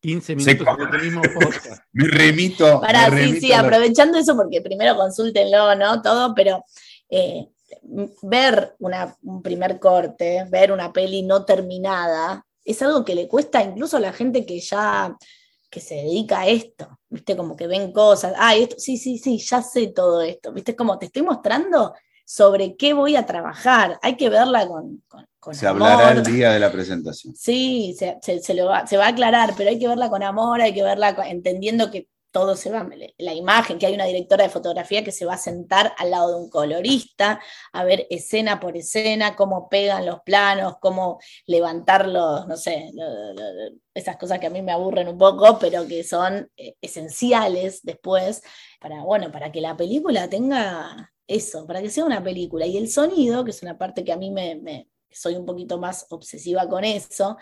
15 0.00 0.34
Sí. 0.34 0.36
minutos 0.36 0.66
en 0.94 1.00
mismo 1.02 1.20
podcast. 1.34 1.82
Me 1.92 2.06
remito. 2.08 2.80
Para, 2.80 3.10
me 3.10 3.16
sí, 3.18 3.22
remito 3.24 3.40
sí, 3.40 3.48
la- 3.48 3.60
aprovechando 3.60 4.16
eso, 4.18 4.34
porque 4.36 4.62
primero 4.62 4.96
consúltenlo, 4.96 5.74
¿no? 5.74 6.00
Todo, 6.00 6.34
pero 6.34 6.64
eh, 7.14 7.48
ver 8.22 8.74
una- 8.78 9.16
un 9.22 9.42
primer 9.42 9.78
corte, 9.78 10.44
ver 10.50 10.72
una 10.72 10.92
peli 10.92 11.22
no 11.22 11.44
terminada, 11.44 12.44
es 12.64 12.80
algo 12.82 13.04
que 13.04 13.14
le 13.14 13.28
cuesta 13.28 13.62
incluso 13.62 13.96
a 13.96 14.00
la 14.00 14.12
gente 14.12 14.46
que 14.46 14.60
ya 14.60 15.16
que 15.68 15.80
se 15.80 15.94
dedica 15.94 16.40
a 16.40 16.46
esto, 16.48 16.98
¿viste? 17.08 17.34
Como 17.36 17.56
que 17.56 17.66
ven 17.66 17.92
cosas, 17.92 18.34
ah, 18.36 18.54
esto, 18.54 18.76
sí, 18.78 18.98
sí, 18.98 19.16
sí, 19.18 19.38
ya 19.38 19.62
sé 19.62 19.86
todo 19.88 20.20
esto, 20.20 20.52
¿viste? 20.52 20.76
Como 20.76 20.98
te 20.98 21.06
estoy 21.06 21.22
mostrando 21.22 21.94
sobre 22.26 22.76
qué 22.76 22.92
voy 22.92 23.16
a 23.16 23.24
trabajar, 23.24 23.98
hay 24.02 24.16
que 24.16 24.28
verla 24.28 24.66
con, 24.68 25.02
con, 25.08 25.26
con 25.40 25.54
Se 25.54 25.66
hablará 25.66 26.12
el 26.12 26.22
día 26.24 26.52
de 26.52 26.60
la 26.60 26.70
presentación. 26.70 27.34
Sí, 27.34 27.94
se, 27.98 28.18
se- 28.20 28.40
se 28.40 28.52
lo 28.54 28.66
va, 28.66 28.86
se 28.86 28.98
va 28.98 29.06
a 29.06 29.08
aclarar, 29.08 29.54
pero 29.56 29.70
hay 29.70 29.78
que 29.78 29.88
verla 29.88 30.10
con 30.10 30.22
amor, 30.22 30.60
hay 30.60 30.74
que 30.74 30.82
verla 30.82 31.16
con- 31.16 31.26
entendiendo 31.26 31.90
que 31.90 32.06
todo 32.32 32.56
se 32.56 32.70
va, 32.70 32.88
la 33.18 33.34
imagen, 33.34 33.78
que 33.78 33.86
hay 33.86 33.94
una 33.94 34.06
directora 34.06 34.44
de 34.44 34.50
fotografía 34.50 35.04
que 35.04 35.12
se 35.12 35.24
va 35.26 35.34
a 35.34 35.38
sentar 35.38 35.92
al 35.98 36.10
lado 36.10 36.30
de 36.30 36.36
un 36.44 36.50
colorista, 36.50 37.40
a 37.72 37.84
ver 37.84 38.06
escena 38.10 38.58
por 38.60 38.76
escena, 38.76 39.36
cómo 39.36 39.68
pegan 39.68 40.06
los 40.06 40.20
planos, 40.22 40.76
cómo 40.80 41.20
levantar 41.46 42.08
los, 42.08 42.46
no 42.48 42.56
sé, 42.56 42.90
esas 43.94 44.16
cosas 44.16 44.38
que 44.38 44.46
a 44.46 44.50
mí 44.50 44.62
me 44.62 44.72
aburren 44.72 45.08
un 45.08 45.18
poco, 45.18 45.58
pero 45.58 45.86
que 45.86 46.04
son 46.04 46.50
eh, 46.56 46.74
esenciales 46.80 47.82
después 47.82 48.42
para, 48.80 49.02
bueno, 49.02 49.30
para 49.30 49.52
que 49.52 49.60
la 49.60 49.76
película 49.76 50.28
tenga 50.28 51.12
eso, 51.26 51.66
para 51.66 51.80
que 51.82 51.90
sea 51.90 52.04
una 52.04 52.22
película. 52.22 52.66
Y 52.66 52.76
el 52.76 52.88
sonido, 52.90 53.44
que 53.44 53.50
es 53.50 53.62
una 53.62 53.78
parte 53.78 54.04
que 54.04 54.12
a 54.12 54.16
mí 54.16 54.30
me- 54.30 54.88
soy 55.14 55.34
un 55.36 55.46
poquito 55.46 55.78
más 55.78 56.06
obsesiva 56.10 56.68
con 56.68 56.84
eso, 56.84 57.36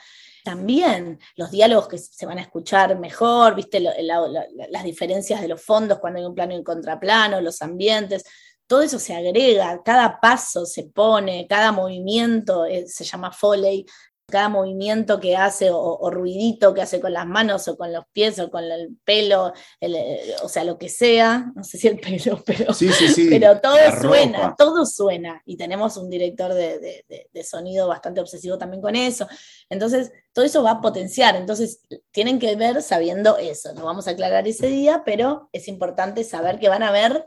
también 0.45 1.19
los 1.37 1.51
diálogos 1.51 1.89
que 1.89 1.99
se 1.99 2.27
van 2.27 2.39
a 2.39 2.43
escuchar 2.43 2.99
mejor, 2.99 3.55
viste, 3.55 3.81
las 3.81 4.85
diferencias 4.85 5.41
de 5.41 5.49
los 5.49 5.63
fondos 5.63 5.99
cuando 5.99 6.19
hay 6.19 6.25
un 6.25 6.35
plano 6.35 6.55
y 6.55 6.59
un 6.59 6.65
contraplano, 6.65 7.41
los 7.41 7.63
ambientes, 7.63 8.25
todo 8.71 8.83
eso 8.83 9.01
se 9.01 9.17
agrega, 9.17 9.83
cada 9.85 10.21
paso 10.21 10.65
se 10.65 10.85
pone, 10.85 11.47
cada 11.49 11.73
movimiento 11.73 12.67
eh, 12.67 12.87
se 12.87 13.03
llama 13.03 13.33
foley, 13.33 13.85
cada 14.31 14.49
movimiento 14.49 15.21
que 15.21 15.37
hace 15.37 15.71
o, 15.71 15.79
o 15.79 16.11
ruidito 16.11 16.73
que 16.73 16.83
hace 16.83 17.01
con 17.01 17.13
las 17.13 17.27
manos 17.27 17.69
o 17.69 17.77
con 17.77 17.93
los 17.93 18.05
pies 18.13 18.39
o 18.39 18.51
con 18.51 18.65
el 18.65 18.97
pelo, 19.05 19.53
el, 19.81 19.95
eh, 19.97 20.21
o 20.43 20.49
sea, 20.49 20.65
lo 20.65 20.79
que 20.79 20.89
sea, 20.89 21.53
no 21.55 21.63
sé 21.65 21.77
si 21.79 21.89
el 21.89 21.99
pelo, 22.01 22.43
pero, 22.47 22.73
Sí, 22.73 22.89
sí, 22.93 23.09
sí. 23.09 23.27
pero 23.29 23.61
todo 23.61 23.77
la 23.77 24.01
suena, 24.01 24.39
ropa. 24.39 24.55
todo 24.57 24.87
suena. 24.87 25.43
Y 25.45 25.57
tenemos 25.57 25.97
un 25.97 26.09
director 26.09 26.55
de, 26.55 26.79
de- 26.79 27.05
de- 27.09 27.29
de 27.33 27.45
sonido 27.45 27.89
bastante 27.89 28.21
obsesivo 28.21 28.57
también 28.57 28.81
con 28.81 28.97
eso. 28.97 29.27
Entonces, 29.69 30.13
todo 30.33 30.45
eso 30.45 30.63
va 30.63 30.71
a 30.73 30.81
potenciar. 30.81 31.37
Entonces, 31.37 31.83
tienen 32.13 32.39
que 32.39 32.55
ver 32.57 32.81
sabiendo 32.83 33.37
eso. 33.37 33.75
Lo 33.75 33.85
vamos 33.85 34.07
a 34.09 34.13
aclarar 34.13 34.47
ese 34.47 34.69
día, 34.69 35.03
pero 35.05 35.49
es 35.53 35.69
importante 35.69 36.23
saber 36.25 36.59
que 36.59 36.69
van 36.69 36.83
a 36.83 36.93
ver 36.93 37.27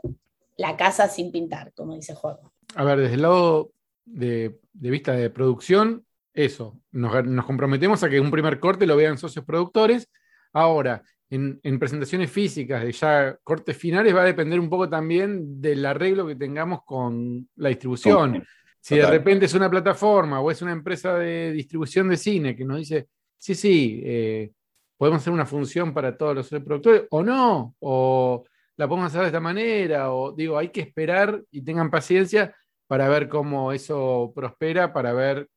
la 0.56 0.76
casa 0.76 1.08
sin 1.08 1.32
pintar, 1.32 1.72
como 1.74 1.94
dice 1.94 2.14
Juego. 2.14 2.52
A 2.76 2.84
ver, 2.84 3.00
desde 3.00 3.14
el 3.14 3.22
lado 3.22 3.72
de, 4.04 4.58
de 4.72 4.90
vista 4.90 5.12
de 5.12 5.30
producción, 5.30 6.03
eso, 6.34 6.80
nos, 6.92 7.24
nos 7.24 7.46
comprometemos 7.46 8.02
a 8.02 8.10
que 8.10 8.20
un 8.20 8.30
primer 8.30 8.58
corte 8.58 8.86
lo 8.86 8.96
vean 8.96 9.16
socios 9.16 9.44
productores. 9.44 10.10
Ahora, 10.52 11.02
en, 11.30 11.58
en 11.62 11.78
presentaciones 11.78 12.30
físicas 12.30 12.82
de 12.82 12.92
ya 12.92 13.38
cortes 13.42 13.76
finales 13.76 14.14
va 14.14 14.22
a 14.22 14.26
depender 14.26 14.60
un 14.60 14.68
poco 14.68 14.88
también 14.88 15.60
del 15.60 15.86
arreglo 15.86 16.26
que 16.26 16.36
tengamos 16.36 16.80
con 16.84 17.48
la 17.56 17.70
distribución. 17.70 18.44
Si 18.80 18.96
de 18.96 19.06
repente 19.06 19.46
es 19.46 19.54
una 19.54 19.70
plataforma 19.70 20.40
o 20.40 20.50
es 20.50 20.60
una 20.60 20.72
empresa 20.72 21.16
de 21.16 21.52
distribución 21.52 22.08
de 22.10 22.18
cine 22.18 22.54
que 22.54 22.66
nos 22.66 22.78
dice, 22.78 23.08
sí, 23.38 23.54
sí, 23.54 24.02
eh, 24.04 24.52
podemos 24.98 25.22
hacer 25.22 25.32
una 25.32 25.46
función 25.46 25.94
para 25.94 26.16
todos 26.16 26.34
los 26.34 26.48
productores, 26.62 27.04
o 27.10 27.22
no, 27.22 27.74
o 27.78 28.44
la 28.76 28.86
podemos 28.86 29.06
hacer 29.06 29.22
de 29.22 29.28
esta 29.28 29.40
manera, 29.40 30.12
o 30.12 30.32
digo, 30.32 30.58
hay 30.58 30.68
que 30.68 30.82
esperar 30.82 31.42
y 31.50 31.62
tengan 31.62 31.90
paciencia 31.90 32.54
para 32.86 33.08
ver 33.08 33.28
cómo 33.28 33.72
eso 33.72 34.32
prospera, 34.34 34.92
para 34.92 35.14
ver 35.14 35.48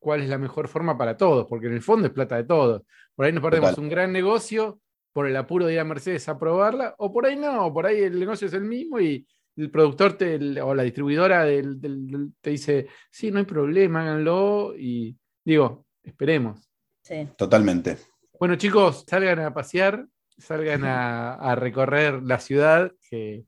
cuál 0.00 0.22
es 0.22 0.28
la 0.28 0.38
mejor 0.38 0.66
forma 0.66 0.98
para 0.98 1.16
todos, 1.16 1.46
porque 1.48 1.68
en 1.68 1.74
el 1.74 1.82
fondo 1.82 2.08
es 2.08 2.12
plata 2.12 2.34
de 2.36 2.44
todos. 2.44 2.82
Por 3.14 3.26
ahí 3.26 3.32
nos 3.32 3.42
perdemos 3.44 3.70
Total. 3.70 3.84
un 3.84 3.90
gran 3.90 4.12
negocio 4.12 4.80
por 5.12 5.26
el 5.28 5.36
apuro 5.36 5.66
de 5.66 5.74
ir 5.74 5.80
a 5.80 5.84
Mercedes 5.84 6.28
a 6.28 6.38
probarla, 6.38 6.94
o 6.98 7.12
por 7.12 7.26
ahí 7.26 7.36
no, 7.36 7.72
por 7.72 7.86
ahí 7.86 8.00
el 8.02 8.18
negocio 8.18 8.48
es 8.48 8.54
el 8.54 8.64
mismo 8.64 8.98
y 9.00 9.26
el 9.56 9.70
productor 9.70 10.14
te- 10.14 10.60
o 10.60 10.74
la 10.74 10.82
distribuidora 10.84 11.44
del- 11.44 11.80
del- 11.80 12.06
del- 12.06 12.32
te 12.40 12.50
dice, 12.50 12.86
sí, 13.10 13.30
no 13.30 13.38
hay 13.40 13.44
problema, 13.44 14.02
háganlo, 14.02 14.74
y 14.76 15.16
digo, 15.44 15.84
esperemos. 16.02 16.60
Sí. 17.02 17.28
Totalmente. 17.36 17.98
Bueno, 18.38 18.56
chicos, 18.56 19.04
salgan 19.06 19.40
a 19.40 19.52
pasear, 19.52 20.06
salgan 20.38 20.84
a, 20.84 21.34
a 21.52 21.54
recorrer 21.56 22.22
la 22.22 22.38
ciudad, 22.38 22.90
que 23.10 23.44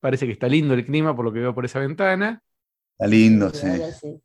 parece 0.00 0.26
que 0.26 0.32
está 0.32 0.48
lindo 0.48 0.74
el 0.74 0.84
clima 0.84 1.16
por 1.16 1.24
lo 1.24 1.32
que 1.32 1.38
veo 1.40 1.54
por 1.54 1.64
esa 1.64 1.78
ventana. 1.78 2.42
Está 2.98 3.06
lindo, 3.06 3.48
sí. 3.50 3.68
Sí. 4.00 4.20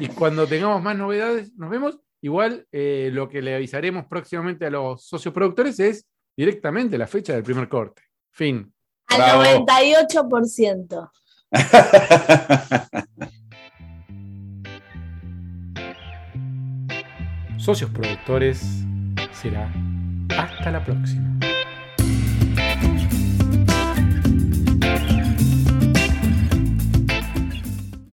Y 0.00 0.08
cuando 0.08 0.46
tengamos 0.46 0.82
más 0.82 0.96
novedades, 0.96 1.54
nos 1.54 1.70
vemos. 1.70 1.98
Igual 2.24 2.68
eh, 2.70 3.10
lo 3.12 3.28
que 3.28 3.42
le 3.42 3.52
avisaremos 3.54 4.06
próximamente 4.06 4.66
a 4.66 4.70
los 4.70 5.04
socios 5.04 5.34
productores 5.34 5.80
es 5.80 6.06
directamente 6.36 6.96
la 6.96 7.08
fecha 7.08 7.32
del 7.32 7.42
primer 7.42 7.68
corte. 7.68 8.02
Fin. 8.30 8.72
Al 9.08 9.18
Bravo. 9.18 9.66
98%. 9.66 11.10
Socios 17.58 17.90
productores 17.90 18.84
será 19.32 19.68
hasta 20.36 20.70
la 20.70 20.84
próxima. 20.84 21.41